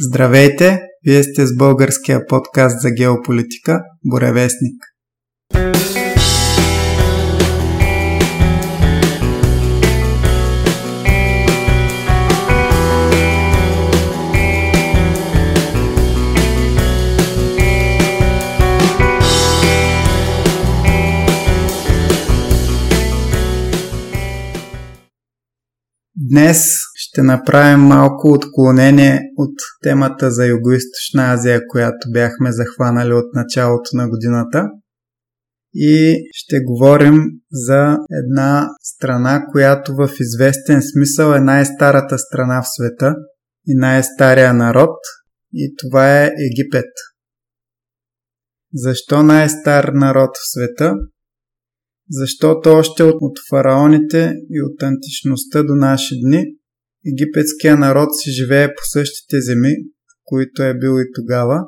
[0.00, 0.80] Здравейте!
[1.06, 4.82] Вие сте с българския подкаст за геополитика Боревестник.
[26.16, 26.58] Днес
[27.14, 34.08] ще направим малко отклонение от темата за Юго-Источна Азия, която бяхме захванали от началото на
[34.08, 34.64] годината.
[35.74, 43.14] И ще говорим за една страна, която в известен смисъл е най-старата страна в света
[43.66, 44.96] и най-стария народ,
[45.52, 46.90] и това е Египет.
[48.74, 50.94] Защо най-стар народ в света?
[52.10, 56.44] защото още от, фараоните и от античността до наши дни
[57.12, 59.74] египетския народ си живее по същите земи,
[60.24, 61.60] които е бил и тогава,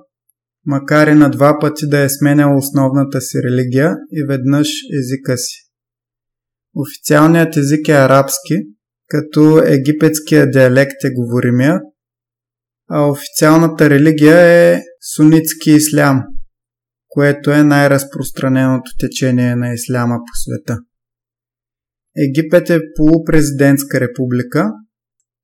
[0.65, 5.57] макар и на два пъти да е сменял основната си религия и веднъж езика си.
[6.75, 8.55] Официалният език е арабски,
[9.09, 11.81] като египетския диалект е говоримия,
[12.91, 14.83] а официалната религия е
[15.15, 16.23] сунитски ислям–
[17.17, 20.81] което е най-разпространеното течение на исляма по света.
[22.29, 24.73] Египет е полупрезидентска република.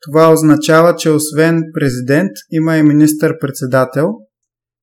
[0.02, 4.08] Това означава, че освен президент има и министър-председател,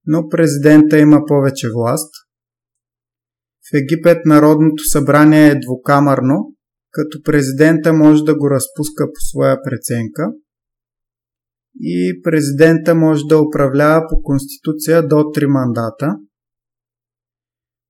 [0.05, 2.11] но президента има повече власт.
[3.71, 6.53] В Египет Народното събрание е двукамърно,
[6.91, 10.23] като президента може да го разпуска по своя преценка
[11.81, 16.15] и президента може да управлява по конституция до 3 мандата–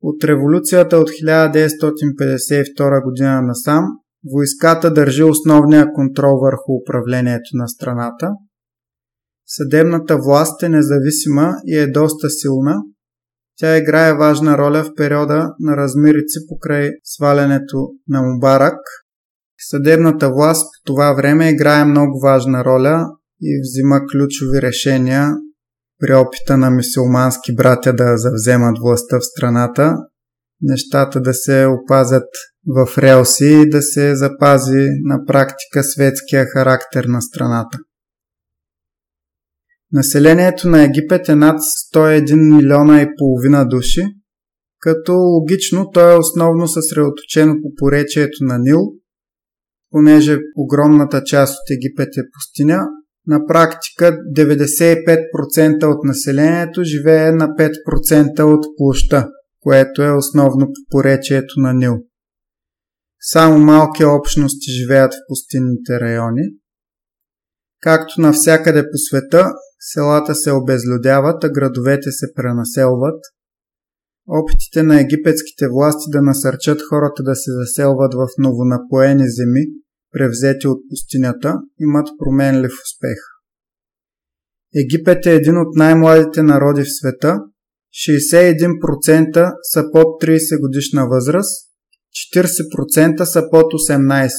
[0.01, 3.85] от революцията от 1952 година насам,
[4.33, 8.29] войската държи основния контрол върху управлението на страната.
[9.47, 12.75] Съдебната власт е независима и е доста силна.
[13.57, 17.77] Тя играе важна роля в периода на размирици покрай свалянето
[18.07, 18.79] на Мубарак.
[19.69, 23.05] Съдебната власт по това време играе много важна роля
[23.41, 25.31] и взима ключови решения
[25.99, 29.95] при опита на мисулмански братя да завземат властта в страната,
[30.61, 32.27] нещата да се опазят
[32.67, 37.77] в релси и да се запази на практика светския характер на страната.
[39.91, 41.59] Населението на Египет е над
[41.93, 44.01] 101 милиона и половина души,
[44.79, 48.81] като логично то е основно съсредоточено по поречието на Нил,
[49.91, 52.79] понеже огромната част от Египет е пустиня,
[53.27, 59.27] на практика 95% от населението живее на 5% от площа,
[59.59, 61.97] което е основно по поречието на Нил.
[63.21, 66.43] Само малки общности живеят в пустинните райони.
[67.81, 69.45] Както навсякъде по света,
[69.79, 73.19] селата се обезлюдяват, а градовете се пренаселват.
[74.27, 79.65] Опитите на египетските власти да насърчат хората да се заселват в новонапоени земи
[80.11, 83.19] превзети от пустинята, имат променлив успех.
[84.75, 87.39] Египет е един от най-младите народи в света.
[87.93, 91.69] 61% са под 30 годишна възраст,
[92.35, 94.29] 40% са под 18.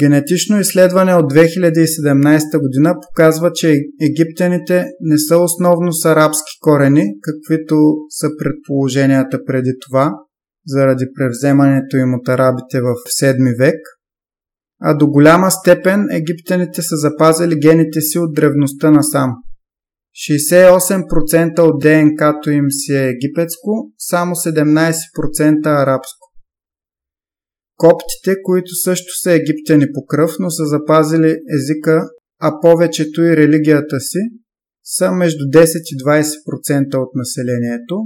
[0.00, 7.76] Генетично изследване от 2017 година показва, че египтяните не са основно с арабски корени, каквито
[8.08, 10.12] са предположенията преди това,
[10.66, 13.80] заради превземането им от арабите в 7 век,
[14.80, 19.30] а до голяма степен египтяните са запазили гените си от древността насам.
[20.14, 26.28] 68% от ДНК-то им си е египетско, само 17% арабско.
[27.76, 32.02] Коптите, които също са египтяни по кръв, но са запазили езика,
[32.40, 34.18] а повечето и религията си,
[34.84, 37.96] са между 10 и 20% от населението.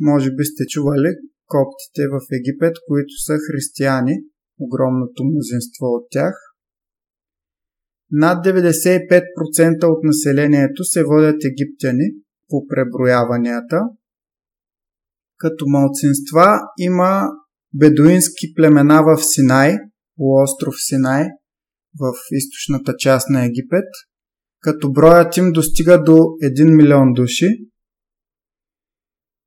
[0.00, 1.10] Може би сте чували
[1.46, 4.14] коптите в Египет, които са християни,
[4.60, 6.34] огромното мнозинство от тях.
[8.12, 12.08] Над 95% от населението се водят египтяни
[12.48, 13.80] по преброяванията.
[15.36, 16.46] Като малцинства
[16.78, 17.22] има
[17.74, 19.76] бедуински племена в Синай,
[20.16, 21.24] полуостров Синай,
[22.00, 23.88] в източната част на Египет,
[24.60, 27.46] като броят им достига до 1 милион души.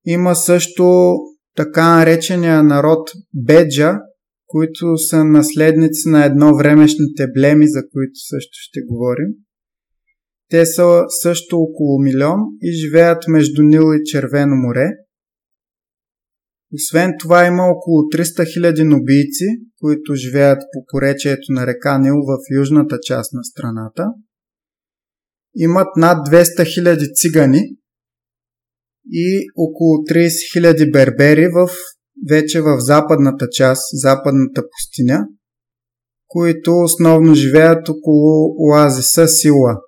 [0.05, 1.13] Има също
[1.55, 3.99] така наречения народ Беджа,
[4.47, 9.27] които са наследници на едно времешните блеми, за които също ще говорим.
[10.49, 14.89] Те са също около милион и живеят между Нил и Червено море.
[16.73, 19.45] Освен това има около 300 000 нобийци,
[19.79, 24.05] които живеят по поречието на река Нил в южната част на страната.
[25.55, 27.61] имат над 200 000 цигани
[29.11, 30.27] и около 30
[30.59, 31.69] 000 бербери в,
[32.29, 35.27] вече в западната част, западната пустиня,
[36.27, 39.81] които основно живеят около оазиса Сила.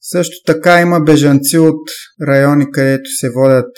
[0.00, 1.88] Също така има бежанци от
[2.28, 3.70] райони, където се водят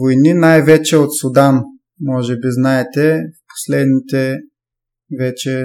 [0.00, 1.62] войни, най-вече от Судан.
[2.00, 4.36] Може би знаете, в последните
[5.18, 5.64] вече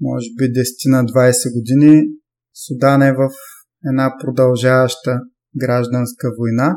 [0.00, 2.02] може би 10 на 20 години
[2.66, 3.30] Судан е в
[3.90, 5.18] една продължаваща
[5.56, 6.76] гражданска война.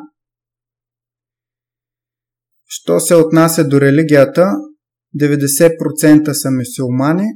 [2.67, 4.51] Що се отнася до религията,
[5.21, 7.27] 90% са мусулмани,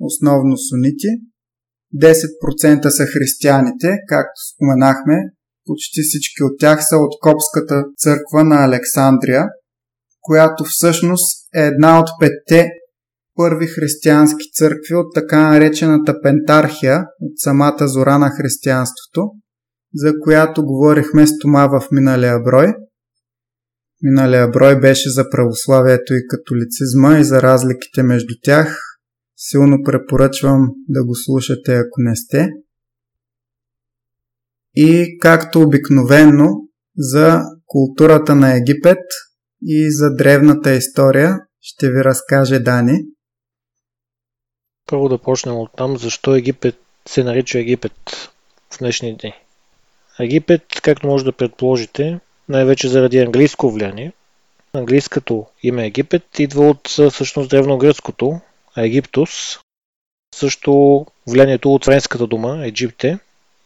[0.00, 1.08] основно сунити,
[1.94, 5.14] 10% са християните, както споменахме,
[5.66, 9.44] почти всички от тях са от Копската църква на Александрия,
[10.20, 12.68] която всъщност е една от петте
[13.36, 19.30] първи християнски църкви от така наречената Пентархия, от самата зора на християнството,
[19.94, 22.74] за която говорихме с Тома в миналия брой.
[24.02, 28.82] Миналия брой беше за православието и католицизма и за разликите между тях.
[29.36, 32.48] Силно препоръчвам да го слушате, ако не сте.
[34.74, 36.48] И както обикновено
[36.98, 39.04] за културата на Египет
[39.62, 42.98] и за древната история ще ви разкаже Дани.
[44.86, 46.76] Първо да почнем от там, защо Египет
[47.08, 48.30] се нарича Египет
[48.70, 49.34] в днешни дни.
[50.20, 54.12] Египет, както може да предположите, най-вече заради английско влияние.
[54.72, 58.40] Английското име Египет идва от всъщност древногръцкото,
[58.74, 59.58] а Египтус
[60.34, 63.18] също влиянието от френската дума Египте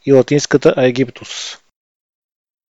[0.05, 1.57] и латинската Аегиптус.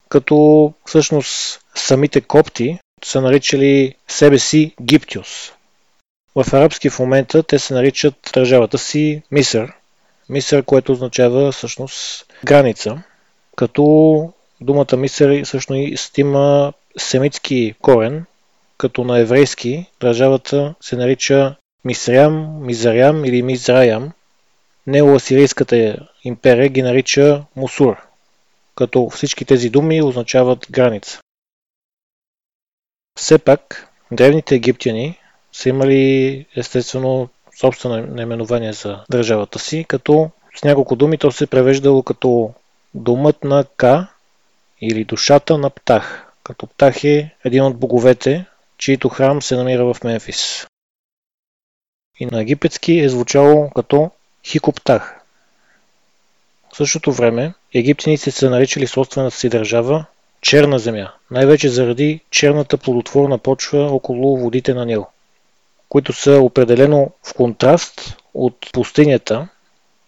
[0.08, 5.52] Като всъщност самите копти са наричали себе си Гиптиус.
[6.34, 9.72] В арабски в момента те се наричат държавата си Мисър.
[10.28, 13.02] Мисър, което означава всъщност граница
[13.56, 18.24] като думата Мисър всъщност има семитски корен,
[18.78, 24.12] като на еврейски държавата се нарича Мисрям, Мизарям или Мизраям.
[24.86, 27.96] Неоасирийската империя ги нарича Мусур,
[28.74, 31.20] като всички тези думи означават граница.
[33.18, 35.18] Все пак, древните египтяни
[35.52, 37.28] са имали естествено
[37.60, 42.52] собствено наименование за държавата си, като с няколко думи то се превеждало като
[42.94, 44.08] Домът на Ка
[44.80, 48.44] или душата на Птах, като Птах е един от боговете,
[48.78, 50.66] чието храм се намира в Мемфис.
[52.20, 54.10] И на египетски е звучало като
[54.46, 55.20] Хикоптах.
[56.72, 60.04] В същото време египтяните са наричали собствената си държава
[60.40, 65.06] черна земя, най-вече заради черната плодотворна почва около водите на Нил,
[65.88, 69.48] които са определено в контраст от пустинята,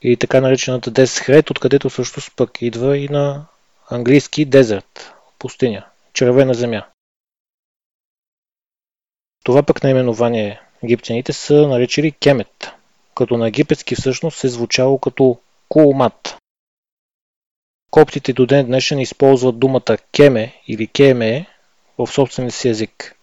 [0.02, 3.44] и така наречената Десхрет, откъдето също пък идва и на
[3.92, 6.86] английски дезерт, пустиня, червена земя.
[9.44, 12.68] Това пък наименование египтяните са наречили Кемет,
[13.14, 16.36] като на египетски всъщност се звучало като Кулмат.
[17.90, 21.46] Коптите до ден днешен използват думата Кеме или Кеме
[21.98, 23.18] в собствения си език,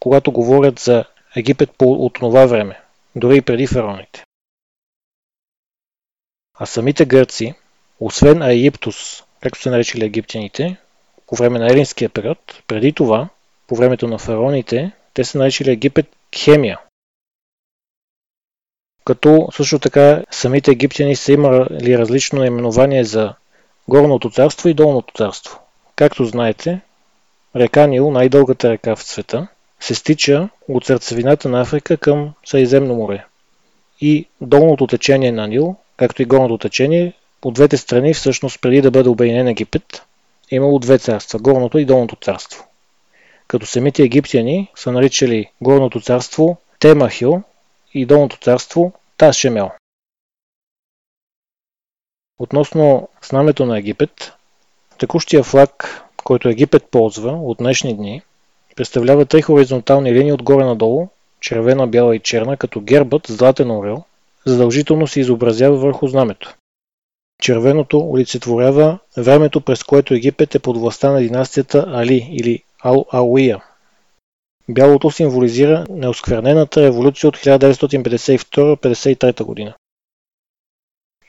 [0.00, 1.04] когато говорят за
[1.36, 2.80] Египет по от това време,
[3.16, 4.24] дори и преди фараоните.
[6.54, 7.54] А самите гърци,
[8.00, 10.76] освен Аегиптус, както се наричали египтяните,
[11.26, 13.28] по време на елинския период, преди това,
[13.66, 16.06] по времето на фараоните, те са наричали Египет
[16.36, 16.78] Хемия.
[19.04, 23.34] Като също така самите египтяни са имали различно наименование за
[23.88, 25.60] Горното царство и Долното царство.
[25.96, 26.80] Както знаете,
[27.56, 29.48] река Нил, най-дългата река в света,
[29.80, 33.24] се стича от сърцевината на Африка към Средиземно море.
[34.00, 37.12] И долното течение на Нил както и горното течение,
[37.44, 40.02] от двете страни, всъщност преди да бъде обединен Египет,
[40.52, 42.64] е имало две царства– горното и долното царство.
[43.48, 47.42] Като самите египтяни са наричали горното царство Темахил
[47.94, 49.70] и долното царство Ташемел.
[52.38, 54.32] Относно знамето на Египет,
[54.98, 58.22] текущия флаг, който Египет ползва от днешни дни,
[58.76, 61.08] представлява три хоризонтални линии отгоре надолу,
[61.40, 64.04] червена, бяла и черна, като гербът, златен орел,
[64.46, 66.54] задължително се изобразява върху знамето.
[67.42, 73.62] Червеното олицетворява времето, през което Египет е под властта на династията Али или Ал-Ауия.
[74.68, 79.74] Бялото символизира неосквернената революция от 1952-53 година.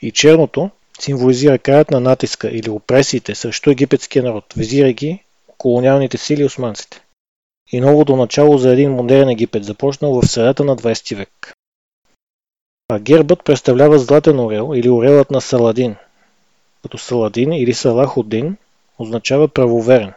[0.02, 5.24] И черното символизира краят на натиска или опресиите срещу египетския народ, визирайки
[5.58, 7.04] колониалните сили османците.
[7.72, 11.53] И новото начало за един модерен Египет, започнал в средата на 20 век
[12.88, 15.96] а гербът представлява златен орел или орелът на Саладин.
[16.82, 18.56] като Саладин или Салахудин,
[18.98, 20.12] означава правоверен.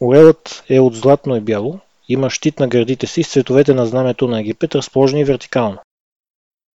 [0.00, 4.28] Орелът е от златно и бяло, има щит на гърдите си с цветовете на знамето
[4.28, 5.78] на Египет, разположени вертикално.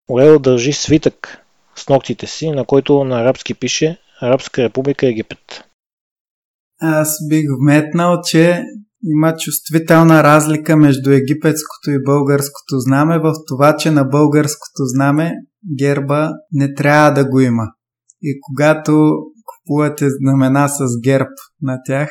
[0.09, 1.45] Орелът държи свитък
[1.75, 5.63] с ногтите си, на който на арабски пише Арабска република Египет.
[6.81, 8.63] Аз бих вметнал, че
[9.03, 15.31] има чувствителна разлика между египетското и българското знаме в това, че на българското знаме
[15.79, 17.63] герба не трябва да го има.
[18.21, 19.13] И когато
[19.45, 21.29] купувате знамена с герб
[21.61, 22.09] на тях,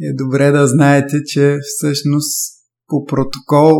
[0.00, 2.54] е добре да знаете, че всъщност
[2.86, 3.72] по протокол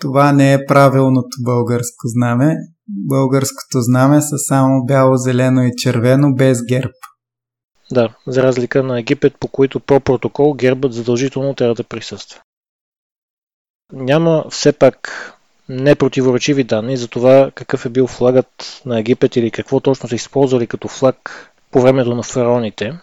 [0.00, 2.56] това не е правилното българско знаме.
[2.88, 6.92] Българското знаме са само бяло, зелено и червено без герб.
[7.92, 12.40] Да, за разлика на Египет, по които по протокол гербът задължително трябва да присъства.
[13.92, 15.32] Няма все пак
[15.68, 20.66] непротиворечиви данни за това какъв е бил флагът на Египет или какво точно са използвали
[20.66, 22.98] като флаг по времето на фараоните,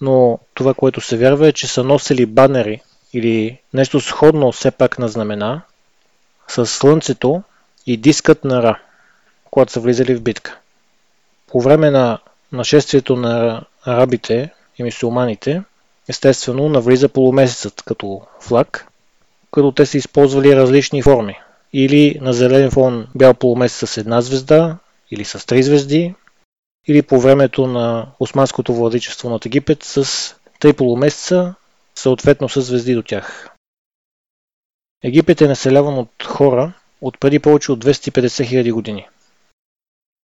[0.00, 2.80] но това, което се вярва е, че са носили банери
[3.12, 5.62] или нещо сходно все пак на знамена
[6.48, 7.42] с слънцето
[7.86, 8.78] и дискът на Ра,
[9.50, 10.58] когато са влизали в битка.
[11.46, 12.18] По време на
[12.52, 15.62] нашествието на арабите и мусулманите,
[16.08, 18.88] естествено навлиза полумесецът като флаг,
[19.50, 21.38] като те са използвали различни форми.
[21.72, 24.78] Или на зелен фон бял полумесец с една звезда,
[25.10, 26.14] или с три звезди,
[26.88, 31.54] или по времето на османското владичество над Египет с три полумесеца,
[31.94, 33.50] съответно с звезди до тях.
[35.02, 39.08] Египет е населяван от хора от преди повече от 250 000 години.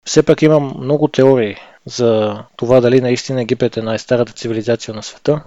[0.07, 1.57] Все пак има много теории
[1.87, 5.43] за това дали наистина Египет е най-старата цивилизация на света.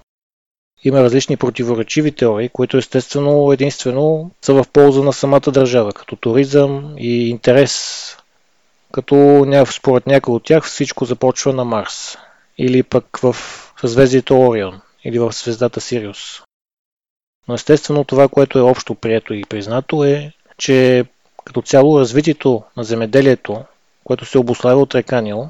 [0.83, 6.95] Има различни противоречиви теории, които естествено единствено са в полза на самата държава, като туризъм
[6.97, 8.17] и интерес.
[8.91, 12.17] Като според някои от тях всичко започва на Марс
[12.57, 13.35] или пък в
[13.81, 16.41] съзвездието Орион или в звездата Сириус.
[17.47, 21.05] Но естествено това, което е общо прието и признато е, че
[21.45, 23.63] като цяло развитието на земеделието,
[24.03, 25.49] което се обославя от река Нил,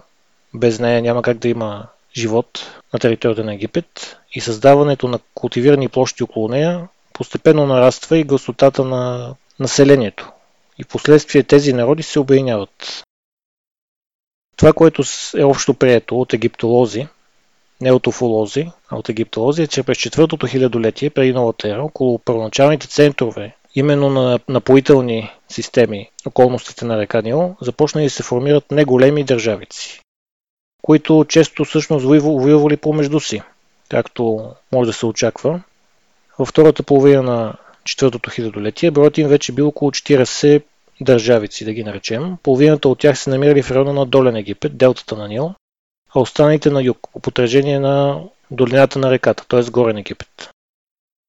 [0.53, 5.89] без нея няма как да има живот на територията на Египет и създаването на култивирани
[5.89, 10.31] площи около нея постепенно нараства и гъстотата на населението.
[10.77, 13.03] И в последствие тези народи се обединяват.
[14.57, 15.03] Това, което
[15.37, 17.07] е общо прието от египтолози,
[17.81, 22.19] не от уфолози, а от египтолози, е, че през четвъртото хилядолетие преди новата ера, около
[22.19, 29.23] първоначалните центрове, именно на напоителни системи, околностите на река Нил, започнали да се формират неголеми
[29.23, 30.00] държавици
[30.81, 33.41] които често всъщност воювали помежду си,
[33.89, 35.61] както може да се очаква.
[36.39, 40.63] Във втората половина на четвъртото хилядолетие броят им вече бил около 40
[41.01, 42.37] държавици, да ги наречем.
[42.43, 45.53] Половината от тях се намирали в района на Долен Египет, делтата на Нил,
[46.15, 49.63] а останалите на юг, по потражение на долината на реката, т.е.
[49.63, 50.49] Горен Египет.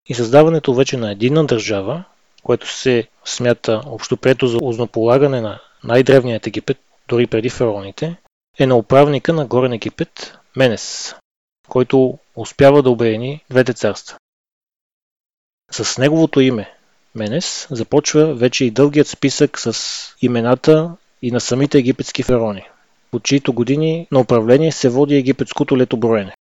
[0.08, 2.04] И създаването вече на единна държава,
[2.42, 6.78] което се смята общоприето за ознополагане на най-древният Египет,
[7.08, 8.16] дори преди фараоните,
[8.58, 11.14] е на управника на Горен Египет Менес,
[11.68, 14.16] който успява да обедини двете царства.
[15.70, 16.74] С неговото име
[17.14, 19.74] Менес започва вече и дългият списък с
[20.22, 22.68] имената и на самите египетски фараони,
[23.10, 26.34] по чието години на управление се води египетското летоброене.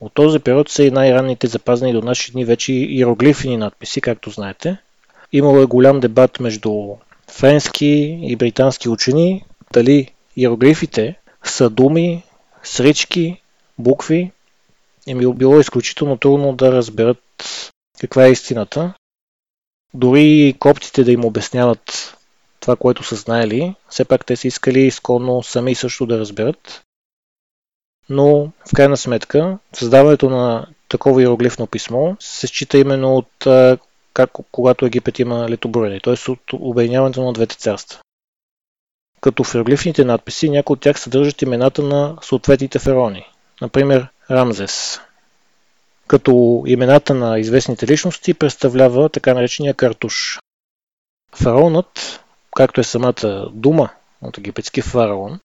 [0.00, 4.76] От този период са и най-ранните запазени до наши дни вече иероглифини надписи, както знаете.
[5.32, 6.96] Имало е голям дебат между
[7.30, 12.22] френски и британски учени, дали Иероглифите са думи,
[12.62, 13.42] срички,
[13.78, 14.32] букви
[15.06, 17.22] и ми било изключително трудно да разберат
[18.00, 18.94] каква е истината.
[19.94, 22.16] Дори коптите да им обясняват
[22.60, 26.82] това, което са знаели, все пак те са искали изконно сами също да разберат.
[28.08, 33.46] Но в крайна сметка, създаването на такова иероглифно писмо се счита именно от
[34.12, 36.30] как, когато Египет има летоброене, т.е.
[36.30, 38.00] от обединяването на двете царства
[39.26, 43.26] като в иероглифните надписи някои от тях съдържат имената на съответните фараони,
[43.60, 45.00] например Рамзес.
[46.06, 50.38] Като имената на известните личности представлява така наречения картуш.
[51.34, 52.24] Фараонът,
[52.56, 53.88] както е самата дума
[54.22, 55.40] от египетски фараон,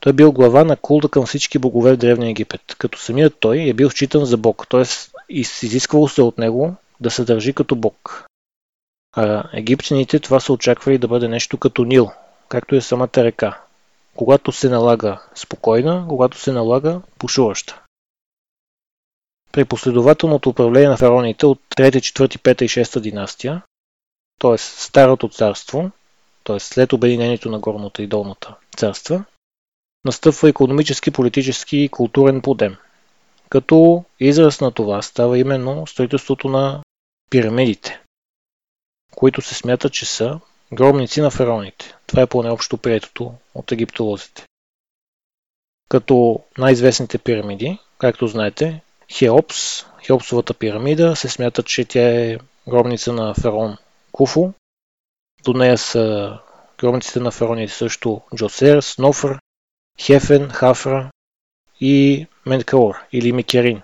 [0.00, 3.60] той е бил глава на култа към всички богове в Древния Египет, като самият той
[3.60, 4.84] е бил считан за бог, т.е.
[5.28, 8.26] изисквало се от него да се държи като бог.
[9.16, 12.10] А египтяните това са очаквали да бъде нещо като Нил,
[12.50, 13.60] както и самата река,
[14.14, 17.82] когато се налага спокойна, когато се налага бушуваща.
[19.52, 23.62] При последователното управление на фараоните от 3, 4, 5 и 6 династия,
[24.38, 24.58] т.е.
[24.58, 25.90] Старото царство,
[26.44, 26.60] т.е.
[26.60, 29.24] след обединението на горната и долната царства,
[30.04, 32.76] настъпва економически, политически и културен подем.
[33.48, 36.82] Като израз на това става именно строителството на
[37.30, 38.00] пирамидите,
[39.14, 40.40] които се смятат, че са
[40.72, 41.96] гробници на фараоните.
[42.06, 44.44] Това е по-необщо приетото от египтолозите.
[45.88, 48.80] Като най-известните пирамиди, както знаете,
[49.12, 53.76] Хеопс, Хеопсовата пирамида, се смята, че тя е гробница на фараон
[54.12, 54.52] Куфу.
[55.44, 56.38] До нея са
[56.78, 59.38] гробниците на фараоните също Джосер, Снофър,
[60.00, 61.10] Хефен, Хафра
[61.80, 63.82] и Менкаур или Микерин.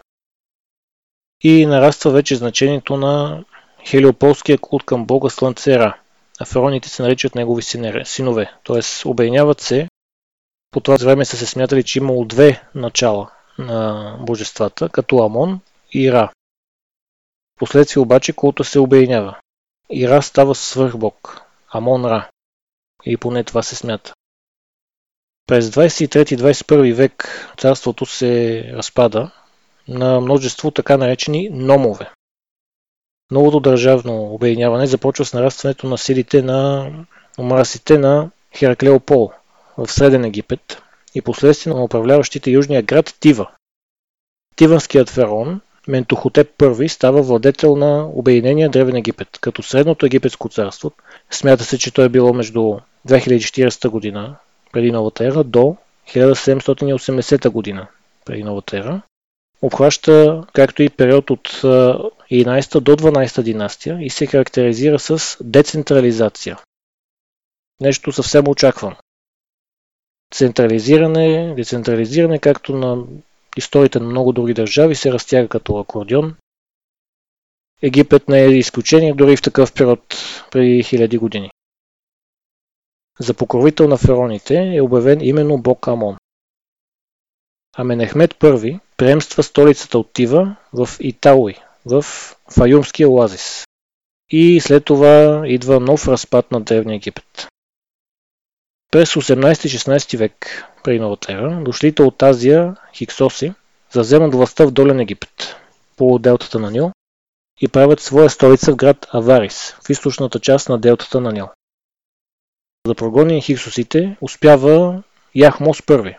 [1.41, 3.45] И нараства вече значението на
[3.87, 5.99] хелиополския култ към бога Слънцера,
[6.41, 7.63] а фараоните се наричат негови
[8.05, 9.09] синове, т.е.
[9.09, 9.89] обединяват се.
[10.71, 15.61] По това време са се смятали, че имало две начала на божествата, като Амон
[15.93, 16.31] и Ра.
[17.59, 19.39] Последствие обаче култа се обединява.
[19.91, 22.29] Ира става свърхбог, Амон Ра.
[23.05, 24.13] И поне това се смята.
[25.47, 29.31] През 23-21 век царството се разпада
[29.89, 32.11] на множество така наречени номове.
[33.31, 36.91] Новото държавно обединяване започва с нарастването на силите на
[37.39, 39.33] омрасите на Хераклеопол
[39.79, 40.83] в Среден Египет
[41.15, 43.51] и последствие на управляващите южния град Тива.
[44.57, 50.93] Тиванският фараон Ментохотеп I става владетел на Обединения Древен Египет, като Средното египетско царство.
[51.31, 52.79] Смята се, че то е било между
[53.09, 54.37] 2040 година
[54.73, 55.77] преди новата ера до
[56.09, 57.87] 1780 година
[58.25, 59.03] преди новата ера.
[59.63, 66.59] Обхваща както и период от 11 до 12 династия и се характеризира с децентрализация.
[67.81, 68.97] Нещо съвсем очаквано.
[70.35, 73.05] Централизиране, децентрализиране, както на
[73.57, 76.37] историите на много други държави се разтяга като акордион.
[77.83, 80.17] Египет не е изключение дори в такъв период
[80.51, 81.51] преди хиляди години.
[83.21, 86.17] За покровител на фароните е обявен именно бог Амон.
[87.79, 92.05] Аменехмет I преемства столицата от Тива в Итауи, в
[92.51, 93.65] Фаюмския оазис.
[94.31, 97.49] И след това идва нов разпад на Древния Египет.
[98.91, 103.55] През 18-16 век преди новата ера, дошлите от Азия хиксоси
[103.91, 105.57] завземат властта в Долен Египет,
[105.97, 106.93] по делтата на Нил,
[107.61, 111.49] и правят своя столица в град Аварис, в източната част на делтата на Нил.
[112.87, 115.03] За прогони хиксосите успява
[115.35, 116.17] Яхмос I.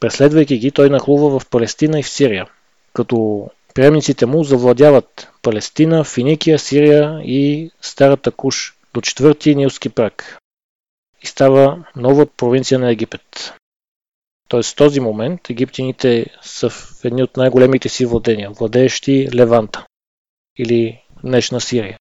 [0.00, 2.46] Преследвайки ги, той нахлува в Палестина и в Сирия,
[2.92, 10.38] като приемниците му завладяват Палестина, Финикия, Сирия и Старата Куш до четвърти Нилски прак
[11.22, 13.54] и става нова провинция на Египет.
[14.48, 19.86] Тоест в този момент египтяните са в едни от най-големите си владения, владеещи Леванта
[20.58, 21.98] или днешна Сирия.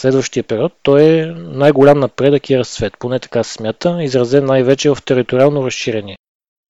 [0.00, 4.98] Следващия период той е най-голям напредък и разцвет, поне така се смята, изразен най-вече в
[5.04, 6.16] териториално разширение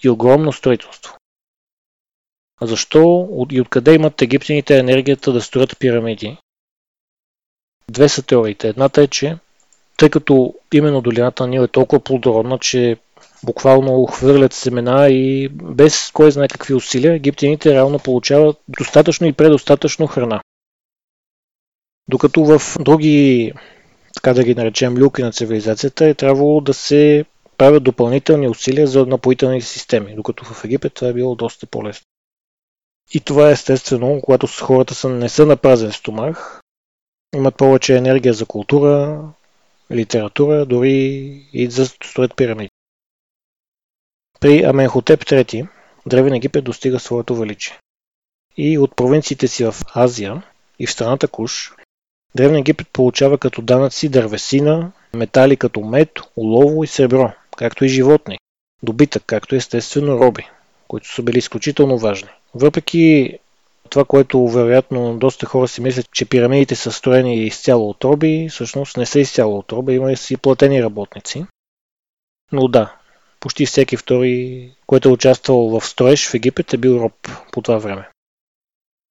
[0.04, 1.16] и огромно строителство.
[2.60, 6.36] А защо и откъде имат египтяните енергията да строят пирамиди?
[7.90, 8.68] Две са теориите.
[8.68, 9.38] Едната е, че
[9.96, 12.96] тъй като именно долината на Нил е толкова плодородна, че
[13.44, 20.06] буквално хвърлят семена и без кой знае какви усилия, египтяните реално получават достатъчно и предостатъчно
[20.06, 20.40] храна.
[22.08, 23.52] Докато в други,
[24.14, 27.24] така да ги наречем, люки на цивилизацията е трябвало да се
[27.62, 32.06] правят допълнителни усилия за напоителни системи, докато в Египет това е било доста по-лесно.
[33.14, 36.60] И това е естествено, когато хората са, не са на празен стомах,
[37.34, 39.24] имат повече енергия за култура,
[39.92, 40.90] литература, дори
[41.52, 42.70] и за строят пирамиди.
[44.40, 45.68] При Аменхотеп III
[46.06, 47.78] Древен Египет достига своето величие.
[48.56, 50.42] И от провинциите си в Азия
[50.78, 51.72] и в страната Куш,
[52.34, 58.38] Древен Египет получава като данъци дървесина, метали като мед, олово и сребро, както и животни,
[58.82, 60.48] добитък, както естествено роби,
[60.88, 62.28] които са били изключително важни.
[62.54, 63.38] Въпреки
[63.90, 68.96] това, което вероятно доста хора си мислят, че пирамидите са строени изцяло от роби, всъщност
[68.96, 71.46] не са изцяло от роби, има и си платени работници.
[72.52, 72.96] Но да,
[73.40, 77.78] почти всеки втори, който е участвал в строеж в Египет е бил роб по това
[77.78, 78.08] време.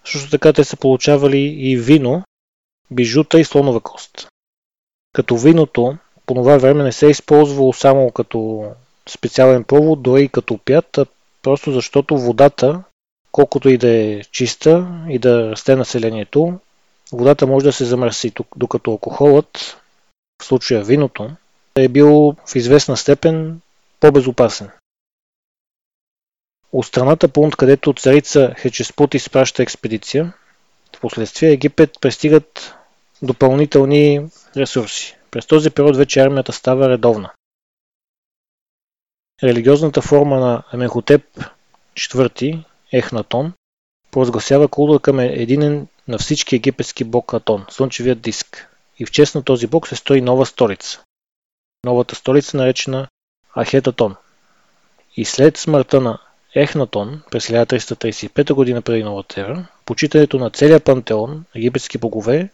[0.05, 2.23] Също така те са получавали и вино,
[2.91, 4.27] бижута и слонова кост.
[5.13, 8.65] Като виното по това време не се е използвало само като
[9.09, 11.05] специален повод, дори и като пят, а
[11.41, 12.83] просто защото водата
[13.31, 16.59] колкото и да е чиста и да расте населението,
[17.11, 19.77] водата може да се замърси, докато алкохолът,
[20.41, 21.31] в случая виното,
[21.75, 23.61] е бил в известна степен
[23.99, 24.69] по-безопасен.
[26.71, 30.33] От страната Пунт, където царица Хечеспут изпраща експедиция,
[30.95, 32.75] в последствие Египет пристигат
[33.21, 35.17] допълнителни ресурси.
[35.31, 37.31] През този период вече армията става редовна.
[39.43, 41.23] религиозната форма на Аменхотеп
[41.95, 43.53] IV, Ехнатон,
[44.11, 48.67] провъзгласява култа към единен на всички египетски бог Атон, слънчевият диск.
[48.99, 51.03] И в чест на този бог се стои нова столица.
[51.85, 53.07] Новата столица наречена
[53.59, 54.15] Ахетатон.
[55.15, 56.19] И след смъртта на
[56.55, 62.49] Ехнатон през 1335 година преди новата ера, почитането на целия пантеон египетски богове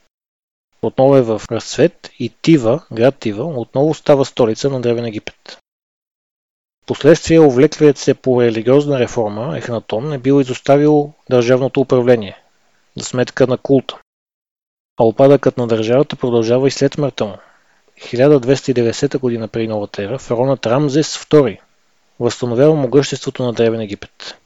[0.81, 5.59] отново е в разцвет и Тива, град Тива, отново става столица на Древен Египет.
[6.85, 12.37] Последствие увлеклият се по религиозна реформа Ехнатон е бил изоставил държавното управление
[12.95, 13.97] за сметка на култа.
[14.99, 17.37] А опадъкът на държавата продължава и след смъртта му.
[17.99, 21.59] 1290 година преди новата ера фаронът Рамзес II
[22.19, 24.37] възстановява могъществото на Древен Египет.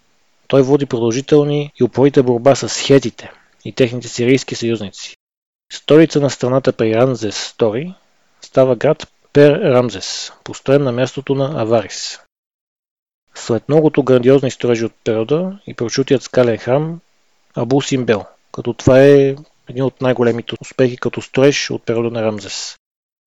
[0.47, 3.31] Той води продължителни и упорите борба с хетите
[3.65, 5.15] и техните сирийски съюзници.
[5.71, 7.93] Столица на страната при Рамзес II
[8.41, 12.19] става град Пер Рамзес, построен на мястото на Аварис.
[13.35, 16.99] След многото грандиозни строежи от периода и прочутият скален храм
[17.55, 19.35] Абу Симбел, като това е
[19.69, 22.75] един от най-големите успехи като строеж от периода на Рамзес.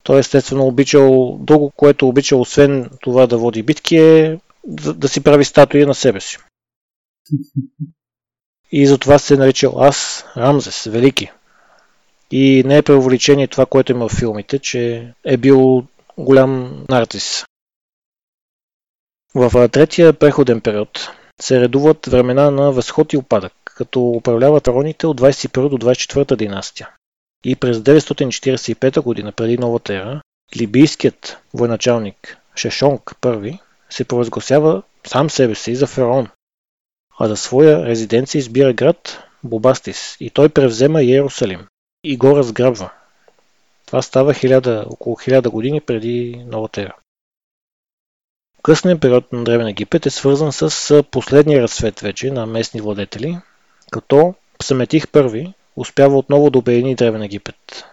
[0.02, 5.22] Той естествено обичал, друго, което обичал, освен това да води битки, е да, да си
[5.22, 6.38] прави статуи на себе си.
[8.72, 11.30] И затова се е наричал аз Рамзес, Велики.
[12.36, 15.84] И не е преувеличение това, което има в филмите, че е бил
[16.18, 17.44] голям нарцис.
[19.34, 25.20] В третия преходен период се редуват времена на възход и опадък, като управляват роните от
[25.20, 26.90] 21 до 24 династия.
[27.44, 30.20] И през 945 година преди новата ера,
[30.56, 33.58] либийският военачалник Шешонг I
[33.90, 36.28] се провъзгласява сам себе си за фараон,
[37.18, 41.66] а за своя резиденция избира град Бобастис и той превзема Иерусалим
[42.04, 42.90] и го разграбва.
[43.86, 46.94] Това става 1000, около 1000 години преди новата ера.
[48.62, 53.38] Късният период на Древен Египет е свързан с последния разцвет вече на местни владетели,
[53.90, 57.84] като Псаметих I успява отново да обедини Древен Египет.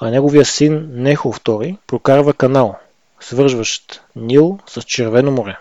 [0.00, 2.78] А неговия син Нехо II прокарва канал,
[3.20, 5.58] свързващ Нил с Червено море.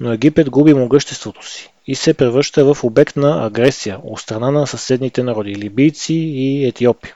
[0.00, 4.66] Но Египет губи могъществото си и се превръща в обект на агресия от страна на
[4.66, 7.12] съседните народи– либийци и етиопи.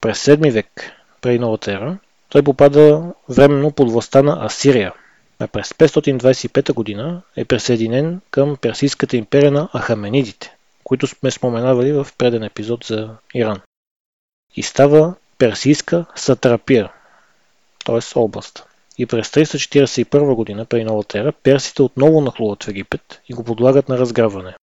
[0.00, 4.94] През 7 век, преди новата ера, той попада временно под властта на Асирия,
[5.38, 12.08] а през 525 година е присъединен към Персийската империя на Ахаменидите, които сме споменавали в
[12.18, 13.60] преден епизод за Иран.
[14.56, 16.92] И става персийска сатрапия,
[17.84, 18.18] т.е.
[18.18, 18.69] област.
[19.00, 23.88] И през 341 година, при новата ера, персите отново нахлуват в Египет и го подлагат
[23.88, 24.54] на разграбване.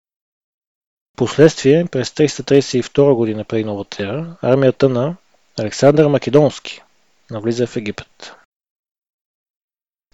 [1.16, 5.16] Последствие, през 332 година при новата ера, армията на
[5.58, 6.82] Александър Македонски
[7.30, 8.32] навлиза в Египет.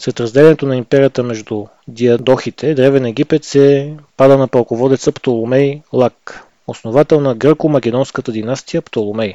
[0.00, 7.20] След разделянето на империята между диадохите, Древен Египет се пада на пълководеца Птоломей Лак, основател
[7.20, 9.34] на гръко-македонската династия Птоломей.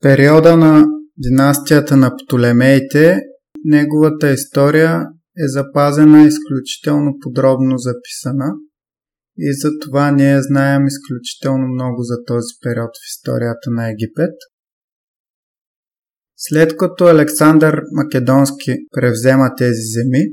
[0.00, 3.20] Периода на династията на Птолемеите,
[3.64, 5.06] неговата история
[5.38, 8.54] е запазена изключително подробно записана
[9.38, 14.34] и за това ние знаем изключително много за този период в историята на Египет.
[16.36, 20.24] След като Александър Македонски превзема тези земи,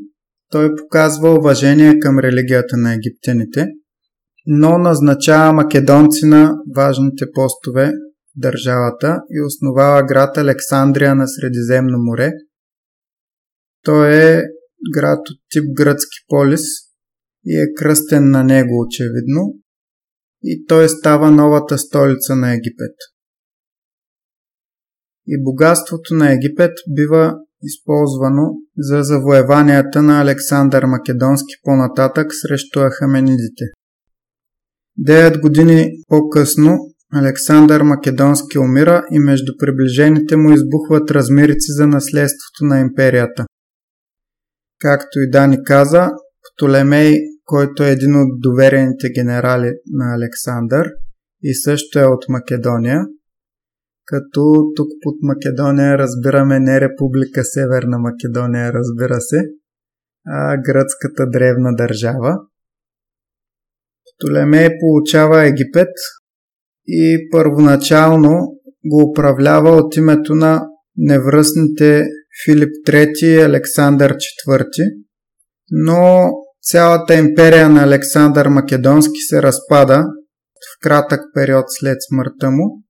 [0.52, 3.68] той показва уважение към религията на египтяните,
[4.46, 7.92] но назначава македонци на важните постове
[8.38, 12.32] държавата и основава град Александрия на Средиземно море.
[13.84, 14.44] Той е
[14.94, 16.64] град от тип гръцки полис
[17.46, 19.54] и е кръстен на него очевидно
[20.44, 22.96] и той става новата столица на Египет
[25.28, 33.66] и богатството на Египет бива използвано за завоеванията на Александър Македонски по-нататък срещу Ахаменидите.
[34.98, 36.78] Девет години по-късно
[37.20, 43.46] Александър Македонски умира и между приближените му избухват размерици за наследството на империята.
[44.80, 46.10] Както и Дани каза,
[46.56, 50.90] Птолемей, който е един от доверените генерали на Александър
[51.44, 53.02] и също е от Македония,
[54.06, 59.44] като тук под Македония разбираме не Република Северна Македония, разбира се,
[60.28, 62.38] а гръцката древна държава.
[64.16, 65.94] Птолемей получава Египет
[66.88, 68.30] и първоначално
[68.86, 72.06] го управлява от името на невръстните
[72.46, 74.68] Филип III и Александър IV,
[75.72, 76.30] но
[76.62, 80.04] цялата империя на Александър Македонски се разпада
[80.56, 82.84] в кратък период след смъртта му.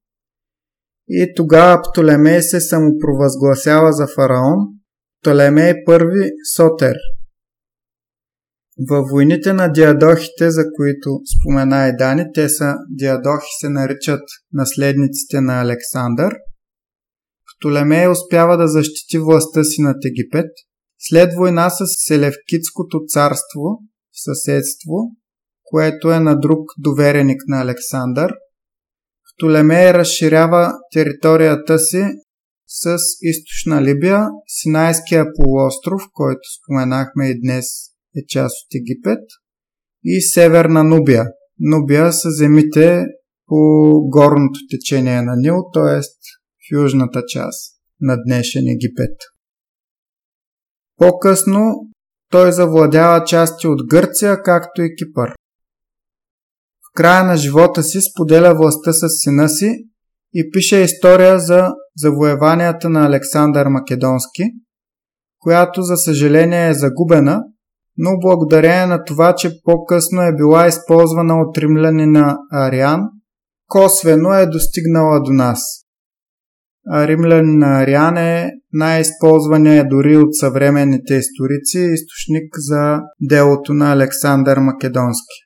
[1.09, 4.59] И тогава Птолемей се самопровъзгласява за фараон.
[5.21, 6.95] Птолемей I Сотер.
[8.89, 14.21] Във войните на диадохите, за които спомена и Дани, те са диадохи се наричат
[14.53, 16.35] наследниците на Александър.
[17.59, 20.51] Птолемей успява да защити властта си над Египет.
[20.99, 23.63] След война с Селевкитското царство
[24.11, 24.93] в съседство,
[25.63, 28.33] което е на друг довереник на Александър,
[29.37, 32.03] Птолемей разширява територията си
[32.67, 37.65] с източна Либия, Синайския полуостров, който споменахме и днес
[38.17, 39.23] е част от Египет,
[40.03, 41.25] и Северна Нубия.
[41.59, 43.05] Нубия са земите
[43.45, 43.55] по
[44.09, 45.99] горното течение на Нил, т.е.
[45.99, 49.17] в южната част на днешен Египет.
[50.97, 51.75] По-късно
[52.31, 55.29] той завладява части от Гърция, както и Кипър.
[56.81, 59.87] В края на живота си споделя властта с сина си
[60.33, 64.43] и пише история за завоеванията на Александър Македонски,
[65.39, 67.43] която за съжаление е загубена,
[67.97, 73.01] но благодарение на това, че по-късно е била използвана от римлянина Ариан,
[73.67, 75.59] косвено е достигнала до нас.
[76.89, 85.37] А римлянина Ариан е най-използвания дори от съвременните историци източник за делото на Александър Македонски.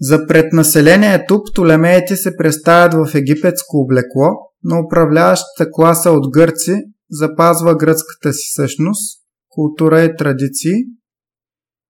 [0.00, 4.28] За преднаселението Птолемеите се представят в египетско облекло,
[4.62, 9.19] но управляващата класа от гърци запазва гръцката си същност,
[9.50, 10.72] култура и традиции,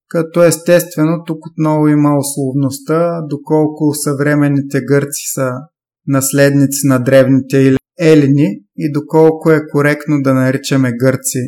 [0.09, 5.51] като естествено тук отново има условността, доколко съвременните гърци са
[6.07, 11.39] наследници на древните елини и доколко е коректно да наричаме гърци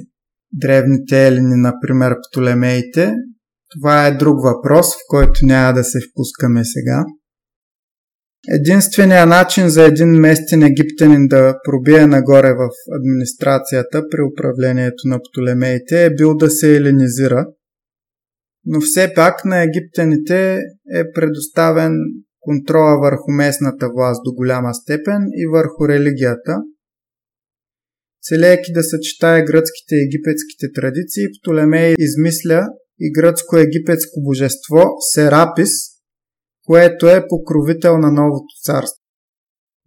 [0.53, 3.15] древните елини, например Птолемеите,
[3.71, 7.05] това е друг въпрос, в който няма да се впускаме сега.
[8.49, 16.05] Единственият начин за един местен египтянин да пробие нагоре в администрацията при управлението на Птолемеите
[16.05, 17.47] е бил да се еленизира,
[18.67, 20.55] но все пак на египтяните
[20.95, 21.93] е предоставен
[22.41, 26.57] контрола върху местната власт до голяма степен и върху религията.
[28.23, 32.67] Целейки да съчетае гръцките и египетските традиции, Птолемей измисля
[32.99, 35.71] и гръцко-египетско божество Серапис,
[36.67, 39.03] което е покровител на новото царство.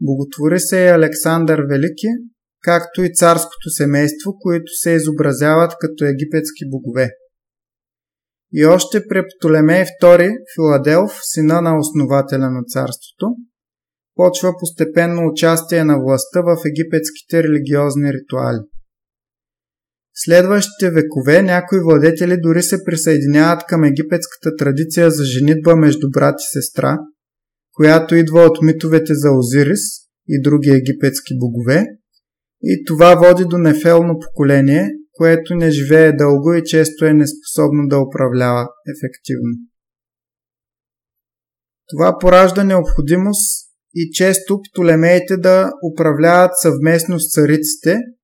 [0.02, 2.08] Боготвори се и Александър Велики,
[2.62, 7.10] както и царското семейство, които се изобразяват като египетски богове.
[8.54, 13.36] И още при Птолемей II Филаделф, сина на основателя на царството,
[14.16, 18.60] почва постепенно участие на властта в египетските религиозни ритуали
[20.16, 26.60] следващите векове някои владетели дори се присъединяват към египетската традиция за женитба между брат и
[26.60, 26.98] сестра,
[27.74, 29.82] която идва от митовете за Озирис
[30.28, 31.86] и други египетски богове,
[32.64, 38.00] и това води до нефелно поколение, което не живее дълго и често е неспособно да
[38.00, 39.54] управлява ефективно.
[41.88, 48.00] Това поражда необходимост и често птолемеите да управляват съвместно с цариците–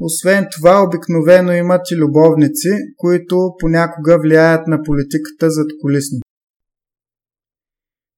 [0.00, 6.20] освен това, обикновено имат и любовници, които понякога влияят на политиката зад колисно.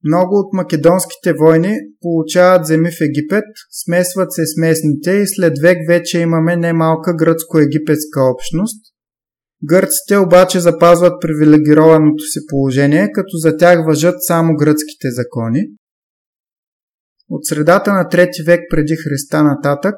[0.04, 3.44] Много от македонските войни получават земи в Египет,
[3.84, 8.80] смесват се с местните и след век вече имаме немалка гръцко-египетска общност.
[9.64, 15.64] Гърците обаче запазват привилегированото си положение, като за тях въжат само гръцките закони.
[17.30, 19.94] От средата на 3 век преди Христа нататък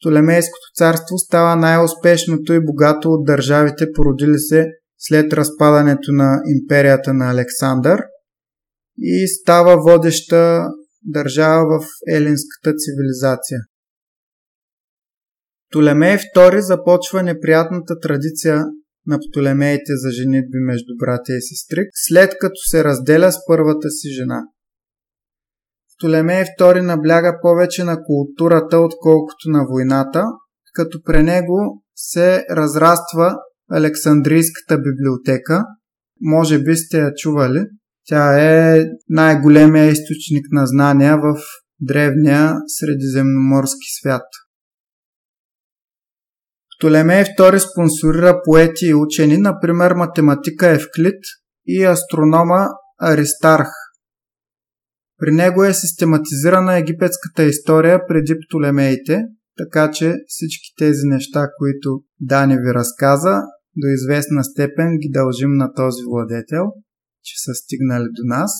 [0.00, 4.66] Птолемейското царство става най-успешното и богато от държавите, породили се
[4.98, 8.00] след разпадането на империята на Александър
[8.98, 10.62] и става водеща
[11.04, 13.60] държава в елинската цивилизация.
[15.70, 18.64] Птолемей II започва неприятната традиция
[19.06, 24.08] на Птолемеите за женитби между братя и сестри, след като се разделя с първата си
[24.08, 24.42] жена–
[25.98, 30.24] Птолемей II набляга повече на културата, отколкото на войната,
[30.74, 33.36] като при него се разраства
[33.70, 35.64] Александрийската библиотека.
[36.20, 37.64] Може би сте я чували.
[38.06, 41.36] Тя е най-големия източник на знания в
[41.80, 44.22] древния средиземноморски свят.
[46.78, 51.20] Птолемей II спонсорира поети и учени, например математика Евклид
[51.66, 52.68] и астронома
[53.00, 53.68] Аристарх–
[55.18, 59.22] при него е систематизирана египетската история преди Птолемеите,
[59.56, 63.42] така че всички тези неща, които Дани ви разказа,
[63.76, 66.64] до известна степен ги дължим на този владетел,
[67.22, 68.52] че са стигнали до нас.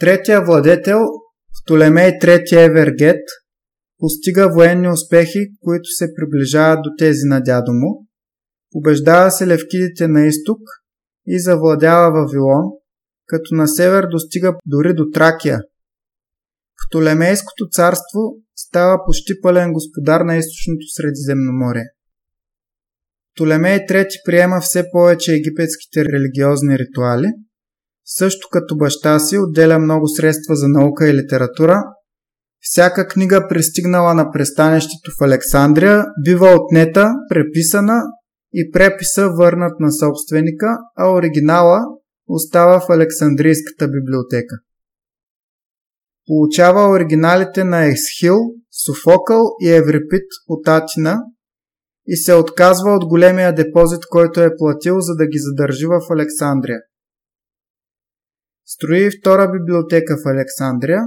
[0.00, 0.98] Третия владетел,
[1.64, 3.24] Птолемей III Евергет,
[3.98, 8.06] постига военни успехи, които се приближават до тези на дядо му,
[8.72, 10.58] побеждава се левкидите на изток
[11.26, 12.64] и завладява Вавилон,
[13.32, 15.60] като на север достига дори до Тракия.
[16.82, 18.20] Птолемейското царство
[18.56, 21.86] става почти пълен господар на източното Средиземноморие.
[23.34, 27.26] Птолемей III приема все повече египетските религиозни ритуали,
[28.04, 31.82] също като баща си отделя много средства за наука и литература.
[32.60, 38.02] Всяка книга, пристигнала на пристанището в Александрия, бива отнета, преписана
[38.54, 40.66] и преписа върнат на собственика,
[40.96, 41.80] а оригинала
[42.28, 44.56] остава в Александрийската библиотека.
[46.26, 48.36] Получава оригиналите на Есхил,
[48.84, 51.18] Софокъл и Еврипит от Атина
[52.06, 56.80] и се отказва от големия депозит, който е платил, за да ги задържи в Александрия.
[58.66, 61.00] Строи втора библиотека в Александрия.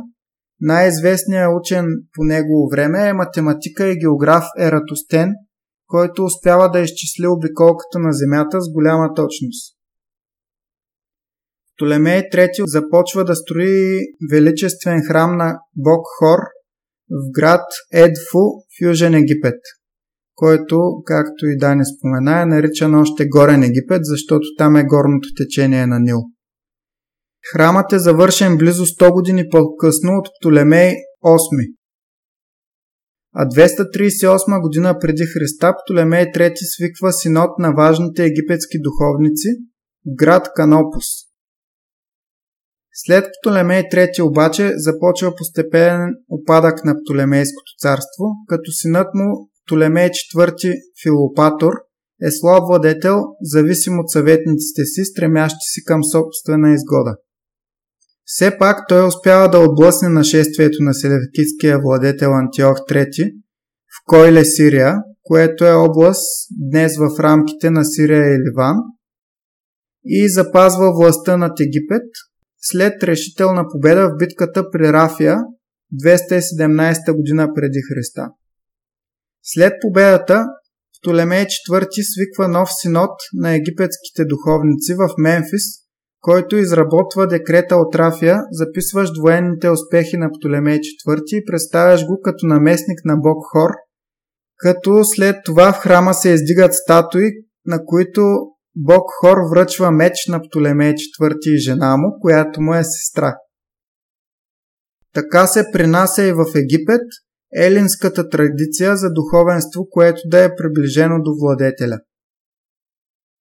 [0.60, 5.34] Най-известният учен по негово време е математика и географ Ератостен,
[5.88, 9.75] който успява да изчисли обиколката на Земята с голяма точност.
[11.76, 14.00] Птолемей III започва да строи
[14.32, 16.40] величествен храм на бог Хор
[17.10, 19.60] в град Едфу в Южен Египет,
[20.36, 25.88] който, както и Дани спомена, е наричан още Горен Египет, защото там е горното течение
[25.88, 26.20] на Нил.
[27.54, 30.94] Храмът е завършен близо 100 години по-късно от Птолемей
[31.26, 31.76] VIII.
[33.34, 39.48] А 238 година преди Христа Птолемей III свиква синод на важните египетски духовници
[40.06, 41.06] в град Канопус.
[42.98, 50.74] След Птолемей III обаче започва постепенен опадък на Птолемейското царство, като синът му Птолемей IV
[51.04, 51.74] Филопатор
[52.22, 57.16] е слаб владетел, зависим от съветниците си, стремящи си към собствена изгода.
[58.26, 63.32] Все пак той успява да отблъсне нашествието на селевкитския владетел Антиох III
[63.88, 68.78] в Койле, Сирия, което е област днес в рамките на Сирия и Ливан,
[70.06, 72.10] и запазва властта над Египет
[72.72, 75.38] след решителна победа в битката при Рафия
[76.06, 78.30] 217 година преди Христа.
[79.44, 80.46] След победата
[81.02, 85.64] Птолемей IV свиква нов синод на египетските духовници в Мемфис–
[86.26, 92.46] който изработва декрета от Рафия, записваш военните успехи на Птолемей IV и представяш го като
[92.46, 93.70] наместник на бог Хор,
[94.58, 97.32] като след това в храма се издигат статуи,
[97.66, 98.22] на които
[98.76, 103.36] бог Хор връчва меч на Птолемей IV и жена му, която му е сестра.
[105.14, 107.02] Така се принася и в Египет
[107.56, 112.00] елинската традиция за духовенство, което да е приближено до владетеля.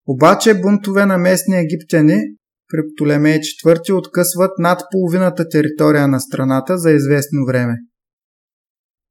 [0.06, 2.20] Обаче бунтове на местни египтяни
[2.68, 7.76] при Птолемей IV откъсват над половината територия на страната за известно време.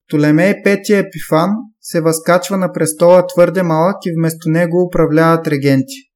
[0.08, 1.50] Птолемей V Епифан
[1.82, 6.13] се възкачва на престола твърде малък и вместо него управляват регенти.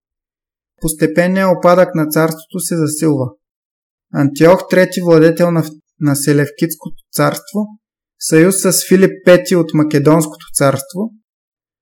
[0.82, 3.26] Постепенният опадък на царството се засилва.
[4.14, 5.64] Антиох III владетел на,
[6.00, 7.60] на Селевкитското царство,
[8.20, 11.12] съюз с Филип V от Македонското царство,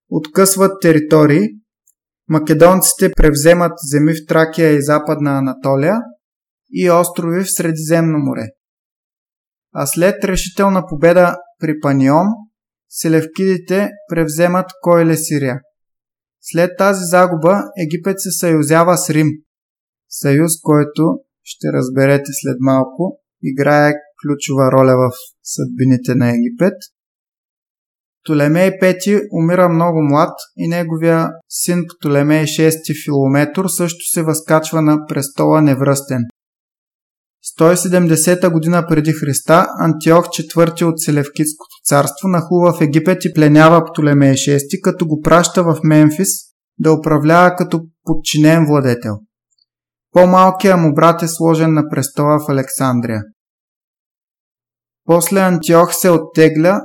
[0.09, 1.47] откъсват територии,
[2.29, 5.95] Македонците превземат земи в Тракия и Западна Анатолия
[6.71, 8.47] и острови в Средиземно море.
[9.73, 12.27] А след решителна победа при Панион,
[12.89, 15.59] селевкидите превземат Койле Сирия.
[16.51, 19.27] След тази загуба Египет се съюзява с Рим.
[20.09, 25.11] Съюз, който, ще разберете след малко, играе ключова роля в
[25.43, 26.77] съдбините на Египет–
[28.25, 35.05] Птолемей V умира много млад и неговия син Птолемей VI Филометр също се възкачва на
[35.07, 36.21] престола невръстен.
[37.59, 44.33] 170 година преди Христа Антиох IV от Селевкитското царство нахува в Египет и пленява Птолемей
[44.33, 46.29] VI, като го праща в Мемфис
[46.79, 49.13] да управлява като подчинен владетел.
[50.11, 53.21] По-малкият му брат е сложен на престола в Александрия.
[55.05, 56.81] После Антиох се оттегля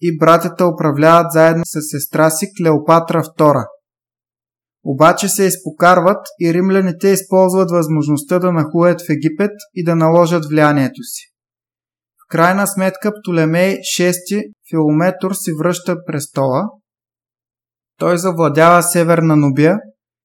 [0.00, 3.64] и братята управляват заедно с сестра си Клеопатра II.
[4.84, 11.02] Обаче се изпокарват и римляните използват възможността да нахуят в Египет и да наложат влиянието
[11.02, 11.22] си.
[12.16, 16.62] В крайна сметка Птолемей VI Филометр си връща престола.
[17.98, 19.78] Той завладява северна Нубия,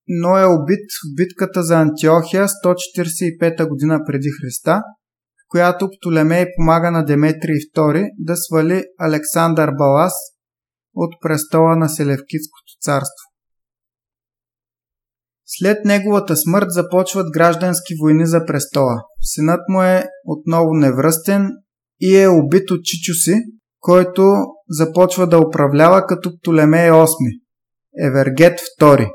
[0.08, 4.82] но е убит в битката за Антиохия 145 година преди Христа
[5.56, 10.14] която Птолемей помага на Деметрий II да свали Александър Балас
[10.96, 13.26] от престола на Селевкитското царство.
[15.46, 18.96] След неговата смърт започват граждански войни за престола.
[19.22, 21.50] Синът му е отново невръстен
[22.00, 23.34] и е убит от чичо си,
[23.80, 24.32] който
[24.70, 27.40] започва да управлява като Птолемей VIII,
[28.08, 29.10] Евергет II.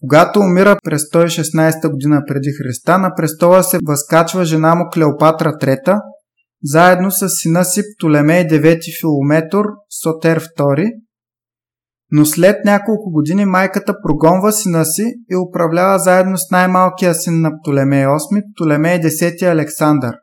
[0.00, 6.00] Когато умира през 116 година преди Христа, на престола се възкачва жена му Клеопатра III,
[6.62, 9.64] заедно с сина си Птолемей IX Филометор
[10.02, 10.90] Сотер II,
[12.10, 17.50] но след няколко години майката прогонва сина си и управлява заедно с най-малкия син на
[17.58, 20.14] Птолемей VIII, Птолемей X Александър.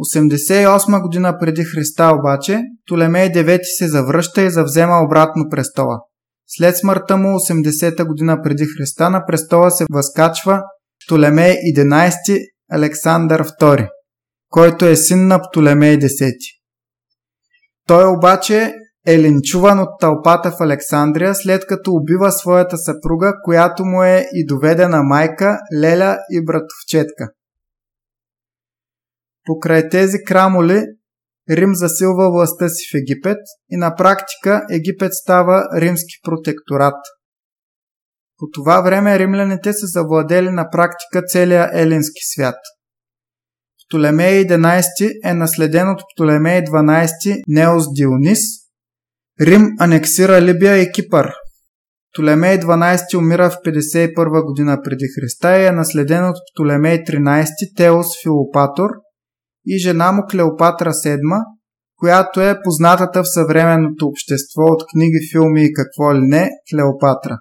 [0.00, 5.98] 88 година преди Христа обаче, Птолемей IX се завръща и завзема обратно престола.
[6.46, 10.62] След смъртта му 80 година преди Христа на престола се възкачва
[11.06, 12.38] Птолемей 11
[12.72, 13.88] Александър II,
[14.48, 16.36] който е син на Птолемей X.
[17.86, 18.74] Той обаче
[19.06, 24.46] е линчуван от тълпата в Александрия, след като убива своята съпруга, която му е и
[24.46, 27.28] доведена майка, леля и братовчетка.
[29.44, 30.84] Покрай тези крамоли
[31.50, 33.38] Рим засилва властта си в Египет
[33.70, 37.00] и на практика Египет става римски протекторат.
[38.38, 42.56] По това време римляните са завладели на практика целия елински свят.
[43.88, 48.61] Птолемей 11 е наследен от Птолемей 12 Неос Дионис.
[49.40, 51.32] Рим анексира Либия и Кипър.
[52.12, 58.06] Птолемей 12 умира в 51 година преди Христа и е наследен от Птолемей 13 Теос
[58.22, 58.90] Филопатор–
[59.66, 61.44] и жена му Клеопатра VII,
[61.96, 67.38] която е познатата в съвременното общество от книги, филми и какво ли не Клеопатра.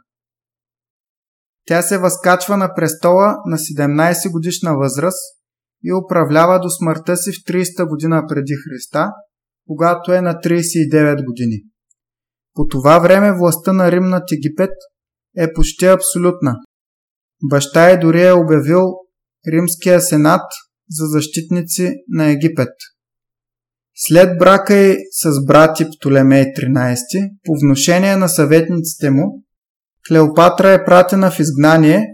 [1.68, 5.38] Тя се възкачва на престола на 17 годишна възраст
[5.84, 9.12] и управлява до смъртта си в 30 година преди Христа,
[9.68, 11.62] когато е на 39 години.
[12.54, 14.74] По това време властта на Рим над Египет
[15.38, 16.56] е почти абсолютна.
[17.50, 18.84] Баща е дори е обявил
[19.54, 20.42] Римския сенат
[20.90, 22.74] за защитници на Египет.
[23.96, 26.96] След брака й с брати Птолемей 13,
[27.46, 29.44] по вношение на съветниците му,
[30.08, 32.06] Клеопатра е пратена в изгнание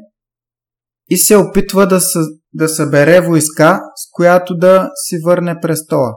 [1.10, 2.20] и се опитва да, съ...
[2.54, 6.14] да събере войска, с която да си върне престола.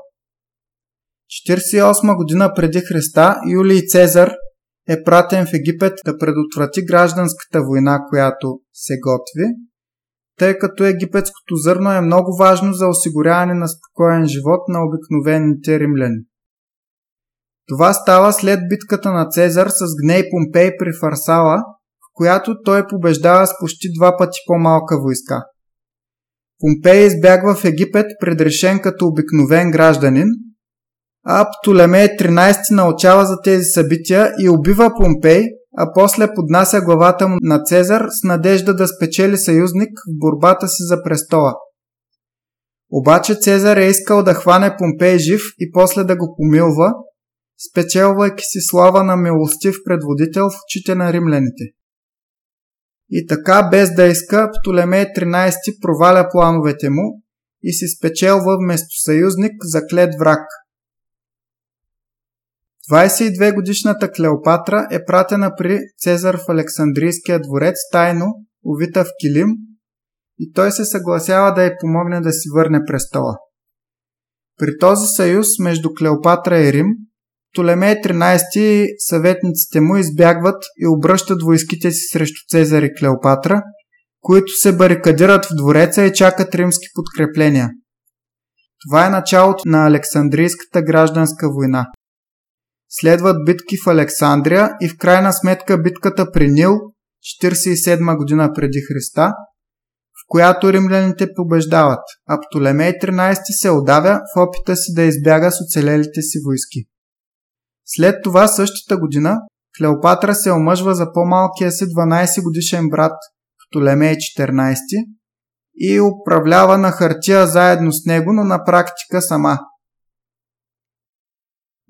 [1.49, 4.33] 48 година преди Христа Юлий Цезар
[4.89, 9.55] е пратен в Египет да предотврати гражданската война, която се готви
[10.41, 16.21] тъй като египетското зърно е много важно за осигуряване на спокоен живот на обикновените римляни.
[17.69, 21.57] Това става след битката на Цезар с Гней Помпей при Фарсала,
[22.05, 25.45] в която той побеждава с почти два пъти по-малка войска.
[26.61, 30.27] Помпей избягва в Египет предрешен като обикновен гражданин,
[31.25, 35.45] а Птолемей 13 научава за тези събития и убива Помпей,
[35.77, 40.83] а после поднася главата му на Цезар с надежда да спечели съюзник в борбата си
[40.89, 41.55] за престола.
[42.93, 46.93] Обаче Цезар е искал да хване Помпей жив и после да го помилва,
[47.71, 51.65] спечелвайки си слава на милостив предводител в очите на римляните.
[53.11, 55.53] И така, без да иска, Птолемей 13
[55.83, 57.23] проваля плановете му
[57.63, 60.41] и си спечелва вместо съюзник заклет враг–
[62.91, 68.27] 22 годишната Клеопатра е пратена при Цезар в Александрийския дворец тайно,
[68.65, 69.49] увита в килим,
[70.39, 73.37] и той се съгласява да й помогне да си върне престола.
[74.59, 76.87] При този съюз между Клеопатра и Рим,
[77.53, 83.63] Птолемей 13 и съветниците му избягват и обръщат войските си срещу Цезар и Клеопатра,
[84.21, 87.71] които се барикадират в двореца и чакат римски подкрепления.
[88.89, 91.87] Това е началото на Александрийската гражданска война.
[92.93, 96.79] Следват битки в Александрия и в крайна сметка битката при Нил,
[97.43, 99.33] 47 година преди Христа,
[100.13, 105.61] в която римляните побеждават, а Птолемей 13 се отдавя в опита си да избяга с
[105.61, 106.85] оцелелите си войски.
[107.85, 109.37] След това същата година
[109.79, 113.17] Клеопатра се омъжва за по-малкия си 12 годишен брат
[113.71, 114.77] Птолемей 14
[115.77, 119.59] и управлява на хартия заедно с него, но на практика сама–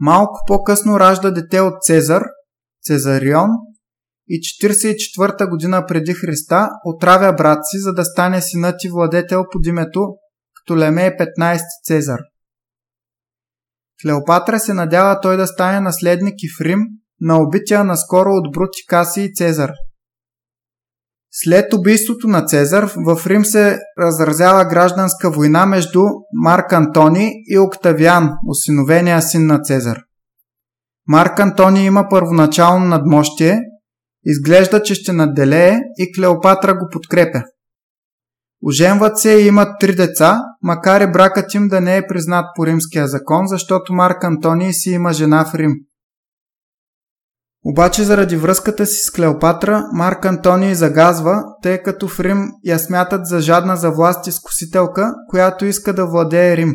[0.01, 2.22] Малко по-късно ражда дете от Цезар,
[2.82, 3.51] Цезарион,
[4.28, 9.66] и 44-та година преди Христа отравя брат си, за да стане синът и владетел под
[9.66, 10.01] името
[10.64, 12.18] Птолемей 15 Цезар.
[14.03, 16.80] Клеопатра се надява той да стане наследник и в Рим
[17.20, 19.70] на убития наскоро от Брути Каси и Цезар.
[21.33, 26.03] След убийството на Цезар в Рим се разразява гражданска война между
[26.33, 29.99] Марк Антони и Октавиан, осиновения син на Цезар.
[31.09, 33.61] Марк Антони има първоначално надмощие,
[34.24, 37.43] изглежда, че ще надделее и Клеопатра го подкрепя.
[38.66, 42.66] Оженват се и имат три деца, макар и бракът им да не е признат по
[42.66, 45.72] римския закон, защото Марк Антоний си има жена в Рим.
[47.65, 53.27] Обаче заради връзката си с Клеопатра, Марк Антоний загазва, тъй като в Рим я смятат
[53.27, 56.73] за жадна за власт изкусителка, която иска да владее Рим.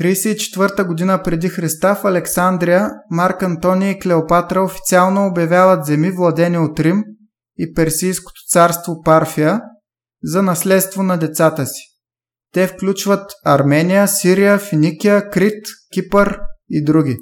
[0.00, 6.80] 34 година преди Христа в Александрия Марк Антоний и Клеопатра официално обявяват земи владени от
[6.80, 7.04] Рим
[7.58, 9.60] и Персийското царство Парфия
[10.22, 11.82] за наследство на децата си.
[12.52, 17.16] Те включват Армения, Сирия, Финикия, Крит, Кипър и други.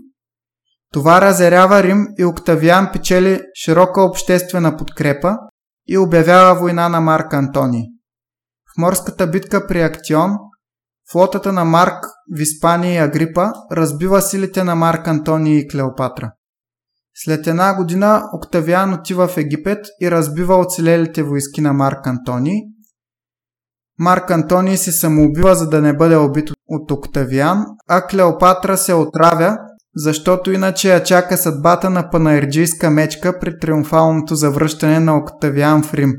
[0.93, 5.37] Това разярява Рим и Октавиан печели широка обществена подкрепа
[5.89, 7.85] и обявява война на Марк Антоний.
[8.75, 10.31] В морската битка при Актион
[11.13, 12.05] флотата на Марк
[12.37, 16.33] в Испания и Агрипа разбива силите на Марк Антоний и Клеопатра.
[17.15, 22.63] След една година Октавиан отива в Египет и разбива оцелелите войски на Марк Антоний.
[23.99, 29.59] Марк Антоний се самоубива, за да не бъде убит от Октавиан, а Клеопатра се отравя
[29.97, 36.13] защото иначе я чака съдбата на панаерджийска мечка при триумфалното завръщане на Октавиан в Рим,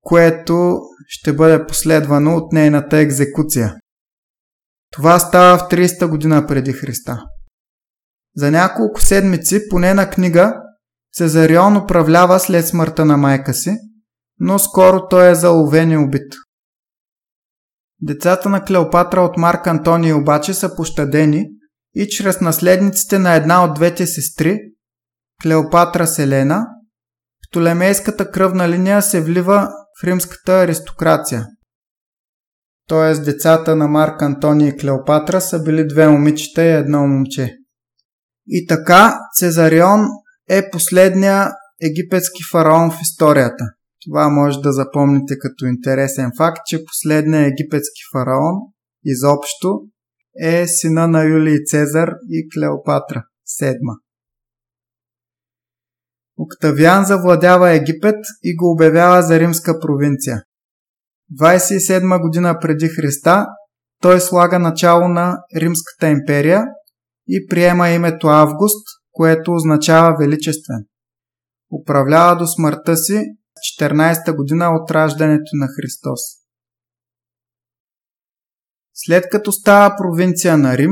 [0.00, 3.74] което ще бъде последвано от нейната екзекуция.
[4.92, 7.24] Това става в 30 година преди Христа.
[8.36, 10.54] За няколко седмици, поне на книга,
[11.12, 13.76] Цезарион управлява след смъртта на майка си,
[14.40, 16.32] но скоро той е заловен и убит.
[18.00, 21.46] Децата на Клеопатра от Марк Антоний обаче са пощадени
[22.00, 24.58] и чрез наследниците на една от двете сестри,
[25.42, 26.66] Клеопатра Селена,
[27.50, 29.68] Птолемейската кръвна линия се влива
[30.00, 31.46] в римската аристокрация.
[32.88, 33.14] Т.е.
[33.14, 37.54] децата на Марк Антони и Клеопатра са били две момичета и едно момче.
[38.46, 40.00] И така Цезарион
[40.50, 41.50] е последния
[41.82, 43.64] египетски фараон в историята.
[44.06, 48.54] Това може да запомните като интересен факт, че последният египетски фараон
[49.04, 49.80] изобщо
[50.42, 53.92] е сина на Юлий Цезар и Клеопатра, седма.
[56.38, 60.42] Октавиан завладява Египет и го обявява за римска провинция.
[61.40, 63.46] 27 година преди Христа
[64.02, 66.64] той слага начало на Римската империя
[67.28, 70.84] и приема името Август, което означава величествен.
[71.82, 73.24] Управлява до смъртта си
[73.80, 76.20] 14 година от раждането на Христос.
[79.06, 80.90] След като става провинция на Рим,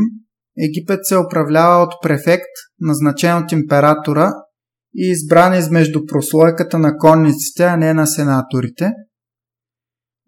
[0.59, 4.33] Египет се управлява от префект, назначен от императора
[4.95, 8.93] и избран измежду прослойката на конниците, а не на сенаторите.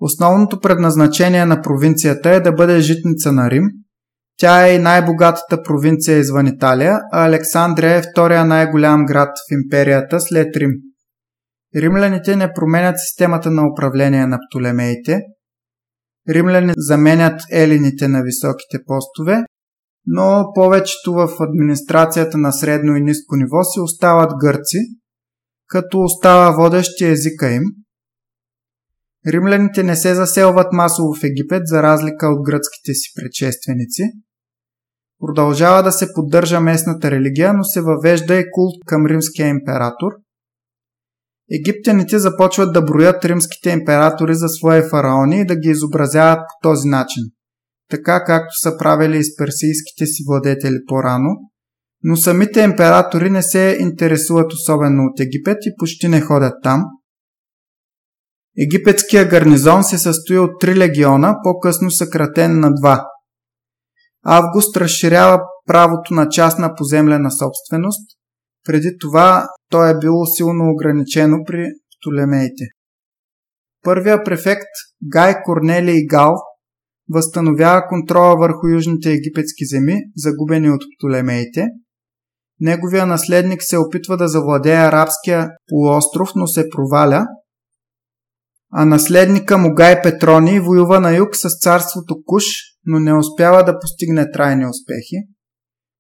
[0.01, 3.65] Основното предназначение на провинцията е да бъде житница на Рим.
[4.37, 10.21] Тя е и най-богатата провинция извън Италия, а Александрия е втория най-голям град в империята
[10.21, 10.71] след Рим.
[11.77, 15.21] Римляните не променят системата на управление на Птолемеите–
[16.35, 19.45] Римляни заменят елините на високите постове,
[20.07, 24.79] но повечето в администрацията на средно и ниско ниво си остават гърци,
[25.67, 27.63] като остава водещи езика им.
[29.27, 34.03] Римляните не се заселват масово в Египет, за разлика от гръцките си предшественици.
[35.21, 40.13] Продължава да се поддържа местната религия, но се въвежда и култ към римския император–
[41.51, 46.89] Египтяните започват да броят римските императори за свои фараони и да ги изобразяват по този
[46.89, 47.23] начин,
[47.91, 51.31] така както са правили и с персийските си владетели по-рано,
[52.03, 56.85] но самите императори не се интересуват особено от Египет и почти не ходят там.
[58.59, 63.07] Египетския гарнизон се състои от три легиона, по-късно съкратен на два.
[64.25, 68.18] Август разширява правото на частна поземлена собственост,
[68.65, 71.67] преди това то е било силно ограничено при
[72.01, 72.65] Птолемеите.
[73.85, 74.69] Първия префект
[75.03, 76.35] Гай Корнелий Гал
[77.11, 81.67] възстановява контрола върху южните египетски земи, загубени от Птолемеите.
[82.61, 87.27] Неговия наследник се опитва да завладее арабския полуостров, но се проваля,
[88.73, 92.45] а наследника му Гай Петрони воюва на юг с царството Куш,
[92.87, 95.17] но не успява да постигне трайни успехи.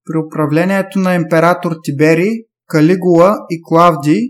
[0.04, 2.30] При управлението на император Тиберий
[2.68, 4.20] Калигула и Клавдий,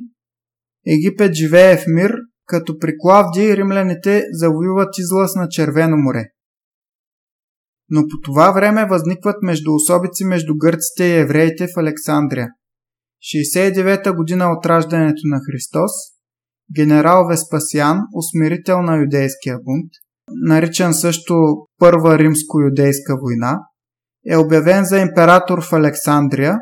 [0.86, 2.14] Египет живее в мир,
[2.47, 6.24] като при Клавдий римляните завоюват излъз на Червено море.
[7.91, 12.49] Но по това време възникват междуособици между гърците и евреите в Александрия.
[13.34, 15.91] 69-та година от раждането на Христос,
[16.76, 19.91] генерал Веспасиан, усмирител на юдейския бунт,
[20.28, 21.34] наричан също
[21.78, 23.59] Първа римско-юдейска война,
[24.26, 26.59] е обявен за император в Александрия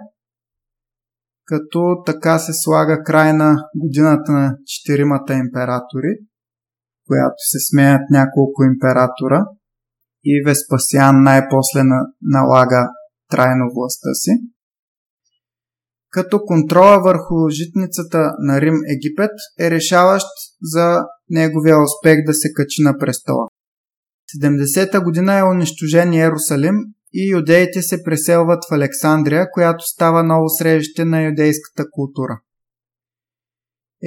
[1.47, 6.13] като така се слага край на годината на четиримата императори.
[7.07, 9.45] която се сменят няколко императора
[10.25, 11.83] и Веспасиан най-после
[12.23, 12.89] налага
[13.31, 14.31] трайно властта си.
[16.11, 19.31] Като контрола върху житницата на Рим Египет
[19.61, 20.27] е решаващ
[20.63, 23.47] за неговия успех да се качи на престола.
[24.43, 26.75] 70-та година е унищожен Иерусалим
[27.19, 32.41] и юдеите се преселват в Александрия, която става ново срежище на юдейската култура.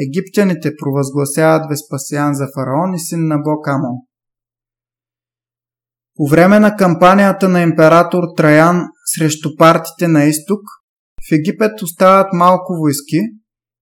[0.08, 3.98] Египтяните провъзгласяват Веспасиан за фараон и син на Бог Амон.
[6.16, 10.62] По време на кампанията на император Траян срещу партите на изток,
[11.30, 13.20] в Египет остават малко войски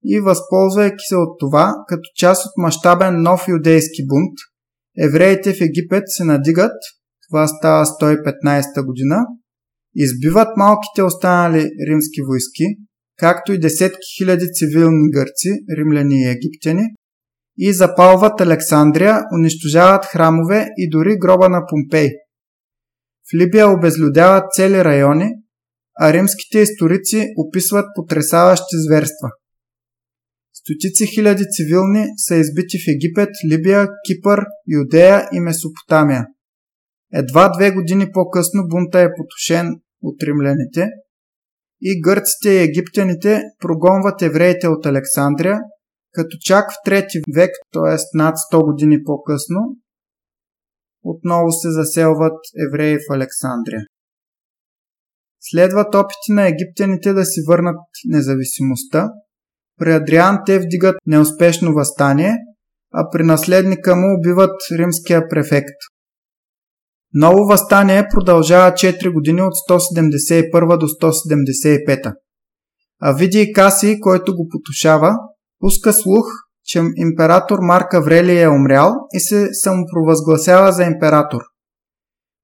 [0.04, 4.34] и възползвайки се от това, като част от мащабен нов юдейски бунт,
[5.08, 6.78] евреите в Египет се надигат,
[7.28, 9.26] това става 115 година,
[9.96, 12.64] избиват малките останали римски войски,
[13.18, 16.84] както и десетки хиляди цивилни гърци, римляни и египтяни,
[17.58, 22.10] и запалват Александрия, унищожават храмове и дори гроба на Помпей.
[23.32, 25.30] В Либия обезлюдяват цели райони,
[26.00, 29.30] а римските историци описват потрясаващи зверства.
[30.54, 36.26] Стотици хиляди цивилни са избити в Египет, Либия, Кипър, Юдея и Месопотамия.
[37.14, 40.90] Едва две години по-късно бунта е потушен от римляните
[41.82, 45.60] и гърците и египтяните прогонват евреите от Александрия,
[46.12, 48.18] като чак в трети век, т.е.
[48.18, 49.60] над 100 години по-късно,
[51.04, 53.82] отново се заселват евреи в Александрия.
[55.40, 59.10] Следват опити на египтяните да си върнат независимостта.
[59.78, 62.36] При Адриан те вдигат неуспешно възстание,
[62.94, 65.76] а при наследника му убиват римския префект.
[67.20, 72.14] Ново възстание продължава 4 години от 171 до 175.
[73.02, 75.12] А Види Каси, който го потушава,
[75.60, 76.26] пуска слух,
[76.66, 81.42] че император Марк Аврелий е умрял и се самопровъзгласява за император.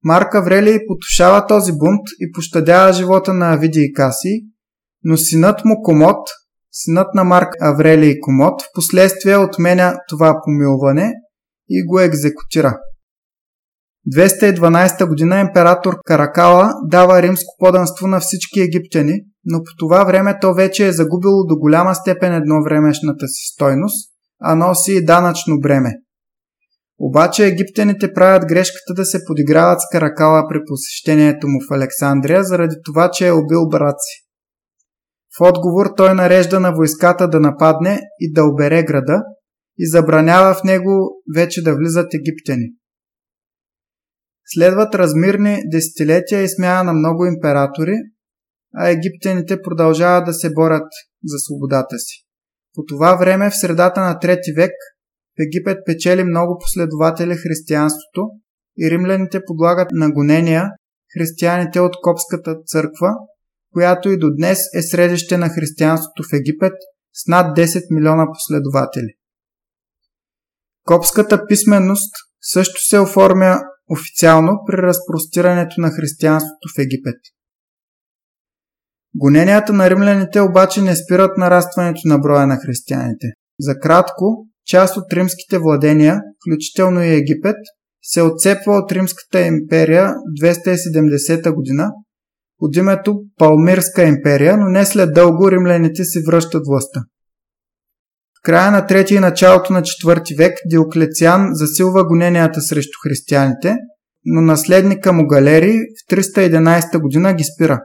[0.04, 4.46] Марк Аврелий потушава този бунт и пощадява живота на Авиди и Каси,
[5.04, 6.28] но синът му Комот,
[6.72, 11.14] синът на Марк Аврелий Комот, в последствие отменя това помилване
[11.70, 12.78] и го екзекутира.
[14.12, 20.54] 212 година император Каракала дава римско поданство на всички египтяни, но по това време то
[20.54, 24.10] вече е загубило до голяма степен едновремешната си стойност,
[24.42, 25.94] а носи и данъчно бреме.
[27.00, 32.76] Обаче египтяните правят грешката да се подиграват с Каракала при посещението му в Александрия, заради
[32.86, 34.24] това, че е убил брат си.
[35.38, 39.22] В отговор той нарежда на войската да нападне и да обере града
[39.78, 42.70] и забранява в него вече да влизат египтяни.
[44.46, 47.96] Следват размирни десетилетия и смяна на много императори,
[48.76, 50.88] а египтяните продължават да се борят
[51.26, 52.26] за свободата си.
[52.76, 54.72] По това време, в средата на трети век,
[55.34, 58.30] в Египет печели много последователи християнството
[58.78, 60.70] и римляните подлагат на гонения
[61.18, 63.10] християните от Копската църква,
[63.74, 66.74] която и до днес е средище на християнството в Египет
[67.14, 69.14] с над 10 милиона последователи.
[70.86, 73.60] Копската писменост също се оформя
[73.90, 77.20] официално при разпростирането на християнството в Египет.
[79.16, 83.28] Гоненията на римляните обаче не спират нарастването на броя на християните.
[83.60, 87.56] За кратко, част от римските владения, включително и Египет,
[88.04, 91.92] се отцепва от Римската империя 270 година
[92.60, 97.02] под името Палмирска империя, но не след дълго римляните си връщат властта.
[98.44, 103.76] Края на 3 и началото на 4 век Диоклециан засилва гоненията срещу християните,
[104.26, 107.82] но наследника му Галерий в 311 година ги спира.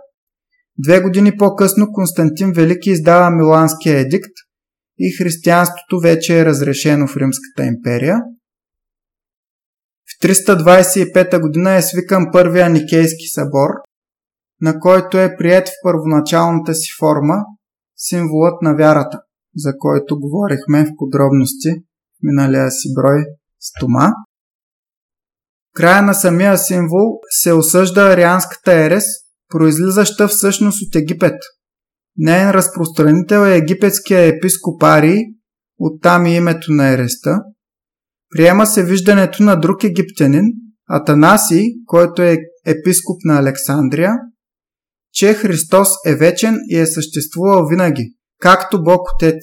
[0.78, 4.32] Две години по-късно Константин Велики издава Миланския едикт
[4.98, 8.16] и християнството вече е разрешено в Римската империя.
[10.06, 13.70] В 325 година е свикан първия Никейски събор,
[14.60, 17.34] на който е прият в първоначалната си форма
[17.96, 19.18] символът на вярата
[19.56, 21.68] за който говорихме в подробности
[22.22, 23.24] миналия си брой
[23.60, 24.12] с Тома.
[25.70, 29.04] В края на самия символ се осъжда арианската ерес,
[29.48, 31.40] произлизаща всъщност от Египет.
[32.16, 35.18] Нейн разпространител е египетския епископ Арий,
[35.78, 37.38] оттам и името на ереста.
[38.30, 40.44] Приема се виждането на друг египтянин,
[40.88, 44.12] Атанаси, който е епископ на Александрия,
[45.12, 49.42] че Христос е вечен и е съществувал винаги както Бог Отец,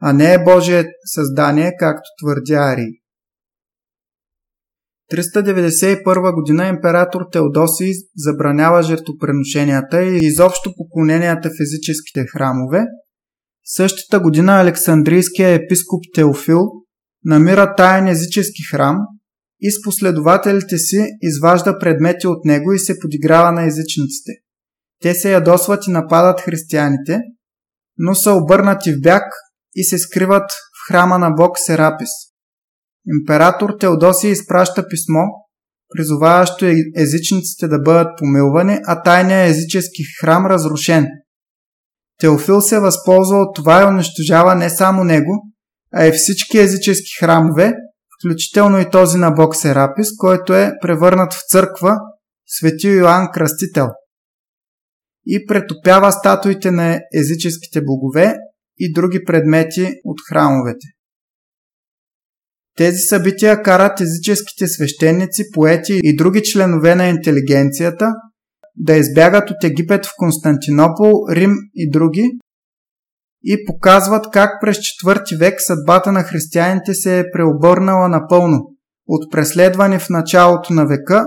[0.00, 3.02] а не е Божие създание, както твърди Арий.
[5.12, 12.84] 391 година император Теодосий забранява жертвопреношенията и изобщо поклоненията в физическите храмове.
[13.64, 16.60] Същата година Александрийския епископ Теофил
[17.24, 18.96] намира таен езически храм
[19.60, 24.32] и с последователите си изважда предмети от него и се подиграва на езичниците.
[25.02, 27.20] Те се ядосват и нападат християните,
[27.98, 29.22] но са обърнати в бяг
[29.74, 32.10] и се скриват в храма на бог Серапис.
[33.20, 35.20] Император Теодосия изпраща писмо,
[35.96, 36.66] призоваващо
[36.96, 41.06] езичниците да бъдат помилвани, а тайният езически храм разрушен.
[42.20, 45.42] Теофил се възползва от това и унищожава не само него,
[45.94, 47.74] а и всички езически храмове,
[48.18, 51.96] включително и този на бог Серапис, който е превърнат в църква
[52.46, 53.88] Свети Йоанн Кръстител
[55.26, 58.34] и претопява статуите на езическите богове
[58.78, 60.86] и други предмети от храмовете.
[62.76, 68.12] Тези събития карат езическите свещеници, поети и други членове на интелигенцията
[68.76, 72.30] да избягат от Египет в Константинопол, Рим и други
[73.44, 78.58] и показват как през 4 век съдбата на християните се е преобърнала напълно
[79.06, 81.26] от преследвани в началото на века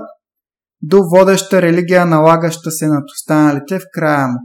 [0.82, 4.39] до водеща религия, налагаща се над останалите в края му.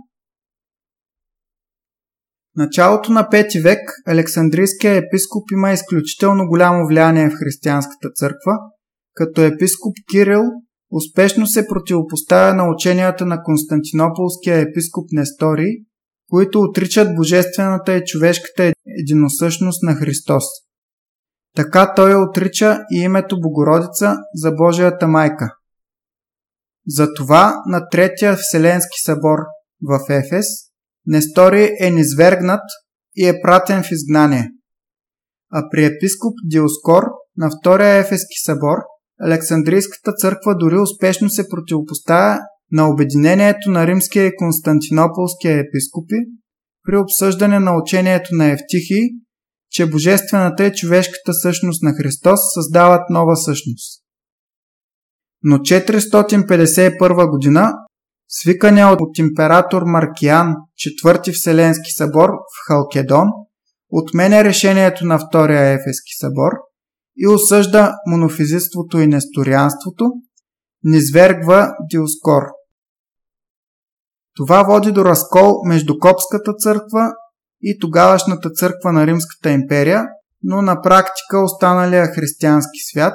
[2.56, 8.52] Началото на 5 век Александрийския епископ има изключително голямо влияние в християнската църква,
[9.14, 10.42] като епископ Кирил
[10.90, 15.72] успешно се противопоставя на ученията на Константинополския епископ Несторий,
[16.30, 20.44] които отричат божествената и човешката единосъщност на Христос.
[21.56, 25.54] Така той отрича и името Богородица за Божията майка.
[26.86, 29.38] Затова на Третия Вселенски събор
[29.82, 30.46] в Ефес
[31.06, 32.62] Несторий е низвергнат
[33.16, 34.48] и е пратен в изгнание.
[35.52, 37.02] А при епископ Диоскор
[37.36, 38.78] на Втория Ефески събор
[39.20, 42.38] Александрийската църква дори успешно се противопоставя
[42.72, 46.16] на обединението на римския и константинополския епископи
[46.86, 49.08] при обсъждане на учението на Евтихий,
[49.70, 53.99] че божествената и човешката същност на Христос създават нова същност.
[55.42, 57.72] Но 451 година
[58.28, 63.28] свикания от император Маркиан Четвърти Вселенски събор в Халкедон
[63.90, 66.52] отменя решението на Втория Ефески събор
[67.16, 70.04] и осъжда монофизиството и несторианството,
[70.84, 72.42] низвергва Диоскор.
[74.36, 77.12] Това води до разкол между Копската църква
[77.62, 80.04] и тогавашната църква на Римската империя,
[80.42, 83.14] но на практика останалия християнски свят,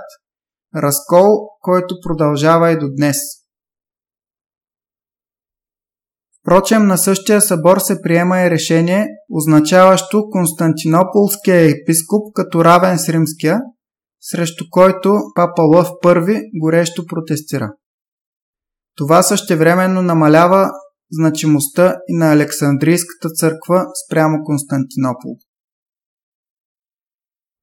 [0.76, 3.18] разкол, който продължава и до днес.
[6.42, 13.60] Впрочем, на същия събор се приема и решение, означаващо Константинополския епископ като равен с римския,
[14.22, 17.72] срещу който папа Лъв I горещо протестира.
[18.96, 20.70] Това същевременно намалява
[21.12, 25.36] значимостта и на Александрийската църква спрямо Константинопол.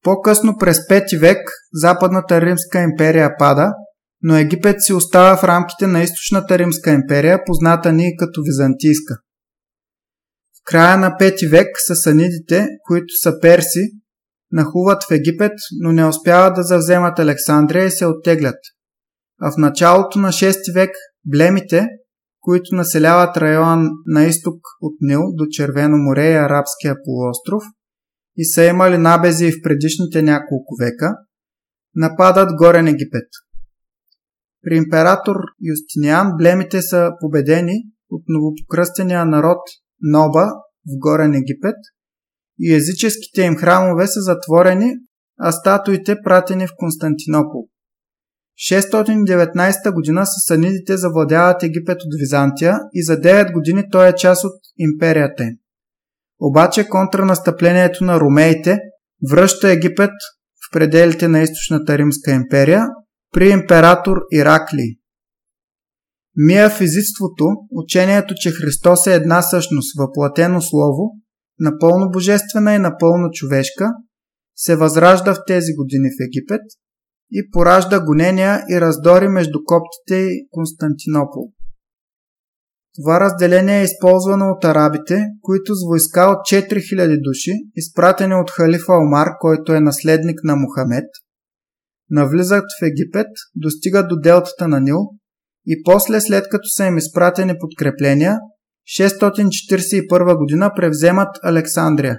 [0.03, 1.39] По-късно през 5 век
[1.73, 3.73] Западната Римска империя пада,
[4.23, 9.15] но Египет си остава в рамките на Източната Римска империя, позната ни като Византийска.
[10.61, 13.91] В края на 5 век сасанидите, които са перси,
[14.53, 18.59] нахуват в Египет, но не успяват да завземат Александрия и се оттеглят.
[19.41, 20.91] А в началото на 6 век
[21.27, 21.89] блемите,
[22.41, 27.63] които населяват район на изток от Нил до Червено море и Арабския полуостров
[28.37, 31.17] и са имали набези в предишните няколко века,
[31.95, 33.29] нападат Горен Египет.
[34.63, 35.37] При император
[35.71, 37.75] Юстиниан блемите са победени
[38.11, 39.59] от новопокръстения народ
[40.01, 40.47] Ноба
[40.87, 41.77] в Горен Египет
[42.61, 44.93] и езическите им храмове са затворени,
[45.39, 47.69] а статуите пратени в Константинопол.
[48.71, 54.53] 619 година сасанидите завладяват Египет от Византия и за 9 години той е част от
[54.79, 55.55] империята им.
[56.45, 58.79] Обаче контранастъплението на ромеите
[59.31, 60.11] връща Египет
[60.67, 62.87] в пределите на източната Римска империя
[63.33, 64.97] при император Ираклий.
[66.37, 71.11] Мия физицството, учението, че Христос е една същност, въплатено слово,
[71.59, 73.89] напълно божествена и напълно човешка,
[74.57, 76.63] се възражда в тези години в Египет
[77.33, 81.53] и поражда гонения и раздори между коптите и Константинопол.
[82.97, 88.93] Това разделение е използвано от арабите, които с войска от 4000 души, изпратени от халифа
[88.93, 91.05] Омар, който е наследник на Мухамед,
[92.11, 94.99] навлизат в Египет, достигат до делтата на Нил
[95.67, 98.39] и после, след като са им изпратени подкрепления,
[98.99, 102.19] 641 година превземат Александрия.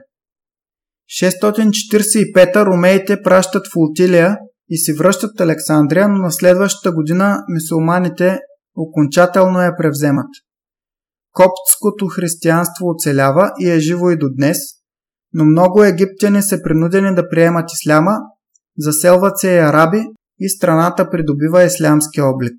[1.22, 4.38] 645 ромеите пращат флотилия
[4.70, 8.40] и си връщат Александрия, но на следващата година мусулманите
[8.76, 10.30] окончателно я превземат.
[11.34, 14.58] Коптското християнство оцелява и е живо и до днес,
[15.34, 18.18] но много египтяни са принудени да приемат исляма
[18.78, 20.06] Заселват се и араби
[20.40, 22.56] и страната придобива ислямски облик.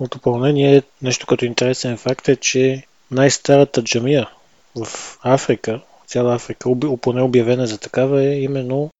[0.00, 4.30] От допълнение, нещо като интересен факт е, че най-старата джамия
[4.76, 6.70] в Африка, цяла Африка,
[7.00, 8.90] поне обявена за такава, е именно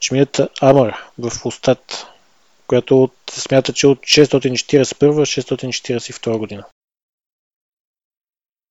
[0.00, 2.06] джамията Амар в Устат,
[2.70, 6.64] която се смята, че от 641-642 година.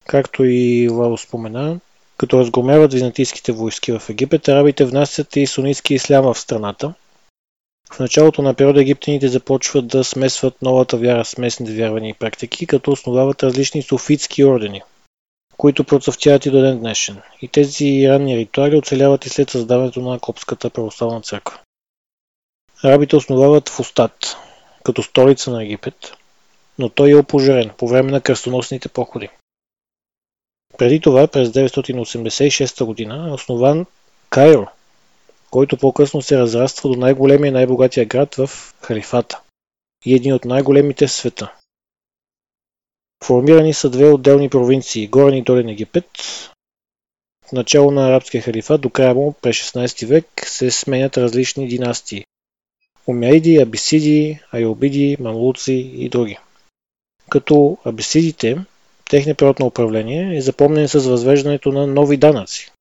[0.08, 1.80] Както и Лао спомена,
[2.18, 6.94] като разгромяват византийските войски в Египет, арабите внасят и сунитски ислям в страната.
[7.94, 12.68] В началото на периода египтяните започват да смесват новата вяра с местните вярвания и практики,
[12.68, 14.82] като основават различни суфитски ордени,
[15.58, 17.22] които процъфтяват и до ден днешен.
[17.42, 21.60] И тези ранни ритуали оцеляват и след създаването на Копската православна църква.
[22.84, 24.38] Арабите основават Фустат,
[24.84, 26.14] като столица на Египет,
[26.78, 29.30] но той е опожарен по време на кръстоносните походи.
[30.78, 33.30] Преди това, през 986 г.
[33.30, 33.86] е основан
[34.30, 34.68] Кайро,
[35.52, 38.50] който по-късно се разраства до най-големия и най-богатия град в
[38.82, 39.42] халифата
[40.06, 41.54] и един от най-големите в света.
[43.24, 46.10] Формирани са две отделни провинции– Горен и Долен Египет.
[47.48, 52.26] В начало на арабския халифат до края му през 16 век се сменят различни династии–
[53.10, 56.38] Умяиди, Абисиди, Айобиди, Мамлуци и други.
[57.30, 58.58] Като Абисидите
[59.10, 62.72] Техният период на управление е запомнен с възвеждането на нови данъци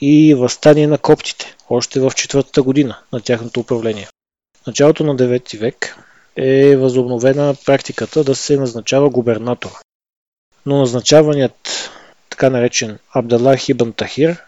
[0.00, 4.08] и възстание на коптите, още в четвъртата година на тяхното управление.
[4.62, 5.96] В началото на 9 век
[6.36, 9.70] е възобновена практиката да се назначава губернатор.
[10.66, 11.90] Но назначаваният
[12.30, 14.42] така наречен Абдалах Ибн Тахир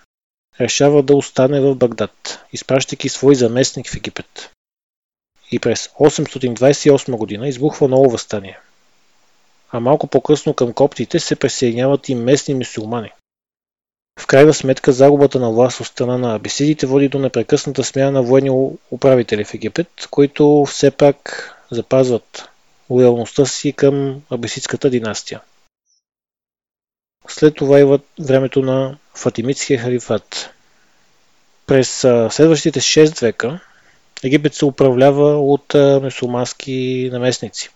[0.60, 4.53] решава да остане в Багдад, изпращайки свой заместник в Египет.
[5.50, 8.58] И през 828 година избухва ново възстание–
[9.74, 13.12] а малко по-късно към коптите се присъединяват и местни мусулмани.
[14.20, 18.22] В крайна сметка загубата на власт от страна на абисидите води до непрекъсната смяна на
[18.22, 22.48] военни управители в Египет, които все пак запазват
[22.90, 25.40] лоялността си към абисидската династия.
[27.28, 30.50] След това идва времето на Фатимитския халифат.
[31.66, 33.60] През следващите 6 века
[34.24, 37.70] Египет се управлява от мусулмански наместници,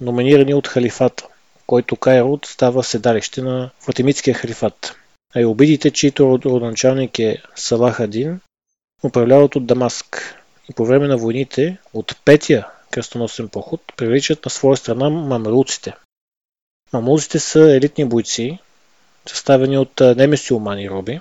[0.00, 1.26] номинирани от халифата
[1.70, 4.96] който Кайрут става седалище на Фатимитския халифат.
[5.34, 8.40] А и обидите, чието родоначалник е Салах Адин,
[9.04, 10.36] управляват от Дамаск
[10.70, 15.94] и по време на войните от петия кръстоносен поход привличат на своя страна мамелуците.
[16.92, 18.58] Мамулците са елитни бойци,
[19.26, 21.20] съставени от немесиумани роби,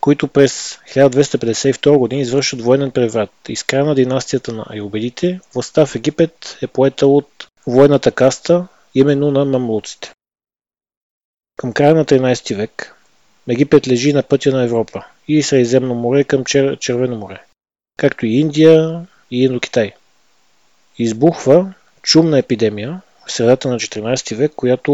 [0.00, 3.30] които през 1252 година извършват военен преврат.
[3.48, 9.30] Из края на династията на Айобедите, властта в Египет е поета от военната каста именно
[9.30, 10.12] на мамлуците.
[11.56, 12.94] Към края на 13 век
[13.48, 16.78] Египет лежи на пътя на Европа и Средиземно море към Чер...
[16.78, 17.42] Червено море,
[17.96, 19.92] както и Индия и Индокитай.
[20.98, 24.92] Избухва чумна епидемия в средата на 14 век, която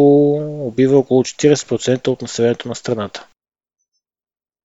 [0.66, 3.26] убива около 40% от населението на страната.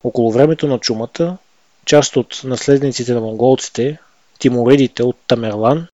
[0.04, 1.38] Около времето на чумата,
[1.86, 3.98] част от наследниците на монголците,
[4.40, 5.88] тиморидите от Тамерлан,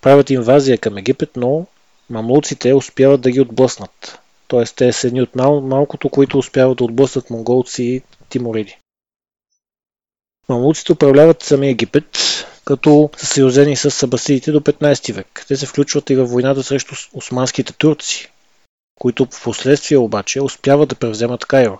[0.00, 1.66] правят инвазия към Египет, но
[2.10, 4.18] мамлуците успяват да ги отблъснат.
[4.48, 4.64] Т.е.
[4.64, 8.78] те са едни от мал- малкото, които успяват да отблъснат монголци и тимориди.
[10.48, 12.18] Мамлуците управляват сами Египет,
[12.64, 15.44] като са съюзени с сабасидите до 15 век.
[15.48, 18.32] Те се включват и във войната срещу османските турци,
[19.00, 21.78] които в последствие обаче успяват да превземат Кайро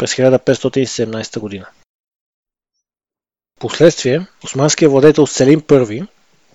[0.00, 1.66] през 1517 година.
[3.60, 6.06] Последствие, османският владетел Селим I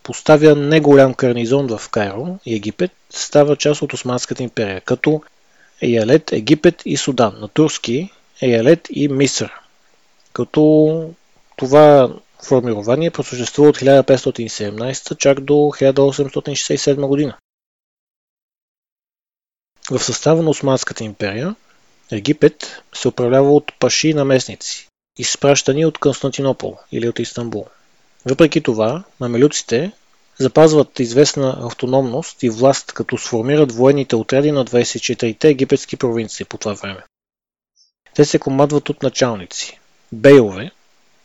[0.03, 5.21] поставя неголям карнизон в Кайро и Египет, става част от Османската империя, като
[5.81, 8.09] Еялет, Египет и Судан, на турски
[8.41, 9.51] Еялет и Мисър.
[10.33, 11.13] Като
[11.55, 12.15] това
[12.47, 17.37] формирование просъществува от 1517 чак до 1867 година.
[19.91, 21.55] В състава на Османската империя
[22.11, 24.87] Египет се управлява от паши наместници,
[25.17, 27.65] изпращани от Константинопол или от Истанбул.
[28.25, 29.91] Въпреки това, мамелюците
[30.39, 36.73] запазват известна автономност и власт, като сформират военните отряди на 24-те египетски провинции по това
[36.73, 37.03] време.
[38.15, 39.79] Те се командват от началници–
[40.11, 40.71] бейове,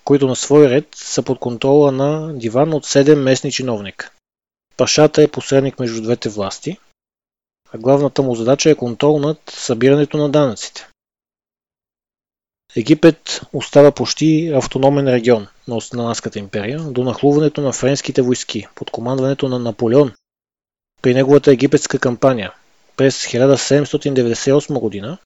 [0.05, 4.11] които на свой ред са под контрола на диван от 7 местни чиновника.
[4.76, 6.78] Пашата е посредник между двете власти,
[7.73, 10.89] а главната му задача е контрол над събирането на данъците.
[12.77, 19.49] Египет остава почти автономен регион на Османската империя до нахлуването на френските войски под командването
[19.49, 20.12] на Наполеон
[21.03, 22.53] при неговата египетска кампания
[22.97, 25.18] през 1798 година,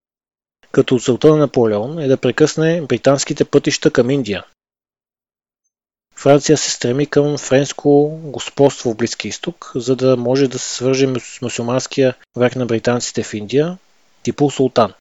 [0.73, 4.45] като целта на Наполеон е да прекъсне британските пътища към Индия
[6.17, 11.09] Франция се стреми към френско господство в Близки изток, за да може да се свърже
[11.21, 13.79] с мусулманския враг на британците в Индия,
[14.23, 14.95] Типул Султан.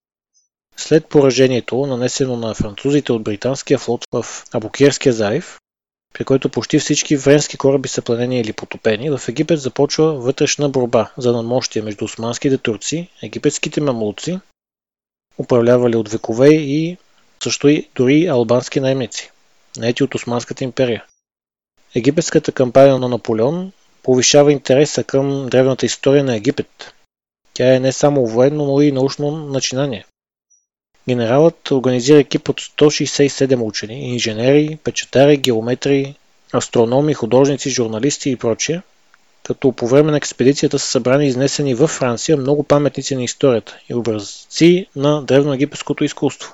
[0.77, 5.59] След поражението, нанесено на французите от британския флот в Абукерския залив,
[6.13, 11.11] при който почти всички френски кораби са пленени или потопени, в Египет започва вътрешна борба
[11.17, 14.39] за надмощие между османските турци, египетските мамлуци,
[15.37, 16.97] управлявали от векове и
[17.43, 19.31] също и дори албански наемници,
[19.77, 21.05] наети от Османската империя.
[21.95, 23.71] Египетската кампания на Наполеон
[24.03, 26.93] повишава интереса към древната история на Египет.
[27.53, 30.05] Тя е не само военно, но и научно начинание.
[31.09, 36.15] Генералът организира екип от 167 учени, инженери, печатари, геометри,
[36.53, 38.81] астрономи, художници, журналисти и прочие,
[39.43, 43.93] като по време на експедицията са събрани изнесени във Франция много паметници на историята и
[43.93, 46.53] образци на древноегипетското изкуство.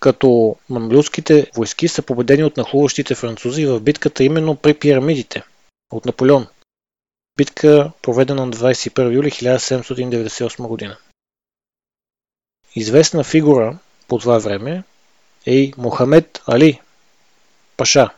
[0.00, 5.42] Като мамлюските войски са победени от нахлуващите французи в битката именно при пирамидите
[5.92, 6.46] от Наполеон.
[7.36, 10.96] Битка проведена на 21 юли 1798 година.
[12.74, 13.78] Известна фигура
[14.08, 14.82] по това време
[15.46, 16.80] е и Мохамед Али
[17.76, 18.10] Паша,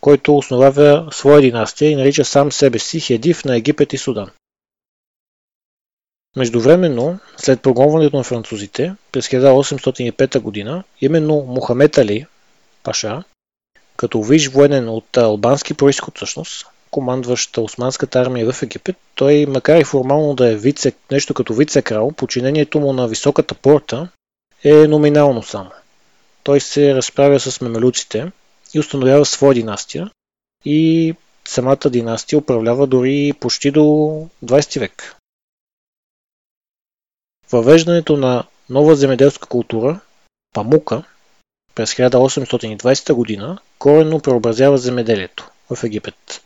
[0.00, 4.30] който основава своя династия и нарича сам себе си хедив на Египет и Судан.
[6.36, 12.26] Междувременно, след прогонването на французите през 1805 г., именно Мохамед Али
[12.82, 13.22] Паша,
[13.96, 19.84] като виж военен от албански происход всъщност, командващ османската армия в Египет, той, макар и
[19.84, 24.08] формално да е вице, нещо като вице-крал, подчинението му на високата порта
[24.64, 25.70] е номинално само.
[26.42, 28.32] Той се разправя с мемелюците
[28.74, 30.10] и установява своя династия
[30.64, 31.14] и
[31.48, 33.80] самата династия управлява дори почти до
[34.44, 35.16] 20 век.
[37.52, 40.00] Въвеждането на нова земеделска култура,
[40.54, 41.02] памука,
[41.74, 43.58] през 1820 г.
[43.78, 46.42] коренно преобразява земеделието в Египет.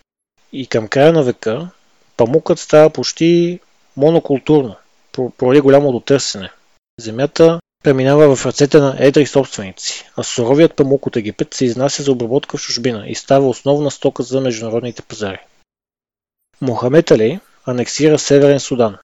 [0.52, 1.68] И към края на века
[2.16, 3.60] памукът става почти
[3.96, 4.76] монокултурно,
[5.38, 6.50] поради голямото търсене.
[7.00, 12.12] Земята преминава в ръцете на едри собственици, а суровият памук от Египет се изнася за
[12.12, 15.38] обработка в чужбина и става основна стока за международните пазари.
[16.60, 18.96] Мохамед Али анексира Северен Судан.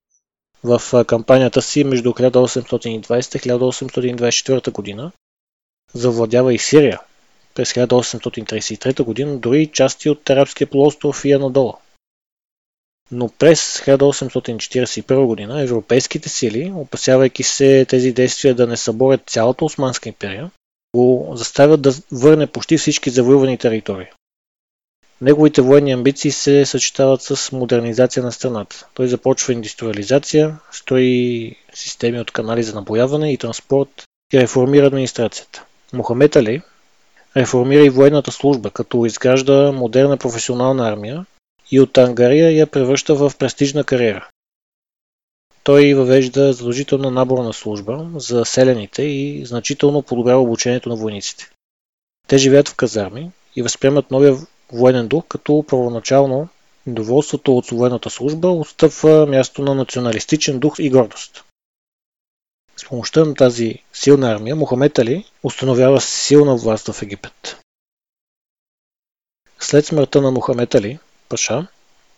[0.64, 5.12] В кампанията си между 1820-1824 година
[5.94, 7.00] завладява и Сирия,
[7.54, 9.38] през 1833 г.
[9.38, 11.74] дори части от арабския полуостров и Анадола.
[13.12, 15.62] Но през 1841 г.
[15.62, 20.50] европейските сили, опасявайки се тези действия да не съборят цялата Османска империя,
[20.94, 24.06] го заставят да върне почти всички завоювани територии.
[25.20, 28.86] Неговите военни амбиции се съчетават с модернизация на страната.
[28.94, 35.64] Той започва индустриализация, строи системи от канали за напояване и транспорт и реформира администрацията.
[35.92, 36.62] Мохамед Али
[37.36, 41.26] реформира и военната служба, като изгражда модерна професионална армия
[41.70, 44.28] и от Ангария я превръща в престижна кариера.
[45.64, 51.50] Той въвежда задължителна наборна служба за селените и значително подобрява обучението на войниците.
[52.28, 54.36] Те живеят в казарми и възприемат новия
[54.72, 56.48] военен дух, като първоначално
[56.86, 61.44] недоволството от военната служба отстъпва място на националистичен дух и гордост.
[62.76, 67.56] С помощта на тази силна армия Мохамед Али установява силна власт в Египет.
[69.60, 70.98] След смъртта на Мохамед Али,
[71.28, 71.66] Паша,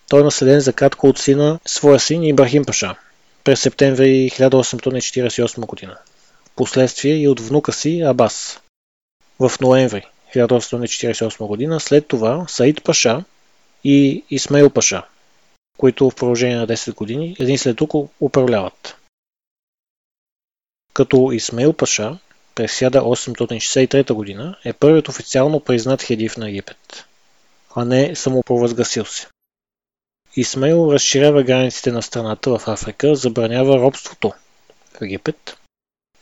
[0.08, 2.96] той е наследен за кратко от сина своя син Ибрахим Паша
[3.44, 5.98] през септември 1848 година.
[6.46, 8.60] Впоследствие и от внука си Абас
[9.38, 11.80] в ноември 1848 година.
[11.80, 13.24] След това Саид Паша
[13.84, 15.02] и Исмаил Паша,
[15.76, 18.96] които в продължение на 10 години един след друг управляват
[20.92, 22.18] като Исмаил Паша
[22.54, 24.54] през 1863 г.
[24.64, 27.04] е първият официално признат хедив на Египет,
[27.74, 29.28] а не самопровъзгасил се.
[30.36, 34.32] Исмаил разширява границите на страната в Африка, забранява робството
[34.92, 35.56] в Египет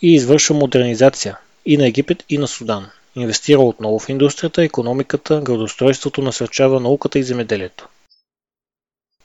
[0.03, 2.91] и извършва модернизация и на Египет и на Судан.
[3.15, 7.89] Инвестира отново в индустрията, економиката, градостройството, насърчава науката и земеделието.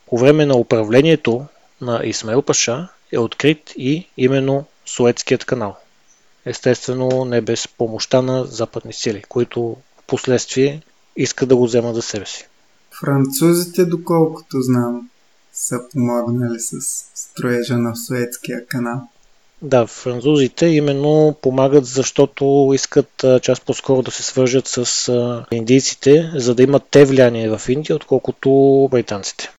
[0.05, 1.45] По време на управлението
[1.81, 5.77] на Исмаил Паша е открит и именно Суетският канал.
[6.45, 9.61] Естествено не без помощта на западни сили, които
[9.97, 10.81] в последствие
[11.15, 12.47] искат да го вземат за себе си.
[12.99, 15.09] Французите, доколкото знам,
[15.53, 16.81] са помогнали с
[17.15, 19.09] строежа на Суетския канал.
[19.61, 26.63] Да, французите именно помагат, защото искат част по-скоро да се свържат с индийците, за да
[26.63, 28.49] имат те влияние в Индия, отколкото
[28.91, 29.51] британците.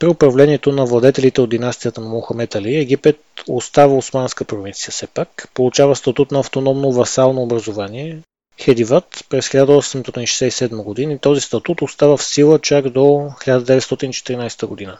[0.00, 5.50] При управлението на владетелите от династията на Мухамед Али, Египет остава османска провинция все пак,
[5.54, 8.18] получава статут на автономно васално образование,
[8.62, 14.98] Хедиват през 1867 година и този статут остава в сила чак до 1914 година.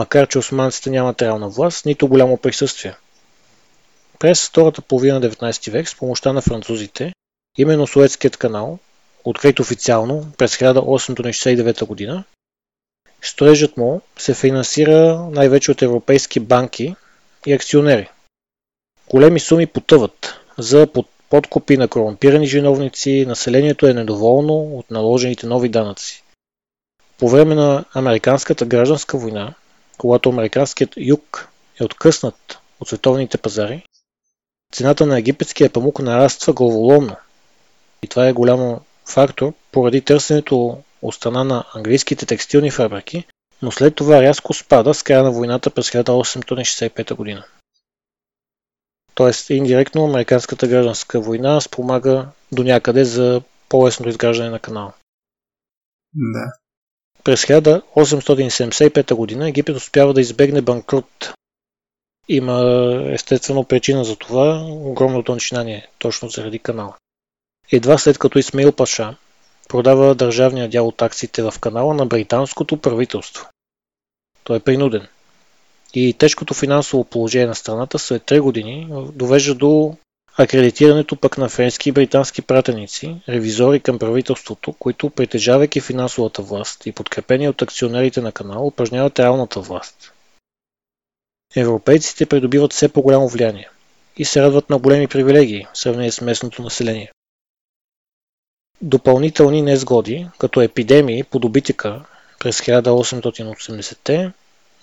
[0.00, 2.94] Макар че османците нямат реална власт, нито голямо присъствие.
[4.18, 7.12] През втората половина на 19 век с помощта на французите,
[7.58, 8.78] именно Суетският канал,
[9.24, 12.24] открит официално през 1869 година,
[13.22, 16.94] строежът му се финансира най-вече от европейски банки
[17.46, 18.10] и акционери.
[19.10, 20.88] Големи суми потъват за
[21.30, 26.24] подкупи на корумпирани чиновници, населението е недоволно от наложените нови данъци.
[27.18, 29.54] По време на Американската гражданска война,
[30.00, 31.48] когато американският юг
[31.80, 33.84] е откъснат от световните пазари,
[34.72, 37.16] цената на египетския памук нараства главоломно.
[38.02, 43.24] И това е голям фактор поради търсенето от страна на английските текстилни фабрики,
[43.62, 47.44] но след това рязко спада с края на войната през 1865 година.
[49.14, 54.92] Тоест, индиректно американската гражданска война спомага до някъде за по-лесното изграждане на канала.
[56.14, 56.52] Да.
[57.24, 61.34] През 1875 година Египет успява да избегне банкрут.
[62.28, 62.62] Има
[63.06, 66.96] естествено причина за това, огромното начинание, точно заради канала.
[67.72, 69.16] Едва след като Исмаил Паша
[69.68, 73.48] продава държавния дял от акциите в канала на британското правителство.
[74.44, 75.08] Той е принуден–
[75.94, 79.96] и тежкото финансово положение на страната след 3 години довежда до
[80.38, 86.92] акредитирането пък на френски и британски пратеници, ревизори към правителството, които притежавайки финансовата власт и
[86.92, 90.12] подкрепени от акционерите на канал, упражняват реалната власт.
[91.56, 93.68] Европейците придобиват все по-голямо влияние
[94.16, 97.12] и се радват на големи привилегии в сравнение с местното население.
[98.82, 102.04] Допълнителни незгоди, като епидемии по добитика
[102.38, 104.32] през 1880-те,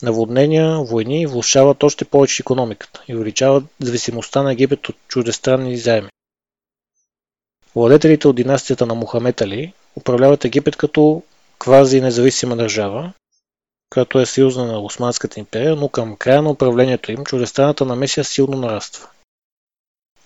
[0.01, 6.09] Наводнения, войни влушават още повече економиката и увеличават зависимостта на Египет от чуждестранни заеми.
[7.75, 11.23] Владетелите от династията на Мухамед Али управляват Египет като
[11.59, 13.13] квази независима държава,
[13.89, 18.57] която е съюзна на Османската империя, но към края на управлението им чуждестранната намесия силно
[18.57, 19.09] нараства.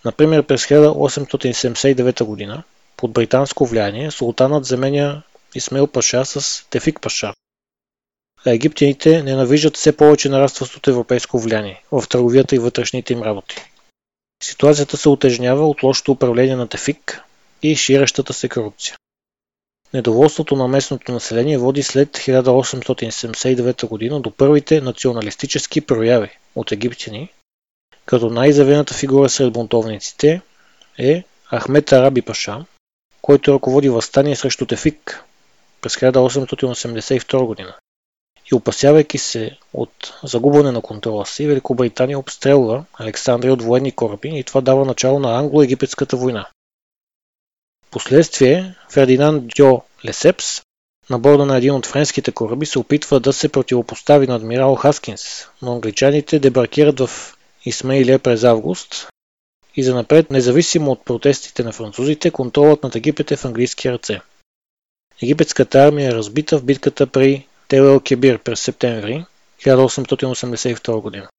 [0.06, 2.64] Например, през 1879 г.
[2.98, 5.22] под британско влияние султанът заменя
[5.56, 7.34] Исмел Паша с Тефик Паша,
[8.46, 13.56] египтяните ненавиждат все повече нарастващото европейско влияние в търговията и вътрешните им работи.
[14.44, 17.22] Ситуацията се отежнява от лошото управление на Тефик
[17.64, 18.96] и ширещата се корупция.
[19.94, 24.20] Недоволството на местното население води след 1879 г.
[24.20, 27.30] до първите националистически прояви от египтяни,
[28.06, 30.42] като най-завената фигура сред бунтовниците
[30.98, 31.24] е
[31.56, 32.66] Ахмед Араби Паша,
[33.22, 35.24] който ръководи възстание срещу Тефик
[35.82, 37.78] през 1882 г
[38.52, 44.44] и опасявайки се от загубване на контрола си, Великобритания обстрелва Александрия от военни кораби и
[44.44, 46.48] това дава начало на англо-египетската война.
[47.92, 50.62] Последствие Фердинанд Дьо Лесепс
[51.10, 55.48] на борда на един от френските кораби се опитва да се противопостави на адмирал Хаскинс,
[55.62, 59.08] но англичаните дебаркират в Исмаилия през август
[59.76, 64.22] и занапред, независимо от протестите на французите, контролът над Египет е в английски ръце.
[65.22, 69.26] Египетската армия е разбита в битката при Тел Кебир през септември
[69.60, 71.30] 1882 година.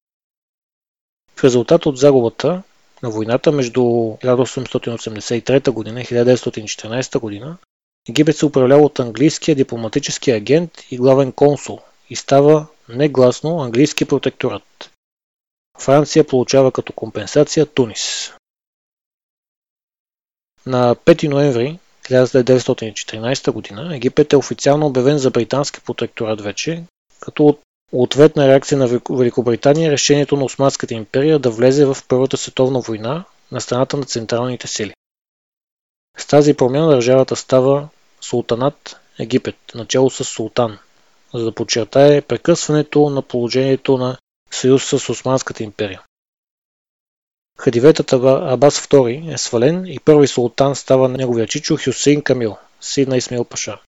[1.37, 2.63] В резултат от загубата
[3.03, 7.57] на войната между 1883 година и 1914 година,
[8.09, 11.81] Египет се управлява от английския дипломатически агент и главен консул
[12.11, 14.91] и става негласно английски протекторат.
[15.79, 18.33] Франция получава като компенсация Тунис.
[20.67, 23.95] На 5 ноември 1914 г.
[23.95, 26.85] Египет е официално обявен за британски протекторат вече,
[27.21, 27.59] като
[27.93, 33.61] ответна реакция на Великобритания решението на Османската империя да влезе в Първата световна война на
[33.61, 34.95] страната на централните сили.
[36.19, 37.89] С тази промяна държавата става
[38.21, 40.79] султанат Египет, начало с султан,
[41.35, 44.17] за да подчертае прекъсването на положението на
[44.51, 46.03] съюз с Османската империя.
[47.59, 53.17] Хадиветът Абас II е свален и първи султан става неговия чичо Хюсейн Камил, син на
[53.17, 53.79] Исмил Паша.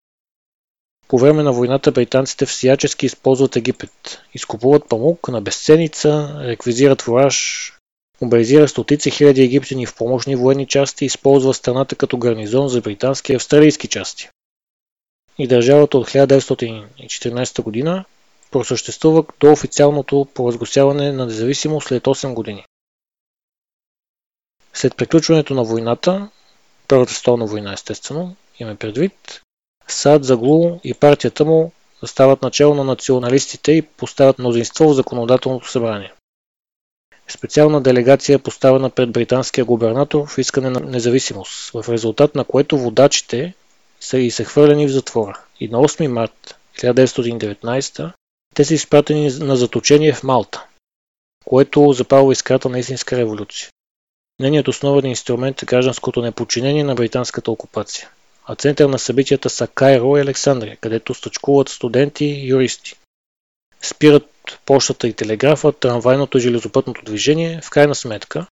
[1.09, 7.73] По време на войната британците всячески използват Египет, изкупуват памук на безценица, реквизират фураж,
[8.21, 13.33] мобилизира стотици хиляди египтяни в помощни военни части и използва страната като гарнизон за британски
[13.33, 14.29] и австралийски части.
[15.39, 18.05] И държавата от 1914 година
[18.51, 22.65] просъществува до официалното провъзгласяване на независимост след 8 години.
[24.75, 26.29] След приключването на войната,
[26.89, 29.43] Първата столна война естествено, имаме предвид,
[29.89, 31.73] Сад Заглу и партията му
[32.07, 36.13] стават начало на националистите и поставят мнозинство в законодателното събрание.
[37.29, 43.55] Специална делегация поставена пред британския губернатор в искане на независимост, в резултат на което водачите
[44.01, 45.41] са и са хвърлени в затвора.
[45.61, 48.13] И на 8 март 1919
[48.55, 50.65] те са изпратени на заточение в Малта,
[51.45, 53.69] което запалва искрата на истинска революция.
[54.41, 58.11] Нейният основен инструмент е гражданското неподчинение на британската окупация,
[58.47, 62.97] а център на събитията са Кайро и Александрия, където стъчкуват студенти и юристи.
[63.83, 68.47] Спират почтата и телеграфа, трамвайното и железопътното движение, в крайна сметка,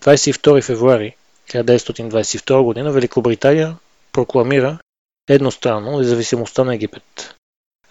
[0.00, 1.16] 22 февруари
[1.48, 2.92] 1922 г.
[2.92, 3.76] Великобритания
[4.12, 4.78] прокламира
[5.28, 7.34] едностранно независимостта на Египет,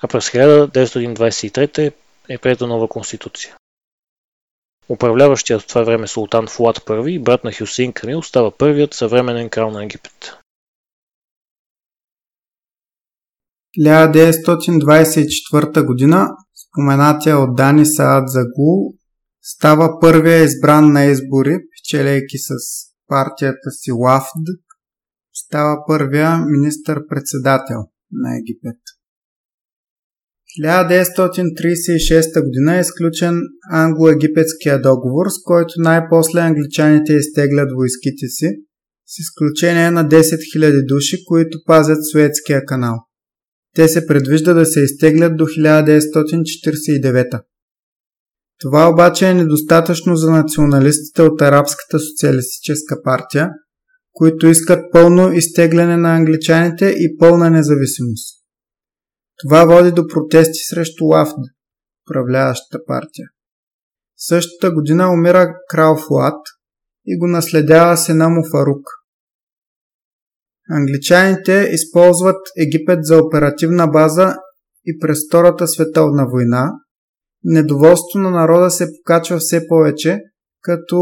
[0.01, 1.93] а през 1923
[2.29, 3.55] е приета нова конституция.
[4.89, 9.71] Управляващият в това време султан Фуат I, брат на Хюсейн Камил, става първият съвременен крал
[9.71, 10.33] на Египет.
[13.79, 16.27] 1924 година
[16.69, 18.93] споменатия от Дани Саад Загул
[19.41, 22.49] става първия избран на избори, печелейки с
[23.07, 24.45] партията си Лафд,
[25.33, 27.77] става първия министър-председател
[28.11, 28.79] на Египет.
[30.63, 32.75] 1936 г.
[32.75, 33.41] е изключен
[33.71, 38.49] англо-египетския договор, с който най-после англичаните изтеглят войските си,
[39.05, 40.21] с изключение на 10
[40.57, 42.95] 000 души, които пазят Суетския канал.
[43.75, 47.41] Те се предвижда да се изтеглят до 1949.
[48.59, 53.49] Това обаче е недостатъчно за националистите от Арабската социалистическа партия,
[54.11, 58.44] които искат пълно изтегляне на англичаните и пълна независимост.
[59.43, 61.37] Това води до протести срещу Лафд,
[62.05, 63.27] управляващата партия.
[64.17, 66.41] Същата година умира крал Фуат
[67.05, 68.85] и го наследява сена му Фарук.
[70.69, 74.35] Англичаните използват Египет за оперативна база
[74.85, 76.71] и през Втората световна война.
[77.43, 80.19] Недоволство на народа се покачва все повече,
[80.61, 80.97] като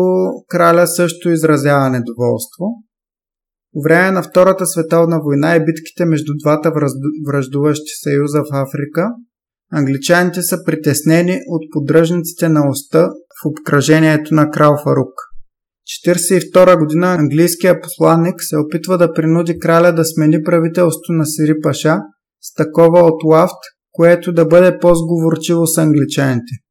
[0.47, 2.65] краля също изразява недоволство.
[3.74, 6.72] По време на Втората световна война и битките между двата
[7.28, 9.10] връждуващи съюза в Африка,
[9.72, 15.14] англичаните са притеснени от поддръжниците на оста в обкръжението на крал Фарук.
[16.06, 21.98] 1942 година английският посланник се опитва да принуди краля да смени правителството на Сири Паша
[22.41, 23.60] с такова от Лафт,
[23.91, 26.62] което да бъде по-сговорчиво с англичаните.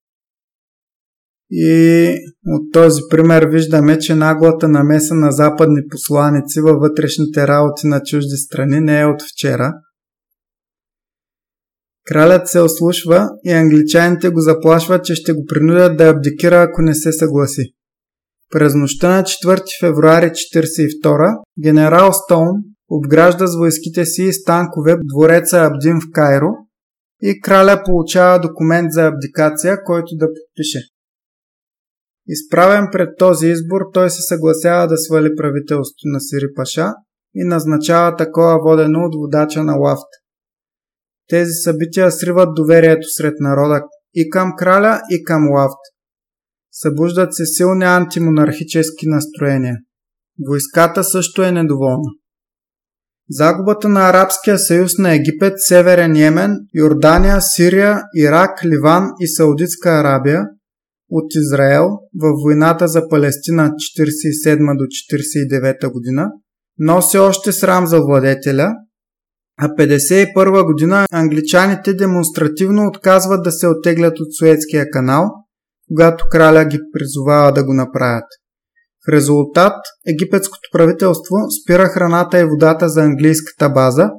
[1.54, 2.06] И
[2.46, 8.36] от този пример виждаме, че наглата намеса на западни посланици във вътрешните работи на чужди
[8.36, 9.72] страни не е от вчера.
[12.04, 16.94] Кралят се ослушва и англичаните го заплашват, че ще го принудят да абдикира, ако не
[16.94, 17.62] се съгласи.
[18.50, 22.56] През нощта на 4 февруари 1942 генерал Стоун
[22.90, 26.50] обгражда с войските си и станкове двореца Абдин в Кайро
[27.22, 30.91] и краля получава документ за абдикация, който да подпише.
[32.28, 36.92] Изправен пред този избор, той се съгласява да свали правителството на Сири Паша
[37.34, 40.08] и назначава такова водено от водача на Лафт.
[41.28, 43.82] Тези събития сриват доверието сред народа
[44.14, 45.78] и към краля, и към Лафт.
[46.72, 49.76] Събуждат се силни антимонархически настроения.
[50.48, 52.08] Войската също е недоволна.
[53.30, 60.44] Загубата на Арабския съюз на Египет, Северен Йемен, Йордания, Сирия, Ирак, Ливан и Саудитска Арабия–
[61.12, 61.88] от Израел
[62.20, 66.30] във войната за Палестина 47 до 49 година,
[66.78, 68.72] носи още срам за владетеля,
[69.58, 75.30] а 51 година англичаните демонстративно отказват да се оттеглят от Суетския канал,
[75.88, 78.24] когато краля ги призовава да го направят.
[79.06, 79.76] В резултат
[80.06, 84.10] египетското правителство спира храната и водата за английската база,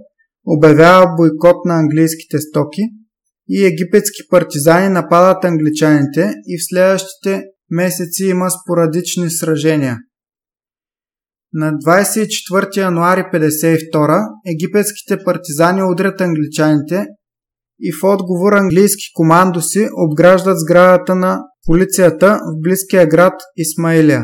[0.48, 2.82] обявява бойкот на английските стоки–
[3.50, 9.98] и египетски партизани нападат англичаните и в следващите месеци има спорадични сражения.
[11.54, 17.06] На 24 януари 52 египетските партизани удрят англичаните
[17.80, 24.24] и в отговор английски командоси обграждат сградата на полицията в близкия град Исмаилия.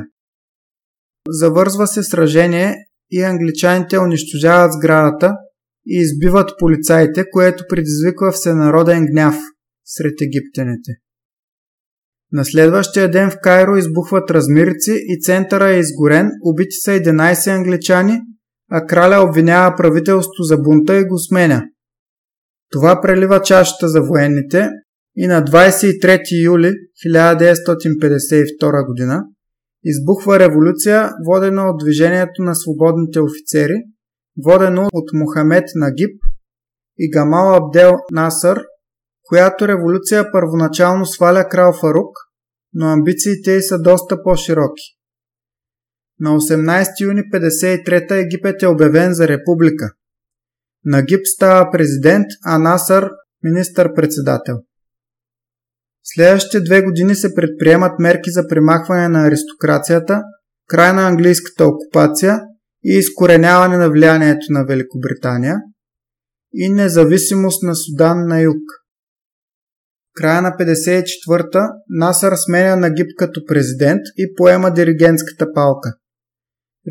[1.28, 2.76] Завързва се сражение
[3.12, 5.34] и англичаните унищожават сградата–
[5.90, 9.36] и избиват полицаите, което предизвиква всенароден гняв
[9.86, 10.92] сред египтяните.
[12.32, 18.20] На следващия ден в Кайро избухват размирици и центъра е изгорен, убити са 11 англичани,
[18.72, 21.64] а краля обвинява правителство за бунта и го сменя.
[22.72, 24.70] Това прелива чашата за военните
[25.16, 26.74] и на 23 юли
[27.08, 29.24] 1952 г.
[29.84, 33.74] избухва революция, водена от движението на свободните офицери–
[34.46, 36.22] водено от Мохамед Нагиб
[36.98, 38.62] и Гамал Абдел Насър,
[39.24, 42.16] която революция първоначално сваля крал Фарук,
[42.74, 44.84] но амбициите й са доста по-широки.
[46.20, 49.92] На 18 юни 53 Египет е обявен за република.
[50.86, 53.10] Нагиб става президент, а Насър–
[53.44, 54.56] министър-председател.
[56.04, 60.22] Следващите две години се предприемат мерки за примахване на аристокрацията,
[60.68, 62.42] край на английската окупация
[62.84, 65.56] и изкореняване на влиянието на Великобритания
[66.54, 68.64] и независимост на Судан на юг.
[70.16, 75.94] Края на 54-та Насър сменя Нагиб като президент и поема диригентската палка.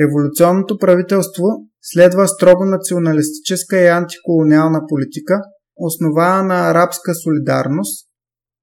[0.00, 1.44] Революционното правителство
[1.82, 5.40] следва строго националистическа и антиколониална политика,
[5.76, 8.08] основана на арабска солидарност,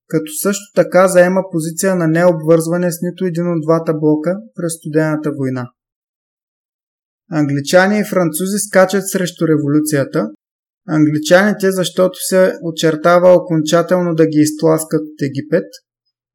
[0.08, 5.32] като също така заема позиция на необвързване с нито един от двата блока през студената
[5.38, 5.70] война.
[7.32, 10.28] Англичани и французи скачат срещу революцията,
[10.88, 15.66] англичаните защото се очертава окончателно да ги изтласкат от Египет,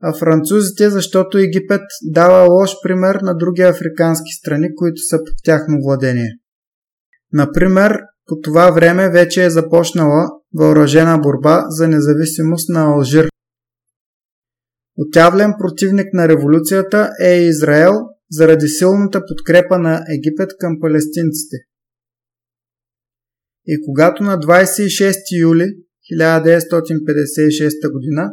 [0.02, 5.78] а французите защото Египет дава лош пример на други африкански страни, които са под тяхно
[5.82, 6.30] владение.
[7.32, 13.28] Например, по това време вече е започнала въоръжена борба за независимост на Алжир.
[14.98, 17.92] Отявлен противник на революцията е Израел
[18.30, 21.56] заради силната подкрепа на Египет към палестинците.
[23.66, 25.74] И когато на 26 юли
[26.12, 28.30] 1956 г.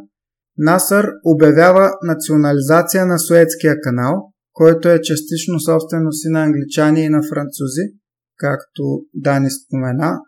[0.57, 7.21] Насър обявява национализация на Суетския канал, който е частично собственост и на англичани и на
[7.29, 7.81] французи,
[8.37, 8.83] както
[9.13, 10.19] Дани спомена,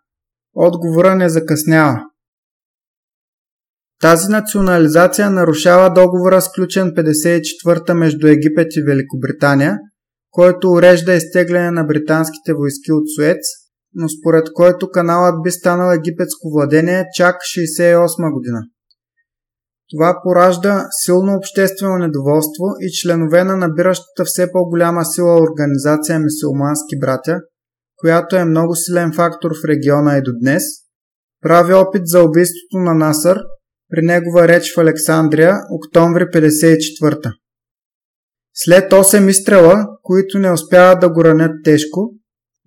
[0.54, 2.00] отговора не закъснява.
[4.02, 9.78] Тази национализация нарушава договора сключен 54-та между Египет и Великобритания,
[10.32, 13.38] който урежда изтегляне на британските войски от Суец,
[13.94, 18.60] но според който каналът би станал египетско владение чак 68 година.
[19.90, 27.40] Това поражда силно обществено недоволство и членове на набиращата все по-голяма сила организация Мисулмански братя,
[27.98, 30.64] която е много силен фактор в региона и до днес,
[31.42, 33.40] прави опит за убийството на Насър
[33.90, 37.32] при негова реч в Александрия, октомври 54
[38.54, 42.20] След 8 изстрела, които не успяват да го ранят тежко,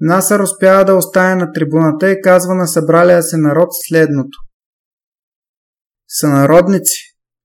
[0.04, 4.38] Насър успява да остане на трибуната и казва на събралия се народ следното.
[6.08, 6.98] Сънародници,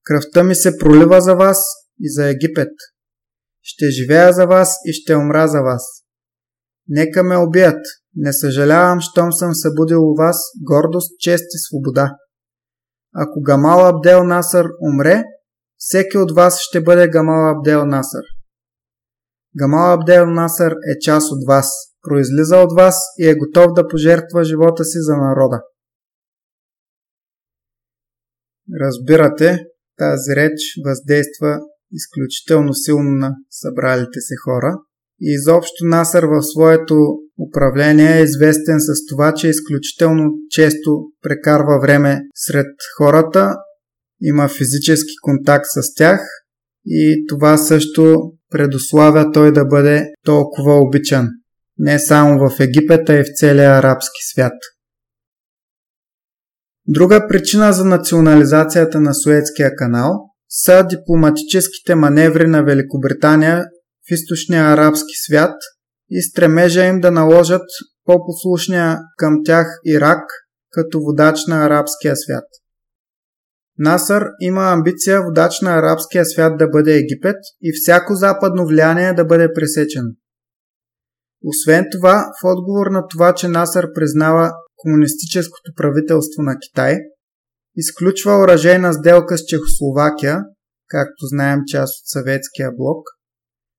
[0.04, 1.64] кръвта ми се пролива за вас
[2.00, 2.72] и за Египет.
[3.62, 5.82] Ще живея за вас и ще умра за вас.
[6.88, 7.80] Нека ме убият.
[8.14, 12.10] Не съжалявам, щом съм събудил у вас гордост, чест и свобода.
[13.14, 15.24] Ако Гамал Абдел Насър умре,
[15.76, 18.22] всеки от вас ще бъде Гамал Абдел Насър.
[19.56, 21.70] Гамал Абдел Насър е част от вас,
[22.02, 25.62] произлиза от вас и е готов да пожертва живота си за народа.
[28.80, 29.58] Разбирате,
[29.96, 31.60] тази реч въздейства
[31.92, 34.74] изключително силно на събралите се хора
[35.20, 36.94] и изобщо Насър в своето
[37.38, 40.90] управление е известен с това, че изключително често
[41.22, 42.66] прекарва време сред
[42.96, 43.56] хората,
[44.22, 46.20] има физически контакт с тях
[46.86, 51.28] и това също предославя той да бъде толкова обичан.
[51.78, 54.52] Не само в Египет, а и в целия арабски свят.
[56.86, 60.12] Друга причина за национализацията на Суетския канал
[60.48, 63.64] са дипломатическите маневри на Великобритания
[64.08, 65.54] в източния арабски свят
[66.10, 67.66] и стремежа им да наложат
[68.04, 70.22] по-послушния към тях Ирак
[70.70, 72.44] като водач на арабския свят.
[73.78, 79.24] Насър има амбиция водач на арабския свят да бъде Египет и всяко западно влияние да
[79.24, 80.08] бъде пресечено.
[81.44, 86.96] Освен това, в отговор на това, че Насър признава комунистическото правителство на Китай,
[87.76, 90.38] изключва оръжейна сделка с Чехословакия,
[90.88, 93.02] както знаем част от съветския блок,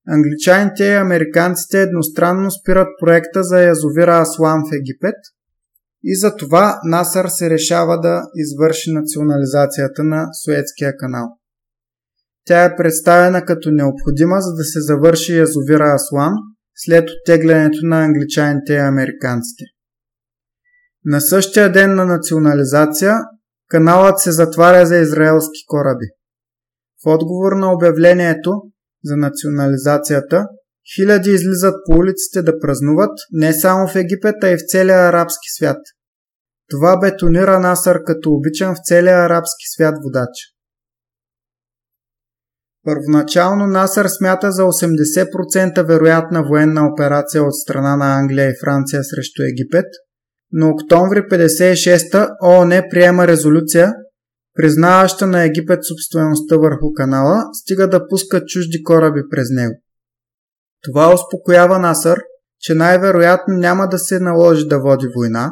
[0.07, 5.15] англичаните и американците едностранно спират проекта за язовира Аслан в Египет
[6.03, 11.27] и за това Насър се решава да извърши национализацията на Суетския канал.
[12.45, 16.33] Тя е представена като необходима, за да се завърши язовира Аслан
[16.75, 19.63] след оттеглянето на англичаните и американците.
[21.05, 23.15] На същия ден на национализация
[23.69, 26.05] каналът се затваря за израелски кораби.
[27.03, 28.61] В отговор на обявлението
[29.03, 30.45] за национализацията,
[30.95, 35.47] хиляди излизат по улиците да празнуват не само в Египет, а и в целия арабски
[35.57, 35.77] свят.
[36.69, 40.29] Това бетонира Насър като обичан в целия арабски свят водач.
[42.83, 49.41] Първоначално Насър смята за 80% вероятна военна операция от страна на Англия и Франция срещу
[49.43, 49.85] Египет,
[50.51, 53.93] но октомври 56 ООН приема резолюция,
[54.55, 59.75] признаваща на Египет собствеността върху канала, стига да пускат чужди кораби през него.
[60.81, 62.19] Това успокоява Насър,
[62.59, 65.51] че най-вероятно няма да се наложи да води война,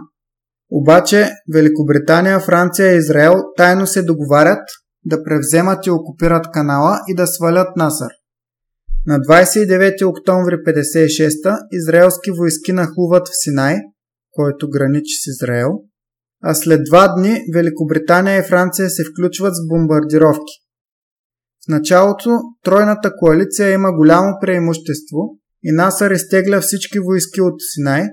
[0.71, 4.63] обаче Великобритания, Франция и Израел тайно се договарят
[5.05, 8.09] да превземат и окупират канала и да свалят Насър.
[9.05, 13.75] На 29 октомври 56 израелски войски нахлуват в Синай,
[14.31, 15.69] който граничи с Израел,
[16.43, 20.53] а след два дни Великобритания и Франция се включват с бомбардировки.
[21.65, 22.29] В началото
[22.63, 28.03] тройната коалиция има голямо преимущество и Насър изтегля всички войски от Синай,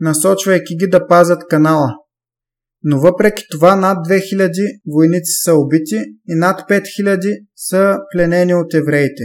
[0.00, 1.88] насочвайки ги да пазят канала.
[2.82, 5.96] Но въпреки това над 2000 войници са убити
[6.28, 9.22] и над 5000 са пленени от евреите.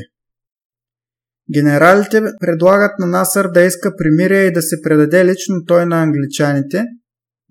[1.54, 6.86] Генералите предлагат на Насър да иска примирие и да се предаде лично той на англичаните,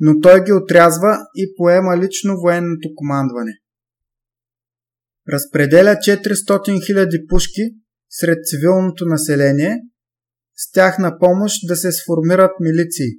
[0.04, 3.52] но той ги отрязва и поема лично военното командване.
[5.32, 6.24] Разпределя 400
[6.94, 7.62] 000 пушки
[8.10, 9.78] сред цивилното население,
[10.56, 13.10] с тях на помощ да се сформират милиции.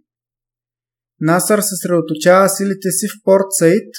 [1.22, 3.90] Насър съсредоточава силите си в Порт Саид,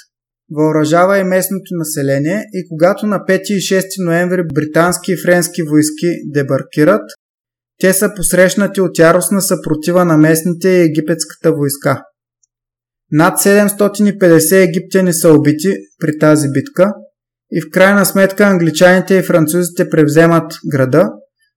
[0.50, 6.06] въоръжава и местното население и когато на 5 и 6 ноември британски и френски войски
[6.24, 7.10] дебаркират,
[7.80, 12.02] те са посрещнати от яростна съпротива на местните и египетската войска.
[13.16, 15.68] Над 750 египтяни са убити
[16.00, 16.94] при тази битка
[17.50, 21.10] и в крайна сметка англичаните и французите превземат града,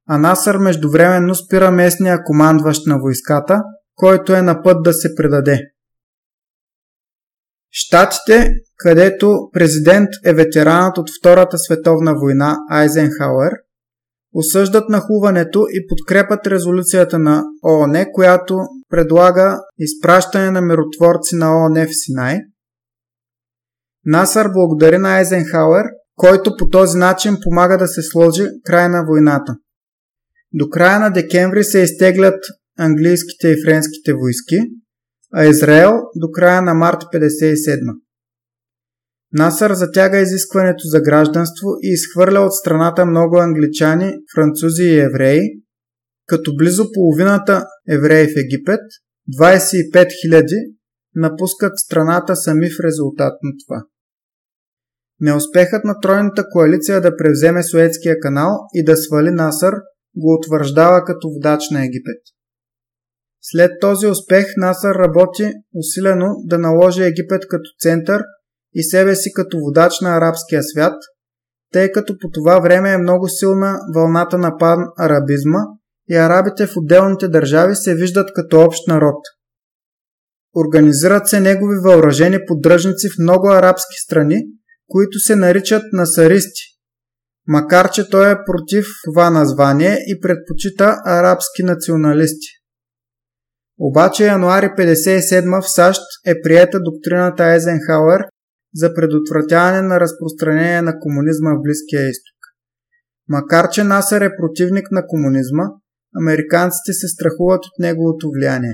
[0.08, 3.62] а Насър междувременно спира местния командващ на войската,
[3.96, 5.62] който е на път да се предаде.
[7.72, 13.52] Штатите, където президент е ветеранът от Втората световна война Айзенхауер,
[14.34, 18.58] осъждат нахуването и подкрепят резолюцията на ООН, която
[18.90, 22.40] предлага изпращане на миротворци на ООН в Синай.
[24.06, 25.86] Насър благодари на Айзенхауер,
[26.16, 29.56] който по този начин помага да се сложи край на войната.
[30.54, 32.40] До края на декември се изтеглят
[32.80, 34.58] английските и френските войски,
[35.34, 38.07] а Израел до края на март 57.
[39.34, 45.42] Насър затяга изискването за гражданство и изхвърля от страната много англичани, французи и евреи,
[46.28, 48.80] като близо половината евреи в Египет,
[49.40, 50.46] 25 000,
[51.16, 53.84] напускат страната сами в резултат на това.
[55.20, 59.74] Неуспехът на тройната коалиция да превземе Суетския канал и да свали Насър
[60.16, 62.22] го утвърждава като водач на Египет.
[63.42, 68.24] След този успех Насър работи усилено да наложи Египет като център
[68.74, 70.94] и себе си като водач на арабския свят,
[71.74, 75.60] тъй като по това време е много силна вълната на пан-арабизма
[76.10, 79.16] и арабите в отделните държави се виждат като общ народ.
[80.56, 84.44] Организират се негови въоръжени поддръжници в много арабски страни,
[84.88, 86.62] които се наричат насаристи,
[87.48, 92.48] макар че той е против това название и предпочита арабски националисти.
[93.80, 98.22] Обаче януари 57 в САЩ е приета доктрината Айзенхауер
[98.78, 102.38] за предотвратяване на разпространение на комунизма в Близкия изток.
[103.28, 105.64] Макар че Насър е противник на комунизма,
[106.22, 108.74] американците се страхуват от неговото влияние.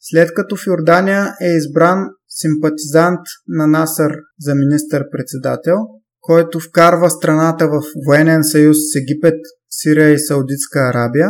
[0.00, 1.98] След като в Йордания е избран
[2.28, 5.76] симпатизант на Насър за министър-председател,
[6.20, 9.40] който вкарва страната в военен съюз с Египет,
[9.70, 11.28] Сирия и Саудитска Арабия,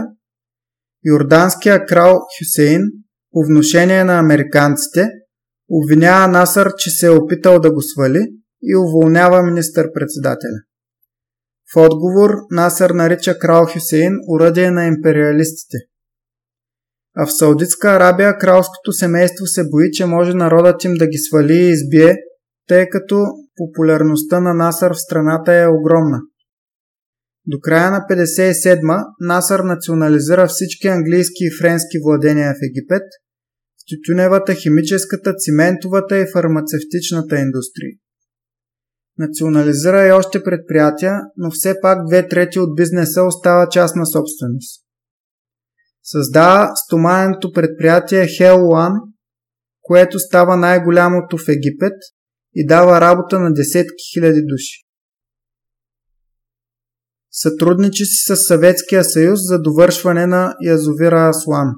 [1.04, 2.82] Йорданския крал Хюсейн
[3.32, 5.08] по вношение на американците
[5.70, 8.20] обвинява Насър, че се е опитал да го свали
[8.62, 10.60] и уволнява министър-председателя.
[11.74, 15.76] В отговор Насър нарича крал Хюсейн уръдие на империалистите.
[17.16, 21.54] А в Саудитска Арабия кралското семейство се бои, че може народът им да ги свали
[21.54, 22.16] и избие,
[22.68, 23.26] тъй като
[23.56, 26.20] популярността на Насър в страната е огромна.
[27.46, 33.02] До края на 57 Насър национализира всички английски и френски владения в Египет,
[33.90, 37.98] тютюневата, химическата, циментовата и фармацевтичната индустрии.
[39.18, 44.84] Национализира и още предприятия, но все пак две трети от бизнеса остава частна собственост.
[46.02, 49.00] Създава стоманеното предприятие One,
[49.82, 51.96] което става най-голямото в Египет
[52.54, 54.86] и дава работа на десетки хиляди души.
[57.30, 61.68] Сътрудничи си с Съветския съюз за довършване на язовира Аслан,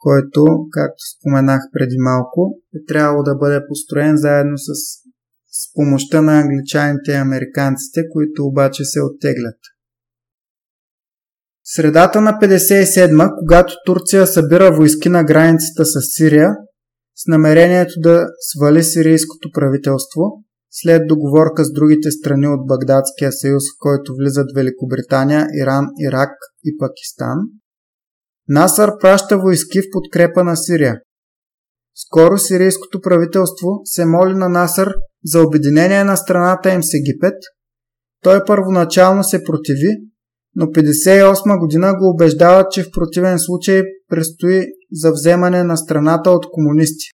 [0.00, 4.70] който, както споменах преди малко, е трябвало да бъде построен заедно с,
[5.50, 9.60] с помощта на англичаните и американците, които обаче се оттеглят.
[11.64, 16.50] Средата на 57 когато Турция събира войски на границата с Сирия,
[17.16, 20.22] с намерението да свали сирийското правителство
[20.70, 26.32] след договорка с другите страни от Багдадския съюз, в който влизат Великобритания, Иран, Ирак
[26.64, 27.36] и Пакистан,
[28.52, 31.00] Насър праща войски в подкрепа на Сирия.
[31.94, 34.94] Скоро сирийското правителство се моли на Насър
[35.24, 37.34] за обединение на страната им с Египет.
[38.22, 39.96] Той първоначално се противи,
[40.54, 46.46] но 58 година го убеждават, че в противен случай предстои за вземане на страната от
[46.50, 47.06] комунисти.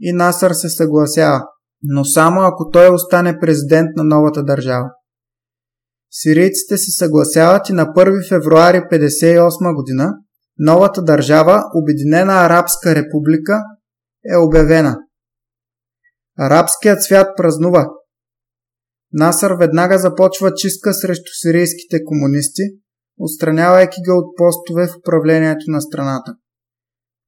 [0.00, 1.40] И Насър се съгласява,
[1.82, 4.90] но само ако той остане президент на новата държава.
[6.10, 10.12] Сирийците се съгласяват и на 1 февруари 58 година
[10.60, 13.62] новата държава, Обединена Арабска република,
[14.32, 14.98] е обявена.
[16.38, 17.88] Арабският свят празнува.
[19.12, 22.62] Насър веднага започва чистка срещу сирийските комунисти,
[23.18, 26.34] отстранявайки ги от постове в управлението на страната.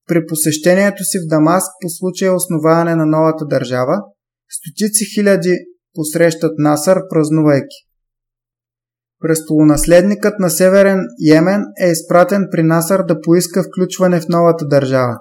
[0.09, 4.03] При посещението си в Дамаск по случая основаване на новата държава,
[4.49, 5.57] стотици хиляди
[5.95, 7.92] посрещат Насър, празнувайки.
[9.23, 15.19] Престолонаследникът на Северен Йемен е изпратен при Насър да поиска включване в новата държава.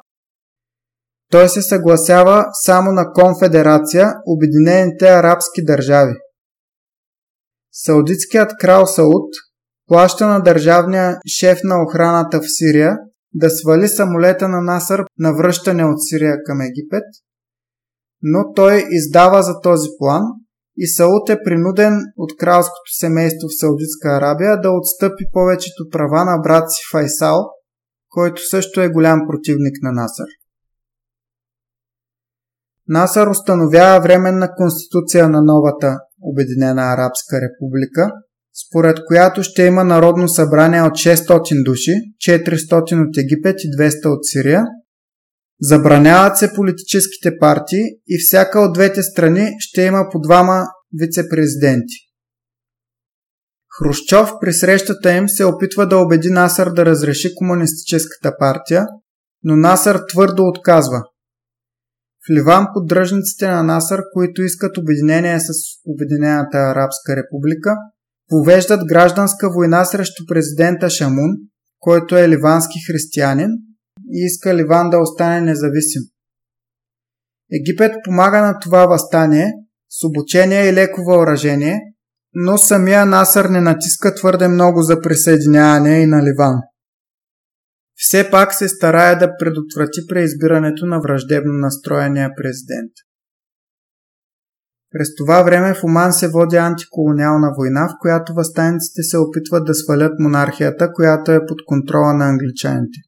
[1.31, 6.13] Той се съгласява само на конфедерация Обединените арабски държави.
[7.71, 9.29] Саудитският крал Сауд
[9.87, 12.97] плаща на държавния шеф на охраната в Сирия
[13.33, 17.03] да свали самолета на Насър на връщане от Сирия към Египет,
[18.21, 20.21] но той издава за този план
[20.83, 26.37] и Сауд е принуден от кралското семейство в Саудитска Арабия да отстъпи повечето права на
[26.43, 27.37] брат си Файсал,
[28.09, 30.29] който също е голям противник на Насър.
[32.87, 38.11] Насър установява временна конституция на новата Обединена Арабска република,
[38.65, 41.93] според която ще има народно събрание от 600 души,
[42.27, 44.63] 400 от Египет и 200 от Сирия.
[45.61, 51.95] Забраняват се политическите партии и всяка от двете страни ще има по двама вице-президенти.
[53.77, 58.87] Хрущов при срещата им се опитва да убеди Насър да разреши комунистическата партия,
[59.43, 61.01] но Насър твърдо отказва.
[62.27, 65.49] В Ливан поддръжниците на Насър, които искат обединение с
[65.85, 67.75] Обединената арабска република,
[68.27, 71.31] повеждат гражданска война срещу президента Шамун,
[71.79, 73.49] който е ливански християнин
[74.11, 76.01] и иска Ливан да остане независим.
[77.51, 79.51] Египет помага на това възстание
[79.89, 81.79] с обучение и леко въоръжение,
[82.33, 86.61] но самия Насър не натиска твърде много за присъединяване и на Ливан
[88.03, 92.91] все пак се старае да предотврати преизбирането на враждебно настроения президент.
[94.91, 99.73] През това време в Оман се води антиколониална война, в която възстаниците се опитват да
[99.73, 102.99] свалят монархията, която е под контрола на англичаните.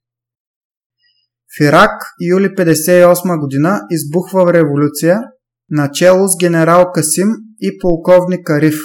[1.57, 5.19] В Ирак, юли 58 година, избухва революция,
[5.69, 7.27] начало с генерал Касим
[7.59, 8.75] и полковник Ариф.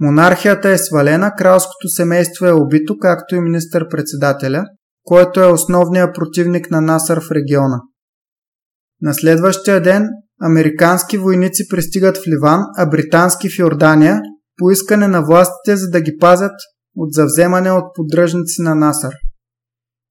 [0.00, 4.64] Монархията е свалена, кралското семейство е убито, както и министър-председателя,
[5.02, 7.80] който е основният противник на Насър в региона.
[9.02, 10.08] На следващия ден
[10.42, 14.20] американски войници пристигат в Ливан, а британски в Йордания
[14.56, 16.54] по искане на властите, за да ги пазят
[16.96, 19.14] от завземане от поддръжници на Насър.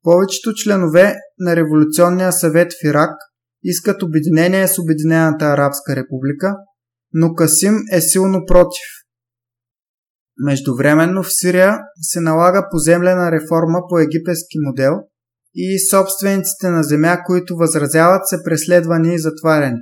[0.04, 3.16] Повечето членове на Революционния съвет в Ирак
[3.64, 6.56] искат обединение с Обединената арабска република,
[7.14, 8.88] но Касим е силно против–
[10.38, 14.94] Междувременно в Сирия се налага поземлена реформа по египетски модел
[15.56, 19.80] и собствениците на земя, които възразяват, са преследвани и затваряни.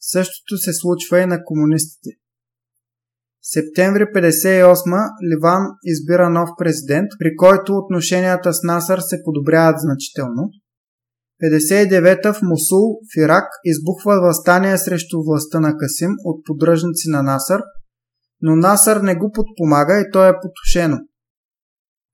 [0.00, 2.10] Същото се случва и на комунистите.
[3.54, 10.50] Септември 58 Ливан избира нов президент, при който отношенията с Насър се подобряват значително.
[11.42, 17.62] 59-та в Мусул, в Ирак, избухва възстание срещу властта на Касим от поддръжници на Насър–
[18.42, 20.96] но Насър не го подпомага и то е потушено.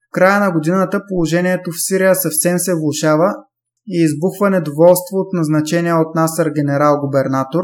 [0.07, 3.33] В края на годината положението в Сирия съвсем се влушава
[3.87, 7.63] и избухва недоволство от назначения от Насър генерал-губернатор,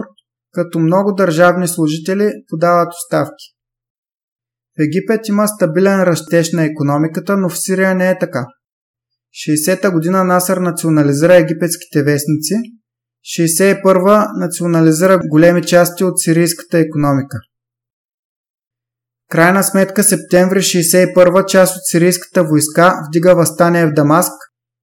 [0.51, 3.58] като много държавни служители подават оставки.
[4.79, 8.45] Египет има стабилен растеж на економиката, но в Сирия не е така.
[9.47, 12.55] 60-та година Насър национализира египетските вестници,
[13.39, 17.37] 61-та национализира големи части от сирийската економика
[19.29, 24.33] крайна сметка септември 61 част от сирийската войска вдига възстание в Дамаск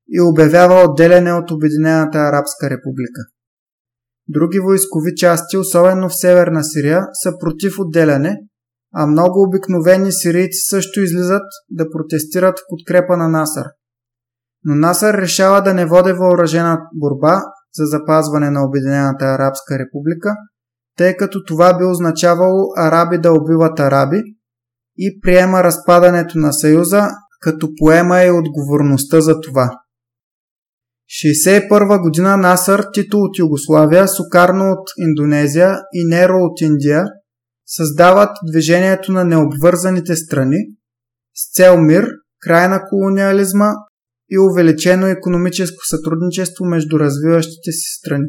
[0.09, 3.21] и обявява отделяне от Обединената арабска република.
[4.29, 8.37] Други войскови части, особено в северна Сирия, са против отделяне,
[8.99, 13.67] а много обикновени сирийци също излизат да протестират в подкрепа на Насър.
[14.65, 17.43] Но Насър решава да не води въоръжена борба
[17.75, 20.35] за запазване на Обединената арабска република,
[20.97, 24.23] тъй като това би означавало араби да убиват араби
[24.99, 27.09] и приема разпадането на Съюза,
[27.41, 29.71] като поема и отговорността за това.
[31.25, 37.05] 61 година Насър, Тито от Югославия, Сукарно от Индонезия и Неро от Индия
[37.67, 40.59] създават движението на необвързаните страни
[41.35, 42.09] с цел мир,
[42.41, 43.73] край на колониализма
[44.31, 48.29] и увеличено економическо сътрудничество между развиващите си страни.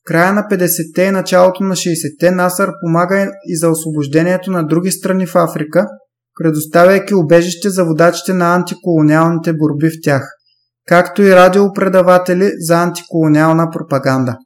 [0.00, 4.90] В края на 50-те и началото на 60-те Насър помага и за освобождението на други
[4.90, 5.86] страни в Африка,
[6.40, 10.28] предоставяйки убежище за водачите на антиколониалните борби в тях,
[10.86, 14.36] както и радиопредаватели за антиколониална пропаганда.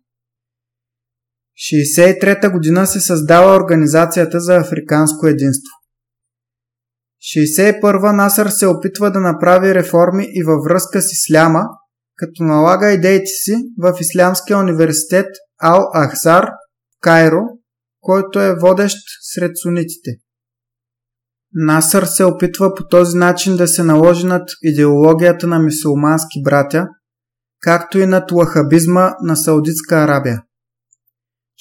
[1.57, 5.73] 63-та година се създава Организацията за африканско единство.
[7.37, 11.63] 61 Насър се опитва да направи реформи и във връзка с исляма,
[12.17, 15.27] като налага идеите си в Ислямския университет
[15.63, 17.43] Ал-Ахзар в Кайро,
[18.01, 18.99] който е водещ
[19.35, 20.11] сред сунитите.
[21.55, 26.89] Насър се опитва по този начин да се наложи над идеологията на мисулмански братя,
[27.61, 30.43] както и над лахабизма на Саудитска Арабия.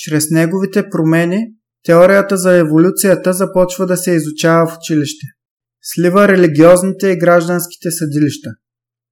[0.04, 1.38] Чрез неговите промени
[1.86, 5.26] теорията за еволюцията започва да се изучава в училище
[5.82, 8.50] слива религиозните и гражданските съдилища.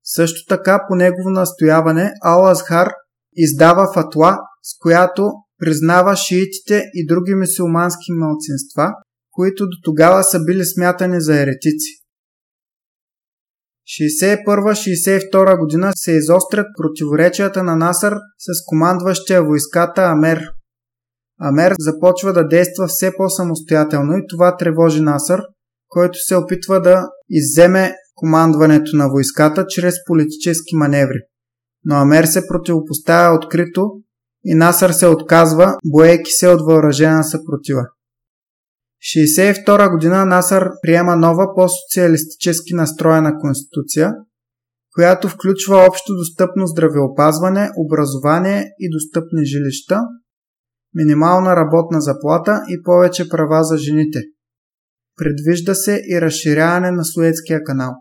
[0.04, 2.92] Също така по негово настояване Ал-Азхар
[3.36, 8.92] издава фатла, с която признава шиитите и други мусулмански малцинства,
[9.32, 11.92] които до тогава са били смятани за еретици.
[14.02, 20.59] 61-62 година се изострят противоречията на Насър с командващия войската Амер.
[21.40, 25.42] Амер започва да действа все по-самостоятелно и това тревожи Насър,
[25.88, 31.20] който се опитва да изземе командването на войската чрез политически маневри.
[31.86, 33.92] Но Амер се противопоставя открито
[34.46, 37.82] и Насър се отказва, боейки се от въоръжена съпротива.
[39.16, 44.14] 62 година Насър приема нова по-социалистически настроена конституция,
[44.96, 50.00] която включва общо достъпно здравеопазване, образование и достъпни жилища,
[50.94, 54.20] минимална работна заплата и повече права за жените–
[55.20, 57.94] Предвижда се и разширяване на Суетския канал.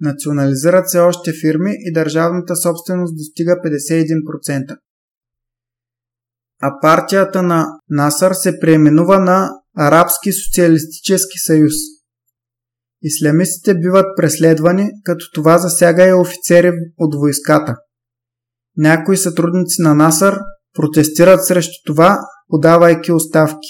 [0.00, 4.76] Национализират се още фирми и държавната собственост достига 51%.
[6.62, 11.72] А партията на Насър се преименува на Арабски социалистически съюз.
[13.02, 17.76] Ислямистите биват преследвани, като това засяга и офицери от войската.
[18.76, 20.38] Някои сътрудници на Насър
[20.74, 22.18] протестират срещу това,
[22.48, 23.68] подавайки оставки.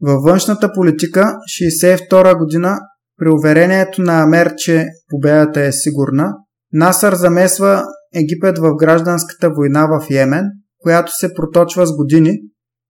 [0.00, 2.78] Във външната политика 62 година
[3.18, 6.34] при уверението на Амер, че победата е сигурна,
[6.72, 7.84] Насър замесва
[8.14, 10.44] Египет в гражданската война в Йемен,
[10.78, 12.30] която се проточва с години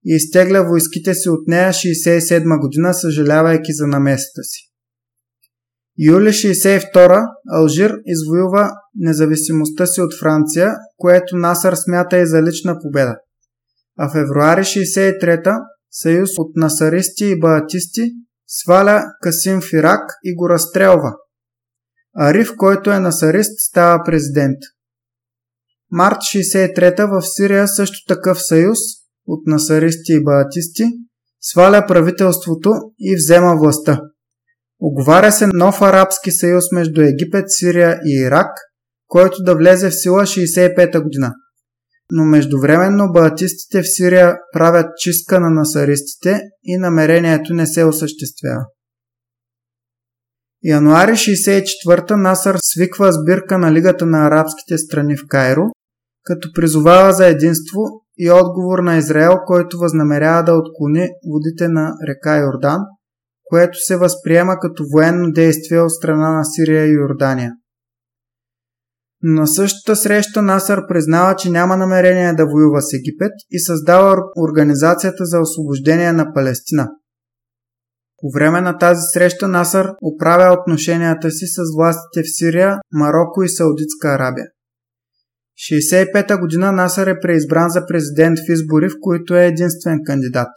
[0.04, 4.67] и изтегля войските си от нея 67 година, съжалявайки за намесата си.
[5.98, 13.16] Юли 62 Алжир извоюва независимостта си от Франция, което Насър смята и за лична победа.
[13.98, 15.58] А февруари 63
[15.90, 18.02] съюз от насаристи и баатисти,
[18.46, 21.12] сваля Касим Фирак и го разстрелва.
[22.16, 24.58] Ариф, който е насарист, става президент.
[25.90, 28.78] Март 63-та в Сирия също такъв съюз
[29.26, 30.84] от насаристи и баатисти
[31.40, 34.00] сваля правителството и взема властта.
[34.80, 38.50] Оговаря се нов арабски съюз между Египет, Сирия и Ирак,
[39.06, 41.32] който да влезе в сила 65-та година
[42.12, 48.64] но междувременно баатистите в Сирия правят чистка на насаристите и намерението не се осъществява.
[50.64, 55.62] Януари 64-та Насър свиква сбирка на Лигата на арабските страни в Кайро,
[56.24, 57.80] като призовава за единство
[58.18, 62.80] и отговор на Израел, който възнамерява да отклони водите на река Йордан,
[63.48, 67.52] което се възприема като военно действие от страна на Сирия и Йордания.
[69.22, 74.16] На същата среща Насър признава, че няма намерение да воюва с Египет и създава
[74.48, 76.88] Организацията за освобождение на Палестина.
[78.20, 83.48] По време на тази среща Насър оправя отношенията си с властите в Сирия, Марокко и
[83.48, 84.46] Саудитска Арабия.
[85.58, 90.48] 65-та година Насър е преизбран за президент в избори, в които е единствен кандидат.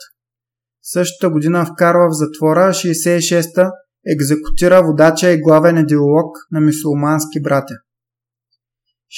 [0.83, 3.71] Същата година вкарва в затвора, 66-та
[4.13, 7.75] екзекутира водача и главен идеолог на мусулмански братя.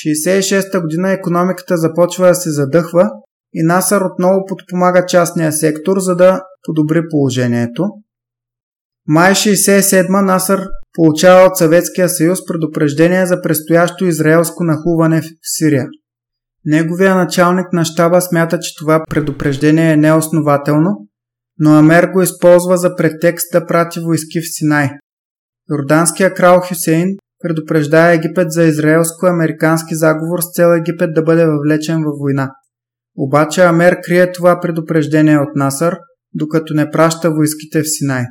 [0.05, 3.09] 66-та година економиката започва да се задъхва
[3.53, 7.83] и Насър отново подпомага частния сектор, за да подобри положението.
[9.07, 15.87] Май 67 Насър получава от Съветския съюз предупреждение за предстоящо израелско нахуване в Сирия.
[16.65, 21.07] Неговия началник на щаба смята, че това предупреждение е неоснователно,
[21.59, 24.89] но Амер го използва за претекст да прати войски в Синай.
[25.71, 27.07] Йорданския крал Хюсейн
[27.43, 32.51] предупреждава Египет за израелско-американски заговор с цел Египет да бъде въвлечен във война.
[33.17, 35.97] Обаче Амер крие това предупреждение от Насър,
[36.33, 38.23] докато не праща войските в Синай.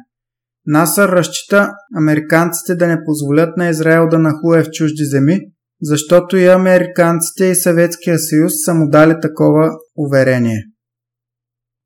[0.67, 5.41] Насър разчита американците да не позволят на Израел да нахуе в чужди земи,
[5.83, 10.63] защото и американците и Съветския съюз са му дали такова уверение.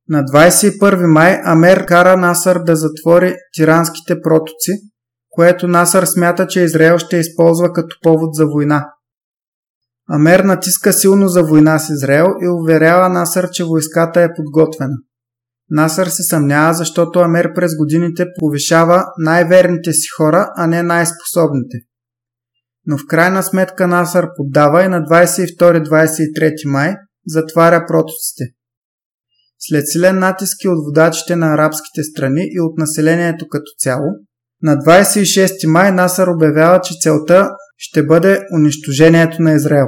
[0.09, 4.73] На 21 май Амер кара Насър да затвори тиранските протоци,
[5.31, 8.87] което Насър смята, че Израел ще използва като повод за война.
[10.09, 14.95] Амер натиска силно за война с Израел и уверява Насър, че войската е подготвена.
[15.71, 21.77] Насър се съмнява, защото Амер през годините повишава най-верните си хора, а не най-способните.
[22.87, 26.95] Но в крайна сметка Насър поддава и на 22-23 май
[27.27, 28.56] затваря протоците.
[29.59, 34.07] След силен натиск от водачите на арабските страни и от населението като цяло,
[34.63, 39.87] на 26 май Насър обявява, че целта ще бъде унищожението на Израел.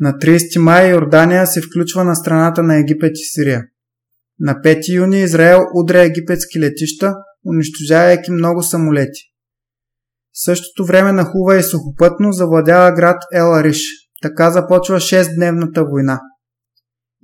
[0.00, 3.62] На 30 май Йордания се включва на страната на Египет и Сирия.
[4.40, 7.14] На 5 юни Израел удря египетски летища,
[7.46, 9.20] унищожавайки много самолети.
[10.32, 13.82] В същото време нахува и сухопътно завладява град Ел Ариш.
[14.22, 16.20] Така започва 6-дневната война.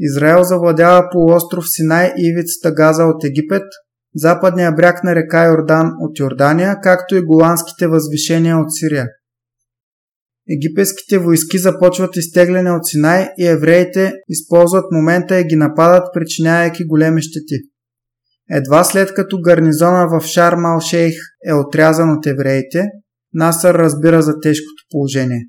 [0.01, 3.63] Израел завладява полуостров Синай и ивицата Газа от Египет,
[4.15, 9.07] западния бряг на река Йордан от Йордания, както и голандските възвишения от Сирия.
[10.51, 17.23] Египетските войски започват изтегляне от Синай и евреите използват момента и ги нападат, причинявайки големи
[17.23, 17.61] щети.
[18.51, 21.15] Едва след като гарнизона в Шармал Шейх
[21.47, 22.87] е отрязан от евреите,
[23.35, 25.41] Насър разбира за тежкото положение.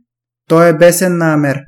[0.50, 1.60] Той е бесен на Амер.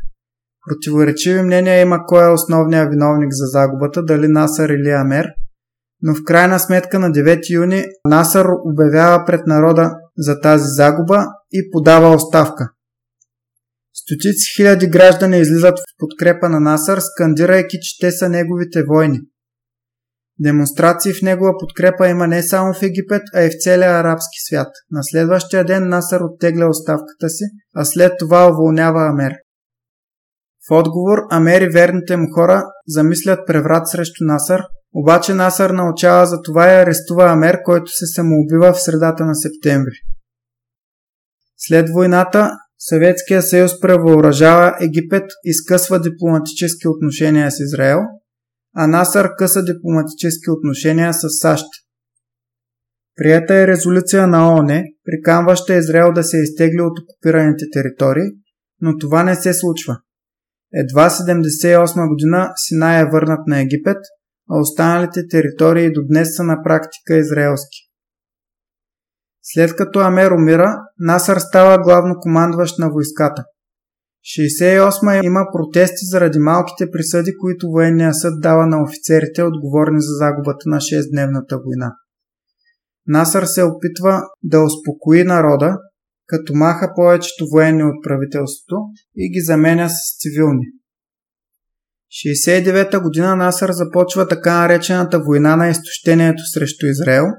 [0.67, 5.27] Противоречиви мнения има кой е основният виновник за загубата, дали Насър или Амер,
[6.01, 11.71] но в крайна сметка на 9 юни Насър обявява пред народа за тази загуба и
[11.71, 12.69] подава оставка.
[13.93, 19.19] Стотици хиляди граждани излизат в подкрепа на Насър, скандирайки, че те са неговите войни.
[20.39, 24.67] Демонстрации в негова подкрепа има не само в Египет, а и в целия арабски свят.
[24.91, 27.43] На следващия ден Насър оттегля оставката си,
[27.75, 29.33] а след това уволнява Амер.
[30.69, 34.63] В отговор Амер и верните му хора замислят преврат срещу Насър,
[34.93, 39.95] обаче Насър научава за това и арестува Амер, който се самоубива в средата на септември.
[41.57, 42.51] След войната
[42.89, 47.99] Съветския съюз превъоръжава Египет и скъсва дипломатически отношения с Израел,
[48.75, 51.65] а Насър къса дипломатически отношения с САЩ.
[53.15, 58.29] Прията е резолюция на ООН, приканваща Израел да се изтегли от окупираните територии,
[58.81, 59.97] но това не се случва.
[60.73, 63.97] Едва 78 година Синай е върнат на Египет,
[64.49, 67.77] а останалите територии до днес са на практика израелски.
[69.43, 73.43] След като Амер умира, Насър става главно командващ на войската.
[74.23, 80.69] 68 има протести заради малките присъди, които военния съд дава на офицерите, отговорни за загубата
[80.69, 81.95] на 6-дневната война.
[83.07, 85.77] Насър се опитва да успокои народа,
[86.31, 88.75] като маха повечето военни от правителството
[89.15, 90.65] и ги заменя с цивилни.
[92.25, 97.25] 69-та година Насър започва така наречената война на изтощението срещу Израел–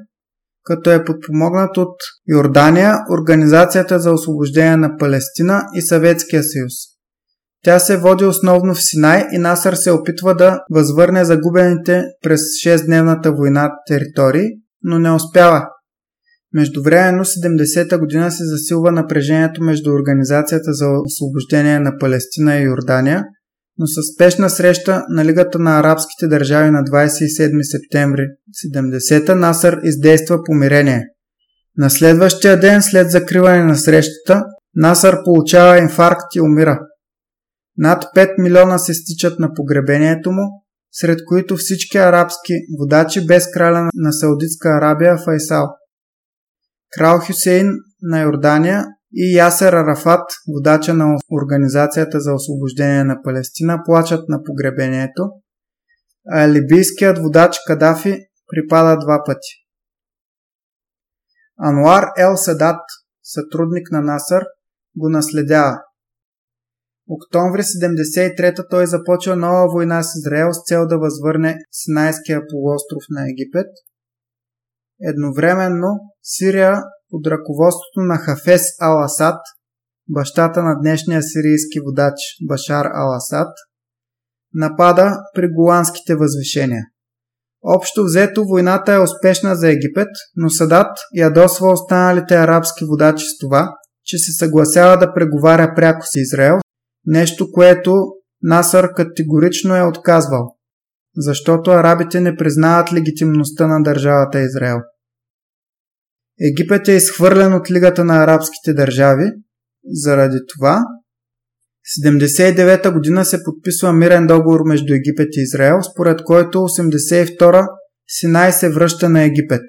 [0.65, 1.97] като е подпомогнат от
[2.29, 6.73] Йордания, Организацията за освобождение на Палестина и Съветския съюз.
[7.65, 13.37] Тя се води основно в Синай и Насър се опитва да възвърне загубените през 6-дневната
[13.37, 14.49] война територии,
[14.83, 15.69] но не успява.
[16.55, 23.25] Междувременно 70-та година се засилва напрежението между Организацията за освобождение на Палестина и Йордания–
[23.79, 28.27] но със спешна среща на Лигата на арабските държави на 27 септември
[28.77, 31.05] 70-та Насър издейства помирение.
[31.79, 36.81] На следващия ден след закриване на срещата, Насър получава инфаркт и умира.
[37.77, 40.43] Над 5 милиона се стичат на погребението му,
[40.93, 45.67] сред които всички арабски водачи без краля на Саудитска Арабия Файсал.
[46.99, 47.67] Крал Хюсейн
[48.03, 55.31] на Йордания и Ясер Арафат, водача на Организацията за освобождение на Палестина, плачат на погребението,
[56.29, 59.49] а либийският водач Кадафи припада два пъти.
[61.59, 62.81] Ануар Ел Садат,
[63.23, 64.45] сътрудник на Насър,
[64.97, 65.79] го наследява.
[67.09, 73.23] Октомври 73-та той започва нова война с Израел с цел да възвърне Синайския полуостров на
[73.31, 73.67] Египет.
[75.03, 75.89] Едновременно
[76.23, 79.39] Сирия под ръководството на Хафес Ал-Асад,
[80.09, 82.15] бащата на днешния сирийски водач
[82.49, 83.53] Башар Ал-Асад,
[84.55, 86.85] напада при голандските възвишения.
[87.65, 93.75] Общо взето войната е успешна за Египет, но Садат ядосва останалите арабски водачи с това,
[94.05, 96.59] че се съгласява да преговаря пряко с Израел,
[97.07, 97.95] нещо, което
[98.43, 100.57] Насър категорично е отказвал,
[101.17, 104.79] защото арабите не признават легитимността на държавата Израел.
[106.51, 109.33] Египет е изхвърлен от Лигата на арабските държави,
[109.85, 110.83] заради това
[112.05, 117.67] 79-та година се подписва мирен договор между Египет и Израел, според който 82-та
[118.09, 119.63] Синай се връща на Египет.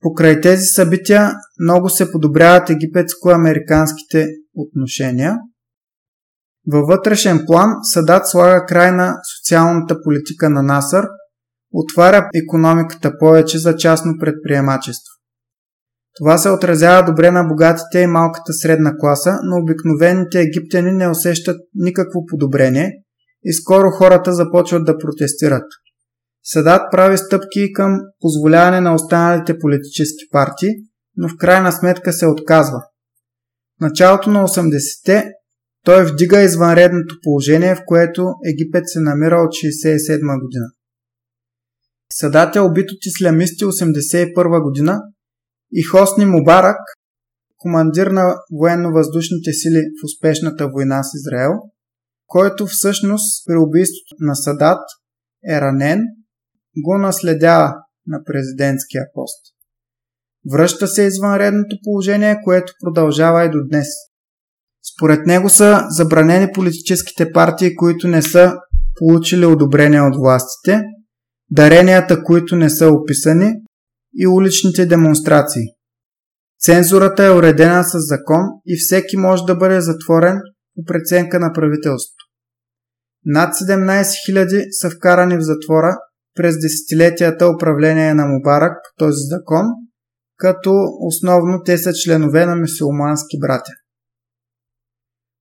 [0.00, 5.36] Покрай тези събития много се подобряват египетско-американските отношения.
[6.66, 11.04] Във вътрешен план Садат слага край на социалната политика на Насър,
[11.72, 15.13] отваря економиката повече за частно предприемачество.
[16.14, 21.56] Това се отразява добре на богатите и малката средна класа, но обикновените египтяни не усещат
[21.74, 22.92] никакво подобрение
[23.44, 25.64] и скоро хората започват да протестират.
[26.44, 30.70] Садат прави стъпки към позволяване на останалите политически партии,
[31.16, 32.78] но в крайна сметка се отказва.
[33.78, 35.30] В началото на 80-те
[35.84, 40.66] той вдига извънредното положение, в което Египет се намира от 67 година.
[42.12, 45.00] Садат е убит от ислямисти 81 година
[45.72, 46.78] и Хосни Мубарак,
[47.56, 51.52] командир на военно-въздушните сили в успешната война с Израел,
[52.26, 54.82] който всъщност при убийството на Садат
[55.48, 56.00] е ранен,
[56.84, 57.74] го наследява
[58.06, 59.54] на президентския пост.
[60.52, 63.88] Връща се извънредното положение, което продължава и до днес.
[64.94, 68.52] Според него са забранени политическите партии, които не са
[68.98, 70.82] получили одобрение от властите,
[71.50, 73.54] даренията, които не са описани
[74.14, 75.62] и уличните демонстрации.
[76.60, 80.40] Цензурата е уредена с закон и всеки може да бъде затворен
[80.74, 82.24] по преценка на правителството.
[83.24, 85.98] Над 17 000 са вкарани в затвора
[86.34, 89.66] през десетилетията управление на Мубарак по този закон,
[90.36, 93.72] като основно те са членове на мусулмански братя.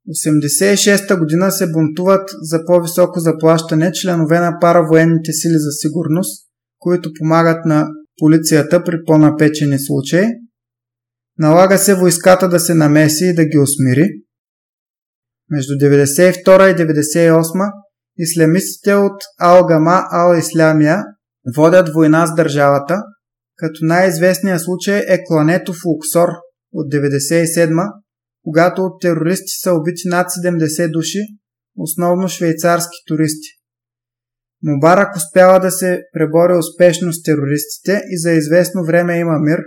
[0.10, 6.48] 86-та година се бунтуват за по-високо заплащане членове на паравоенните сили за сигурност,
[6.80, 7.88] които помагат на
[8.18, 10.26] полицията при по-напечени случаи.
[11.40, 14.10] Налага се войската да се намеси и да ги усмири.
[15.50, 17.72] Между 92 и 98
[18.18, 21.04] ислямистите от Ал-Гама Ал-Ислямия
[21.56, 23.04] водят война с държавата,
[23.56, 26.28] като най-известният случай е клането в Луксор
[26.74, 27.90] от 97
[28.44, 31.20] когато от терористи са убити над 70 души,
[31.78, 33.48] основно швейцарски туристи.
[34.64, 39.60] Мубарак успява да се пребори успешно с терористите и за известно време има мир,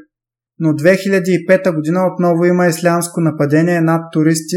[0.59, 4.57] но 2005 година отново има ислямско нападение над туристи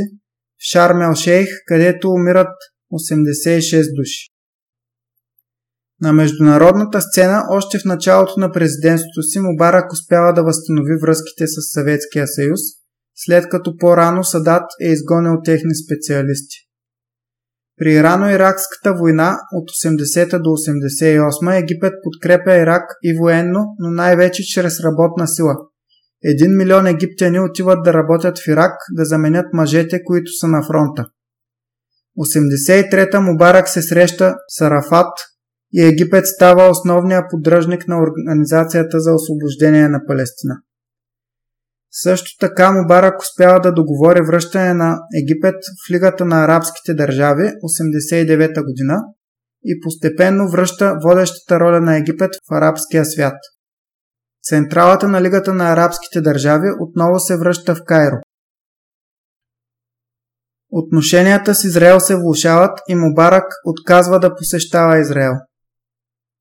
[0.59, 2.55] в Шармел Шейх, където умират
[2.93, 4.29] 86 души.
[6.01, 11.73] На международната сцена още в началото на президентството си Мубарак успява да възстанови връзките с
[11.73, 12.59] Съветския съюз,
[13.15, 16.68] след като по-рано Садат е изгонил техни специалисти.
[17.79, 24.79] При Ирано-Иракската война от 80 до 88 Египет подкрепя Ирак и военно, но най-вече чрез
[24.79, 25.55] работна сила.
[26.23, 31.05] Един милион египтяни отиват да работят в Ирак, да заменят мъжете, които са на фронта.
[32.19, 35.13] 83-та Мубарак се среща с Арафат
[35.73, 40.55] и Египет става основния поддръжник на Организацията за освобождение на Палестина.
[41.91, 48.63] Също така Мубарак успява да договори връщане на Египет в Лигата на арабските държави 89
[48.65, 48.95] година
[49.63, 53.35] и постепенно връща водещата роля на Египет в арабския свят.
[54.43, 58.15] Централата на Лигата на арабските държави отново се връща в Кайро.
[60.71, 65.33] Отношенията с Израел се влушават и Мубарак отказва да посещава Израел.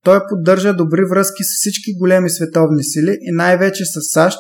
[0.05, 4.39] Той поддържа добри връзки с всички големи световни сили и най-вече с САЩ,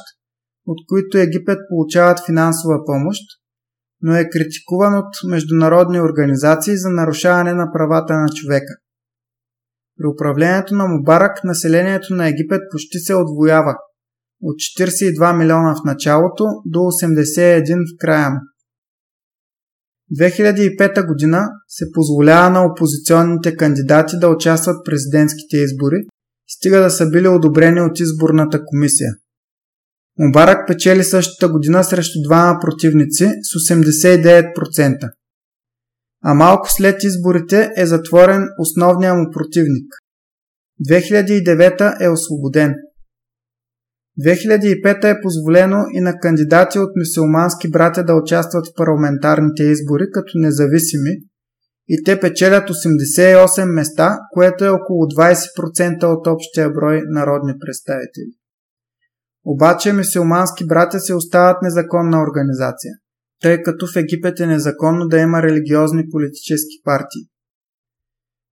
[0.71, 3.21] от които Египет получават финансова помощ,
[4.03, 8.75] но е критикуван от международни организации за нарушаване на правата на човека.
[9.97, 13.75] При управлението на Мубарак населението на Египет почти се отвоява
[14.43, 18.41] от 42 милиона в началото до 81 в края му.
[20.19, 25.97] 2005 година се позволява на опозиционните кандидати да участват в президентските избори,
[26.49, 29.11] стига да са били одобрени от изборната комисия–
[30.19, 35.11] Мубарак печели същата година срещу двама противници с 89%.
[36.25, 39.93] А малко след изборите е затворен основния му противник.
[40.89, 42.75] 2009 е освободен.
[44.21, 50.33] 2005 е позволено и на кандидати от мусулмански братя да участват в парламентарните избори като
[50.35, 51.11] независими
[51.89, 58.38] и те печелят 88 места, което е около 20% от общия брой народни представители.
[59.45, 62.93] Обаче мусулмански братя се остават незаконна организация,
[63.43, 67.23] тъй като в Египет е незаконно да има религиозни политически партии.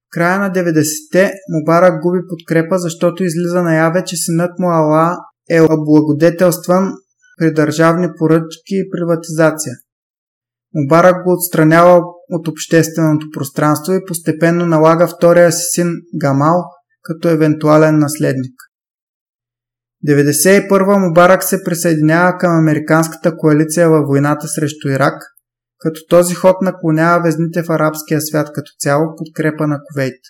[0.06, 5.16] В края на 90-те Мубарак губи подкрепа, защото излиза наяве, че синът му Ала
[5.50, 6.92] е облагодетелстван
[7.38, 9.72] при държавни поръчки и приватизация.
[10.74, 16.64] Мубарак го отстранява от общественото пространство и постепенно налага втория си син Гамал
[17.02, 18.54] като евентуален наследник.
[20.06, 25.22] 1991 Мубарак се присъединява към американската коалиция във войната срещу Ирак,
[25.78, 30.20] като този ход наклонява везните в арабския свят като цяло подкрепа на Ковейт.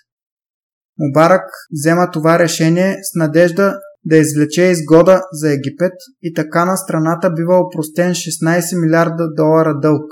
[0.99, 7.31] Мубарак взема това решение с надежда да извлече изгода за Египет и така на страната
[7.31, 10.05] бива опростен 16 милиарда долара дълг.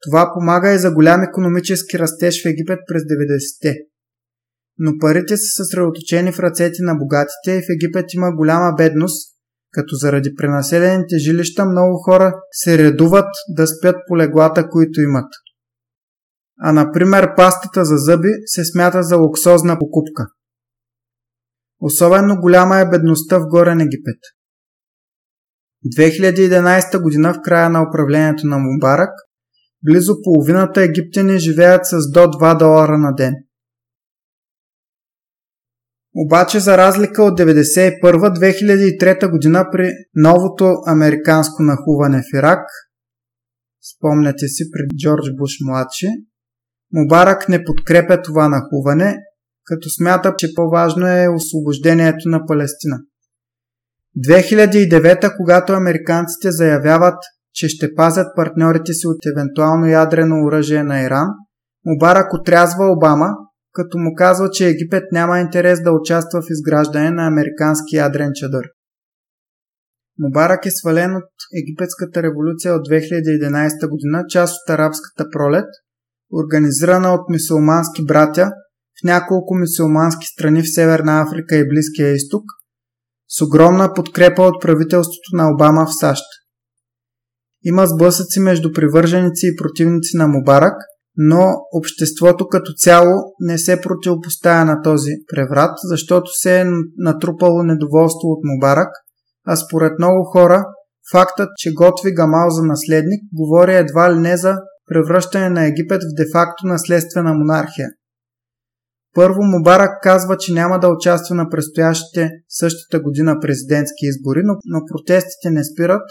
[0.00, 3.76] Това помага и за голям економически растеж в Египет през 90-те.
[4.82, 9.36] Но парите са съсредоточени в ръцете на богатите и в Египет има голяма бедност,
[9.72, 15.28] като заради пренаселените жилища много хора се редуват да спят по леглата, които имат.
[16.60, 20.26] А например пастата за зъби се смята за луксозна покупка.
[21.80, 24.18] Особено голяма е бедността в Горен Египет.
[25.98, 29.10] 2011 година в края на управлението на Мубарак,
[29.84, 33.34] близо половината египтяни живеят с до 2 долара на ден.
[36.14, 42.66] Обаче за разлика от 1991-2003 година при новото американско нахуване в Ирак,
[43.94, 46.08] спомняте си при Джордж Буш младши,
[46.92, 49.16] Мубарак не подкрепя това нахуване
[49.64, 52.96] като смята, че по-важно е освобождението на Палестина.
[54.28, 57.18] 2009, когато американците заявяват,
[57.54, 61.28] че ще пазят партньорите си от евентуално ядрено оръжие на Иран,
[61.86, 63.28] Мубарак отрязва Обама,
[63.72, 68.64] като му казва, че Египет няма интерес да участва в изграждане на американски ядрен чадър.
[70.18, 71.30] Мубарак е свален от
[71.62, 75.68] египетската революция от 2011 година, част от арабската пролет,
[76.32, 78.50] организирана от мусулмански братя,
[79.00, 82.44] в няколко мусулмански страни в Северна Африка и Близкия изток,
[83.28, 86.22] с огромна подкрепа от правителството на Обама в САЩ.
[87.64, 90.74] Има сблъсъци между привърженици и противници на Мубарак,
[91.16, 96.64] но обществото като цяло не се противопоставя на този преврат, защото се е
[96.98, 98.88] натрупало недоволство от Мубарак,
[99.46, 100.64] а според много хора
[101.12, 104.56] фактът, че готви Гамал за наследник, говори едва ли не за
[104.86, 107.88] превръщане на Египет в де-факто наследствена монархия.
[109.14, 114.80] Първо Мубарак казва, че няма да участва на предстоящите същата година президентски избори, но, но
[114.92, 116.02] протестите не спират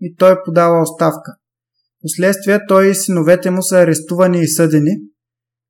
[0.00, 1.32] и той подава оставка.
[2.06, 4.90] Последствие той и синовете му са арестувани и съдени,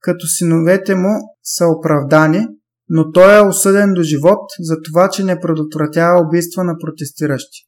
[0.01, 1.09] като синовете му
[1.43, 2.47] са оправдани,
[2.89, 7.59] но той е осъден до живот за това, че не предотвратява убийства на протестиращи.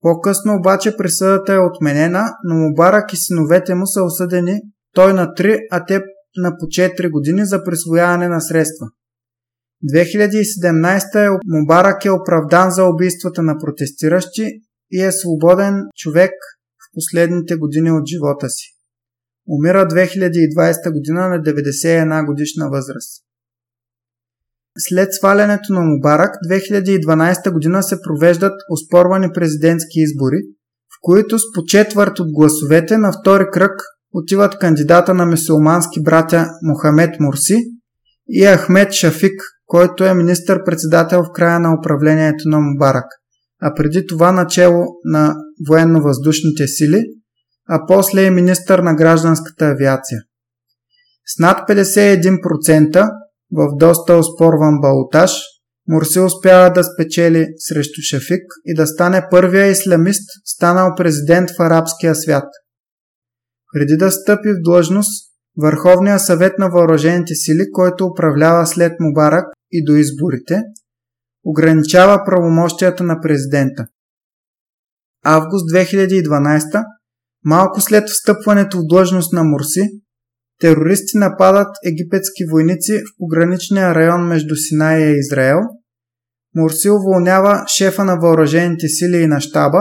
[0.00, 4.60] По-късно обаче присъдата е отменена, но Мубарак и синовете му са осъдени
[4.94, 6.02] той на 3, а те
[6.36, 8.86] на по 4 години за присвояване на средства.
[9.92, 14.44] 2017 е Мубарак е оправдан за убийствата на протестиращи
[14.90, 16.32] и е свободен човек
[16.98, 18.66] последните години от живота си.
[19.56, 23.12] Умира 2020 година на 91 годишна възраст.
[24.78, 30.40] След свалянето на Мубарак, 2012 година се провеждат оспорвани президентски избори,
[30.92, 33.80] в които с по четвърт от гласовете на втори кръг
[34.12, 37.56] отиват кандидата на мусулмански братя Мохамед Мурси
[38.28, 43.06] и Ахмед Шафик, който е министър-председател в края на управлението на Мубарак,
[43.62, 45.36] а преди това начало на
[45.68, 47.04] военно-въздушните сили,
[47.68, 50.20] а после е министър на гражданската авиация.
[51.26, 53.10] С над 51%
[53.52, 55.32] в доста оспорван балотаж,
[55.88, 62.14] Мурси успява да спечели срещу Шафик и да стане първия исламист, станал президент в арабския
[62.14, 62.44] свят–
[63.72, 65.28] преди да стъпи в длъжност,
[65.60, 70.62] Върховния съвет на въоръжените сили, който управлява след Мубарак и до изборите,
[71.44, 73.86] ограничава правомощията на президента.
[75.24, 76.84] Август 2012,
[77.44, 79.90] малко след встъпването в длъжност на Мурси,
[80.60, 85.58] терористи нападат египетски войници в пограничния район между Синая и Израел.
[86.54, 89.80] Мурси уволнява шефа на въоръжените сили и на щаба,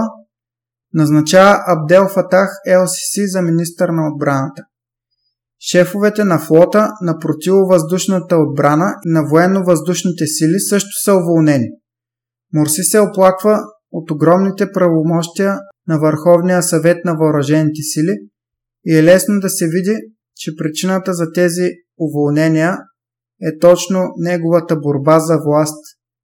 [0.93, 2.49] назначава Абдел Фатах
[2.81, 4.63] ЛСС за министър на отбраната.
[5.59, 11.67] Шефовете на флота, на противовъздушната отбрана и на военно-въздушните сили също са уволнени.
[12.53, 13.59] Морси се оплаква
[13.91, 18.13] от огромните правомощия на Върховния съвет на въоръжените сили
[18.85, 19.97] и е лесно да се види,
[20.35, 21.69] че причината за тези
[21.99, 22.77] уволнения
[23.41, 25.83] е точно неговата борба за власт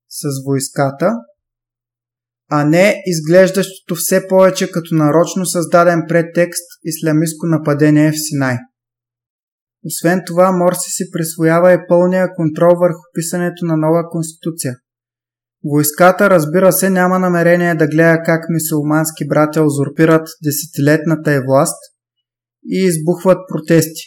[0.10, 1.12] с войската,
[2.52, 8.58] а не изглеждащото все повече като нарочно създаден предтекст ислямистко нападение в Синай.
[9.86, 14.76] Освен това, Морси си присвоява и пълния контрол върху писането на нова конституция.
[15.66, 21.78] Войската, разбира се, няма намерение да гледа как мисулмански братя узурпират десетилетната е власт
[22.66, 24.02] и избухват протести.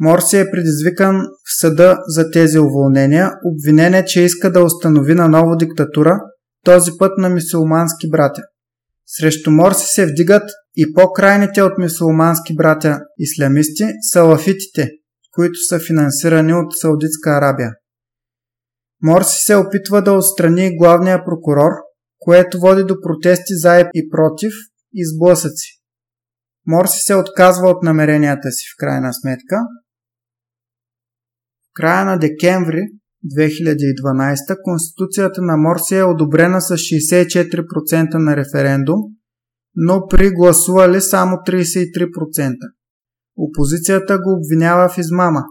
[0.00, 5.28] Морси е предизвикан в съда за тези уволнения, обвинен е, че иска да установи на
[5.28, 6.20] ново диктатура,
[6.64, 8.42] този път на мисулмански братя.
[9.06, 14.90] Срещу Морси се вдигат и по-крайните от мисулмански братя ислямисти салафитите,
[15.30, 17.70] които са финансирани от Саудитска Арабия.
[19.02, 21.70] Морси се опитва да отстрани главния прокурор,
[22.18, 24.52] което води до протести за и против
[24.94, 25.80] и сблъсъци.
[26.66, 29.56] Морси се отказва от намеренията си в крайна сметка.
[31.70, 32.82] В края на декември
[33.24, 39.00] 2012 Конституцията на Морси е одобрена с 64% на референдум,
[39.76, 42.56] но при гласували само 33%.
[43.36, 45.42] Опозицията го обвинява в измама.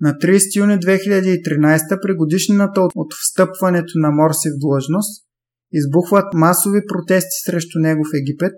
[0.00, 5.26] На 30 юни 2013 при годишнината от встъпването на Морси в длъжност
[5.72, 8.54] избухват масови протести срещу него в Египет,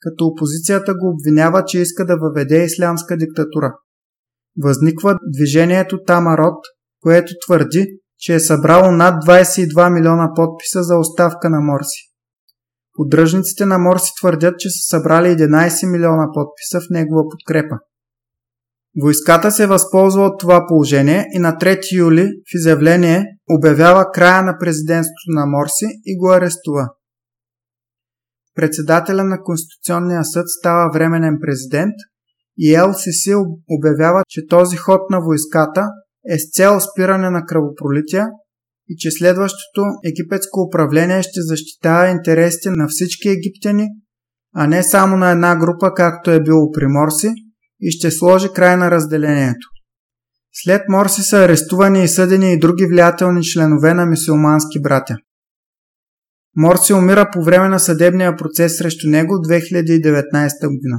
[0.00, 3.74] като опозицията го обвинява, че иска да въведе ислямска диктатура.
[4.62, 6.58] Възниква движението Тамарот,
[7.00, 7.86] което твърди,
[8.18, 12.10] че е събрало над 22 милиона подписа за оставка на Морси.
[12.92, 17.76] Поддръжниците на Морси твърдят, че са събрали 11 милиона подписа в негова подкрепа.
[19.02, 24.58] Войската се възползва от това положение и на 3 юли в изявление обявява края на
[24.58, 26.88] президентството на Морси и го арестува.
[28.54, 31.94] Председателя на Конституционния съд става временен президент
[32.58, 33.36] и ЛСС
[33.68, 35.86] обявява, че този ход на войската
[36.28, 38.26] е с цел спиране на кръвопролития
[38.88, 43.88] и че следващото египетско управление ще защитава интересите на всички египтяни,
[44.54, 47.32] а не само на една група, както е било при Морси,
[47.80, 49.68] и ще сложи край на разделението.
[50.52, 55.16] След Морси са арестувани и съдени и други влиятелни членове на мисулмански братя.
[56.56, 60.22] Морси умира по време на съдебния процес срещу него 2019
[60.62, 60.98] година.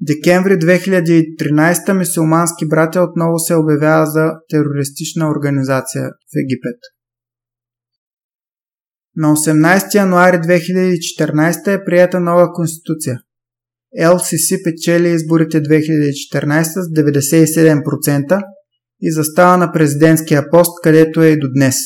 [0.00, 6.80] Декември 2013 мисулмански братя отново се обявява за терористична организация в Египет.
[9.16, 13.18] На 18 януари 2014 е прията нова конституция.
[14.00, 18.42] LCC печели изборите 2014 с 97%
[19.00, 21.76] и застава на президентския пост, където е и до днес.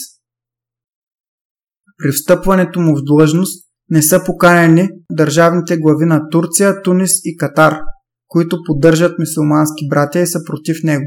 [1.99, 7.81] При встъпването му в длъжност не са поканени държавните глави на Турция, Тунис и Катар,
[8.31, 11.05] които поддържат мусулмански братя и са против него,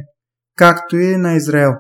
[0.58, 1.74] както и на Израел.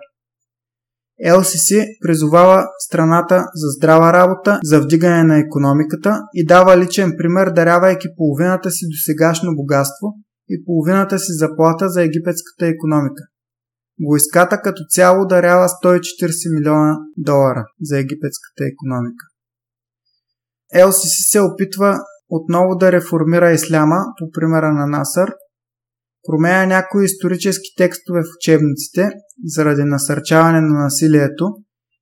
[1.32, 8.08] ЛСС призовава страната за здрава работа, за вдигане на економиката и дава личен пример, дарявайки
[8.18, 10.08] половината си до сегашно богатство
[10.50, 13.24] и половината си заплата за египетската економика.
[14.08, 19.26] Войската като цяло дарява 140 милиона долара за египетската економика.
[20.88, 22.00] ЛСС се опитва
[22.36, 25.34] отново да реформира исляма по примера на Насър,
[26.28, 29.10] променя някои исторически текстове в учебниците
[29.46, 31.50] заради насърчаване на насилието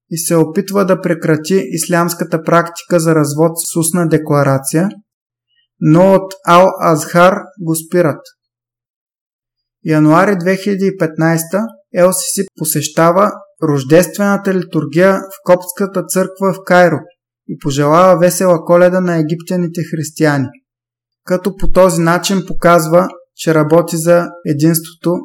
[0.10, 4.90] и се опитва да прекрати ислямската практика за развод с устна декларация,
[5.80, 8.22] но от Ал-Азхар го спират.
[9.86, 13.32] Януари 2015 ЛСС посещава
[13.64, 16.98] рождествената литургия в Коптската църква в Кайро
[17.52, 20.48] и пожелава весела коледа на египтяните християни,
[21.26, 25.16] като по този начин показва, че работи за единството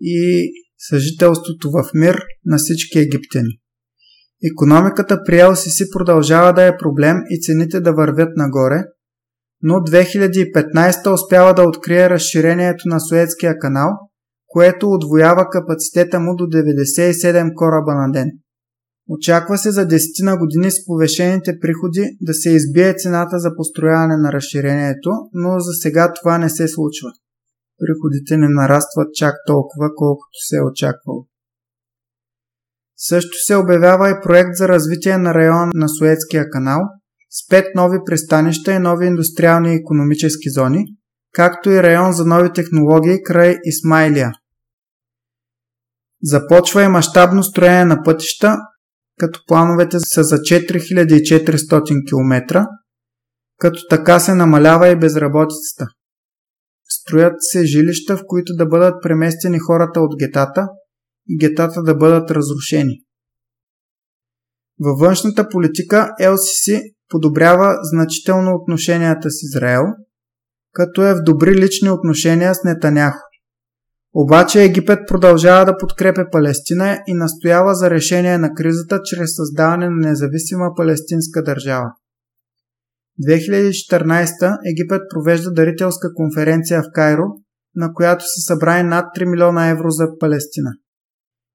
[0.00, 3.60] и съжителството в мир на всички египтяни.
[4.52, 8.84] Економиката при ЛСС продължава да е проблем и цените да вървят нагоре,
[9.62, 13.90] но 2015 успява да открие разширението на Суетския канал,
[14.46, 18.30] което отвоява капацитета му до 97 кораба на ден.
[19.08, 24.16] Очаква се за 10 на години с повешените приходи да се избие цената за построяване
[24.16, 27.08] на разширението, но за сега това не се случва
[27.78, 31.26] приходите не нарастват чак толкова, колкото се е очаквало.
[32.96, 36.80] Също се обявява и проект за развитие на района на Суетския канал
[37.30, 40.84] с пет нови пристанища и нови индустриални и економически зони,
[41.32, 44.32] както и район за нови технологии край Исмайлия.
[46.22, 48.56] Започва и мащабно строение на пътища,
[49.18, 52.66] като плановете са за 4400 км,
[53.58, 55.86] като така се намалява и безработицата.
[56.88, 60.68] Строят се жилища, в които да бъдат преместени хората от гетата
[61.28, 62.94] и гетата да бъдат разрушени.
[64.80, 69.82] Във външната политика ЛСС подобрява значително отношенията с Израел,
[70.72, 73.18] като е в добри лични отношения с Нетаняхо.
[74.18, 80.08] Обаче Египет продължава да подкрепя Палестина и настоява за решение на кризата чрез създаване на
[80.08, 81.92] независима палестинска държава.
[83.28, 87.22] 2014 Египет провежда дарителска конференция в Кайро,
[87.74, 90.70] на която са събрани над 3 милиона евро за Палестина.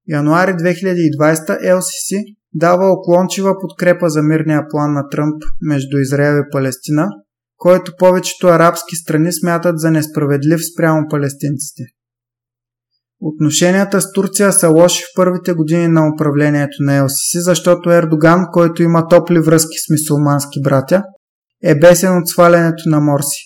[0.08, 2.16] Януари 2020 ЛСС
[2.54, 7.08] дава оклончива подкрепа за мирния план на Тръмп между Израел и Палестина,
[7.56, 11.82] който повечето арабски страни смятат за несправедлив спрямо палестинците.
[13.24, 18.82] Отношенията с Турция са лоши в първите години на управлението на ЛСС, защото Ердоган, който
[18.82, 21.02] има топли връзки с мисулмански братя,
[21.64, 23.42] е бесен от свалянето на Морси.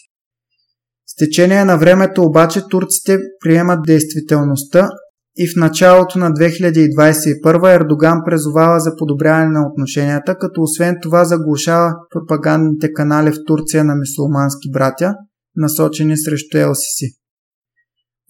[1.06, 4.88] С течение на времето обаче турците приемат действителността
[5.36, 11.92] и в началото на 2021 Ердоган презовава за подобряване на отношенията, като освен това заглушава
[12.10, 15.14] пропагандните канали в Турция на мисулмански братя,
[15.56, 17.25] насочени срещу ЛСС.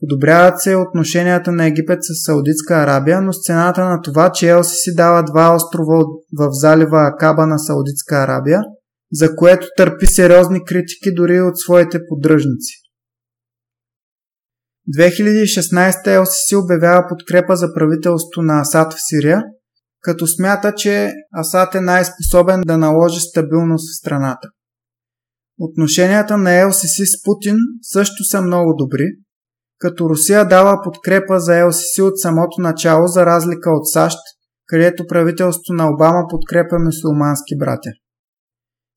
[0.01, 4.94] Подобряват се отношенията на Египет с Саудитска Арабия, но с цената на това, че ЛСС
[4.97, 6.05] дава два острова
[6.39, 8.60] в залива Акаба на Саудитска Арабия,
[9.12, 12.73] за което търпи сериозни критики дори от своите поддръжници.
[14.97, 19.43] 2016 ЛСС обявява подкрепа за правителството на Асад в Сирия,
[20.01, 24.48] като смята, че Асад е най-способен да наложи стабилност в страната.
[25.59, 29.05] Отношенията на ЛСС с Путин също са много добри,
[29.78, 34.19] като Русия дава подкрепа за ЛСС от самото начало за разлика от САЩ,
[34.66, 37.90] където правителството на Обама подкрепа мусулмански братя.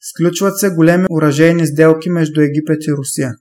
[0.02, 3.32] Сключват се големи уражейни сделки между Египет и Русия.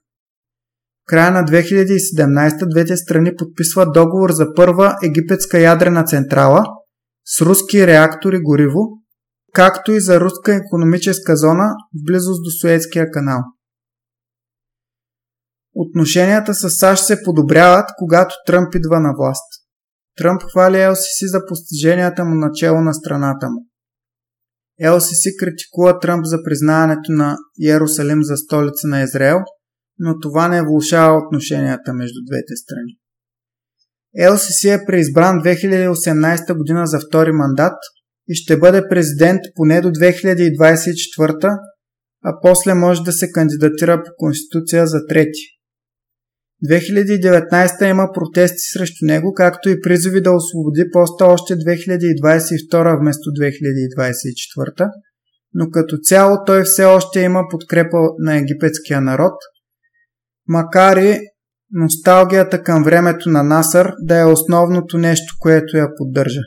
[1.03, 6.63] В края на 2017 двете страни подписват договор за първа египетска ядрена централа
[7.25, 8.79] с руски реактори гориво,
[9.53, 13.39] както и за руска економическа зона в близост до Суетския канал.
[15.75, 19.49] Отношенията с САЩ се подобряват, когато Тръмп идва на власт.
[20.17, 23.65] Тръмп хвали ЛСС за постиженията му начало на страната му.
[24.93, 29.37] ЛСС критикува Тръмп за признаването на Иерусалим за столица на Израел,
[29.99, 32.93] но това не влушава отношенията между двете страни.
[34.31, 37.77] ЛСС е преизбран 2018 година за втори мандат
[38.27, 41.57] и ще бъде президент поне до 2024,
[42.23, 45.58] а после може да се кандидатира по конституция за трети.
[46.67, 54.89] 2019 има протести срещу него, както и призови да освободи поста още 2022 вместо 2024,
[55.53, 59.33] но като цяло той все още има подкрепа на египетския народ,
[60.47, 61.19] макар и
[61.71, 66.41] носталгията към времето на Насър да е основното нещо, което я поддържа.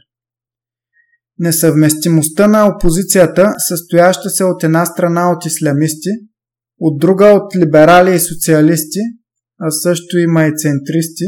[1.39, 6.11] Несъвместимостта на опозицията, състояща се от една страна от ислямисти,
[6.79, 9.01] от друга от либерали и социалисти,
[9.65, 11.27] а също има и центристи.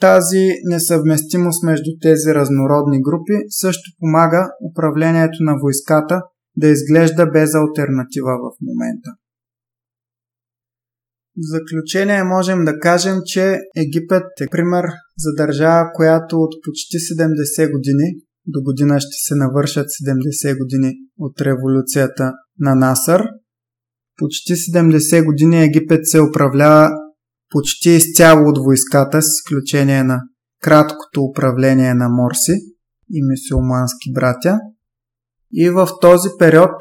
[0.00, 6.22] Тази несъвместимост между тези разнородни групи също помага управлението на войската
[6.56, 9.10] да изглежда без альтернатива в момента.
[11.36, 14.84] В заключение можем да кажем, че Египет е пример
[15.18, 18.06] за държава, която от почти 70 години,
[18.46, 23.22] до година ще се навършат 70 години от революцията на Насър,
[24.16, 26.90] почти 70 години Египет се управлява
[27.50, 30.20] почти изцяло от войската, с изключение на
[30.62, 32.52] краткото управление на Морси
[33.10, 34.58] и мусулмански братя.
[35.52, 36.74] И в този период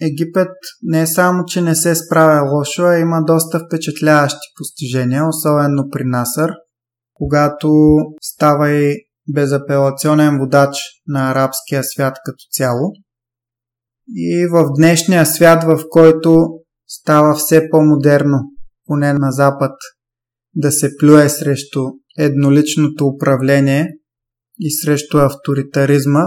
[0.00, 5.88] Египет не е само, че не се справя лошо, а има доста впечатляващи постижения, особено
[5.92, 6.52] при Насър,
[7.14, 7.70] когато
[8.20, 8.96] става и
[9.34, 10.76] безапелационен водач
[11.06, 12.92] на арабския свят като цяло.
[14.08, 16.46] И в днешния свят, в който
[16.86, 18.38] става все по-модерно,
[18.86, 19.72] поне на Запад,
[20.56, 21.80] да се плюе срещу
[22.18, 23.88] едноличното управление
[24.58, 26.24] и срещу авторитаризма.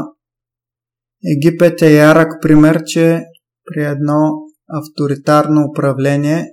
[1.37, 3.21] Египет е ярък пример, че
[3.65, 4.31] при едно
[4.67, 6.45] авторитарно управление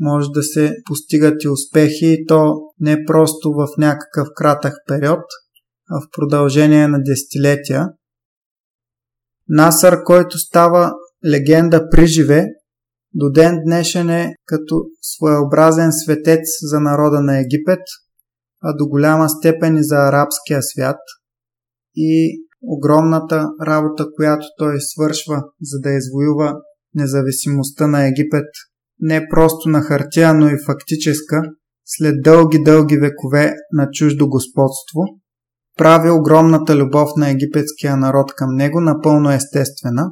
[0.00, 5.24] може да се постигат и успехи и то не просто в някакъв кратък период,
[5.90, 7.88] а в продължение на десетилетия.
[9.48, 10.92] Насър, който става
[11.30, 12.46] легенда при живе,
[13.14, 17.82] до ден днешен е като своеобразен светец за народа на Египет,
[18.62, 20.98] а до голяма степен и за арабския свят.
[21.96, 26.54] И огромната работа, която той свършва, за да извоюва
[26.94, 28.48] независимостта на Египет,
[29.00, 31.42] не просто на хартия, но и фактическа,
[31.84, 35.00] след дълги-дълги векове на чуждо господство,
[35.78, 40.10] прави огромната любов на египетския народ към него напълно естествена.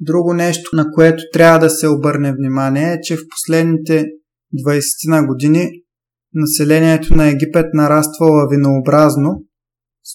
[0.00, 4.04] Друго нещо, на което трябва да се обърне внимание е, че в последните
[4.66, 5.70] 20 на години
[6.34, 9.44] населението на Египет нараства лавинообразно.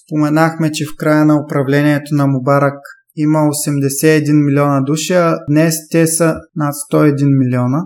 [0.02, 2.78] Споменахме, че в края на управлението на Мубарак
[3.16, 7.78] има 81 милиона души, а днес те са над 101 милиона.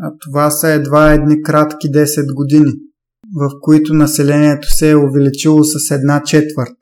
[0.00, 2.72] А това са едва едни кратки 10 години,
[3.36, 6.78] в които населението се е увеличило с една четвърт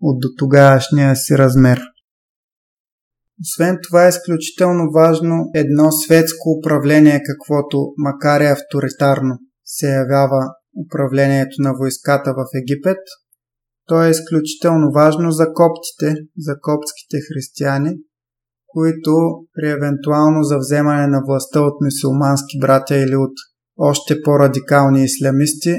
[0.00, 1.80] от до тогавашния си размер.
[3.42, 10.42] Освен това е изключително важно едно светско управление, каквото, макар и авторитарно, се явява
[10.86, 13.02] управлението на войската в Египет.
[13.86, 17.96] То е изключително важно за коптите, за коптските християни,
[18.66, 19.12] които
[19.54, 23.32] при евентуално завземане на властта от мусулмански братя или от
[23.76, 25.76] още по-радикални ислямисти,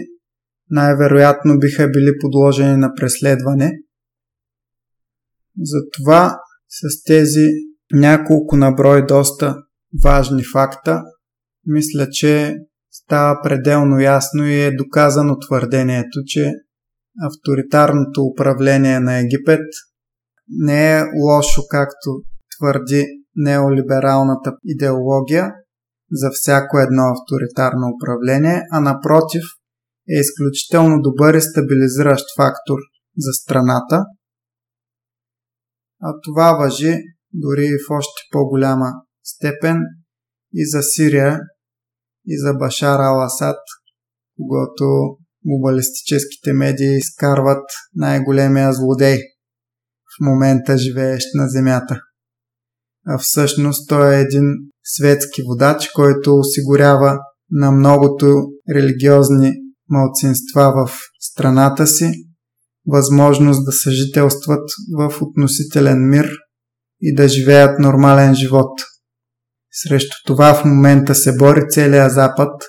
[0.70, 3.72] най-вероятно биха били подложени на преследване.
[5.62, 6.38] Затова
[6.72, 7.48] с тези
[7.94, 9.56] няколко наброй доста
[10.04, 11.02] важни факта,
[11.66, 12.56] мисля, че
[12.92, 16.54] става пределно ясно и е доказано твърдението, че
[17.22, 19.66] авторитарното управление на Египет
[20.50, 22.10] не е лошо, както
[22.58, 25.54] твърди неолибералната идеология
[26.12, 29.44] за всяко едно авторитарно управление, а напротив
[30.10, 32.80] е изключително добър и стабилизиращ фактор
[33.18, 34.06] за страната.
[36.02, 36.98] А това въжи
[37.34, 38.92] дори в още по-голяма
[39.24, 39.78] степен
[40.54, 41.40] и за Сирия,
[42.28, 43.58] и за Башар Ал-Асад,
[44.38, 47.64] когато глобалистическите медии изкарват
[47.96, 49.18] най-големия злодей
[50.06, 52.00] в момента живеещ на Земята.
[53.08, 54.54] А всъщност той е един
[54.84, 57.20] светски водач, който осигурява
[57.52, 58.36] на многото
[58.76, 59.54] религиозни
[59.90, 62.12] малцинства в страната си
[62.88, 66.30] възможност да съжителстват в относителен мир
[67.02, 68.72] и да живеят нормален живот.
[69.72, 72.62] Срещу това в момента се бори целият Запад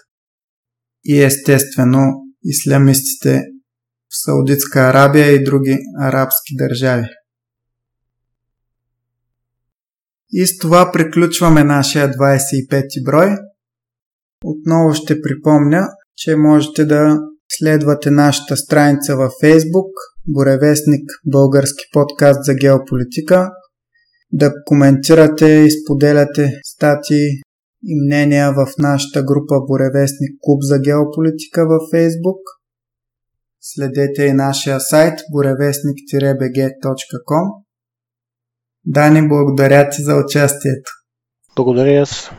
[1.05, 2.01] и естествено
[2.44, 3.43] ислямистите
[4.09, 7.06] в Саудитска Арабия и други арабски държави.
[10.30, 13.36] И с това приключваме нашия 25 брой.
[14.44, 17.18] Отново ще припомня, че можете да
[17.58, 19.92] следвате нашата страница във Facebook,
[20.28, 23.50] Боревестник Български подкаст за геополитика,
[24.32, 27.28] да коментирате и споделяте статии
[27.84, 32.42] и мнения в нашата група Боревестник Клуб за геополитика във Facebook.
[33.60, 37.62] Следете и нашия сайт borevestnik-bg.com
[38.86, 40.90] Дани, благодаря ти за участието.
[41.56, 42.30] Благодаря аз.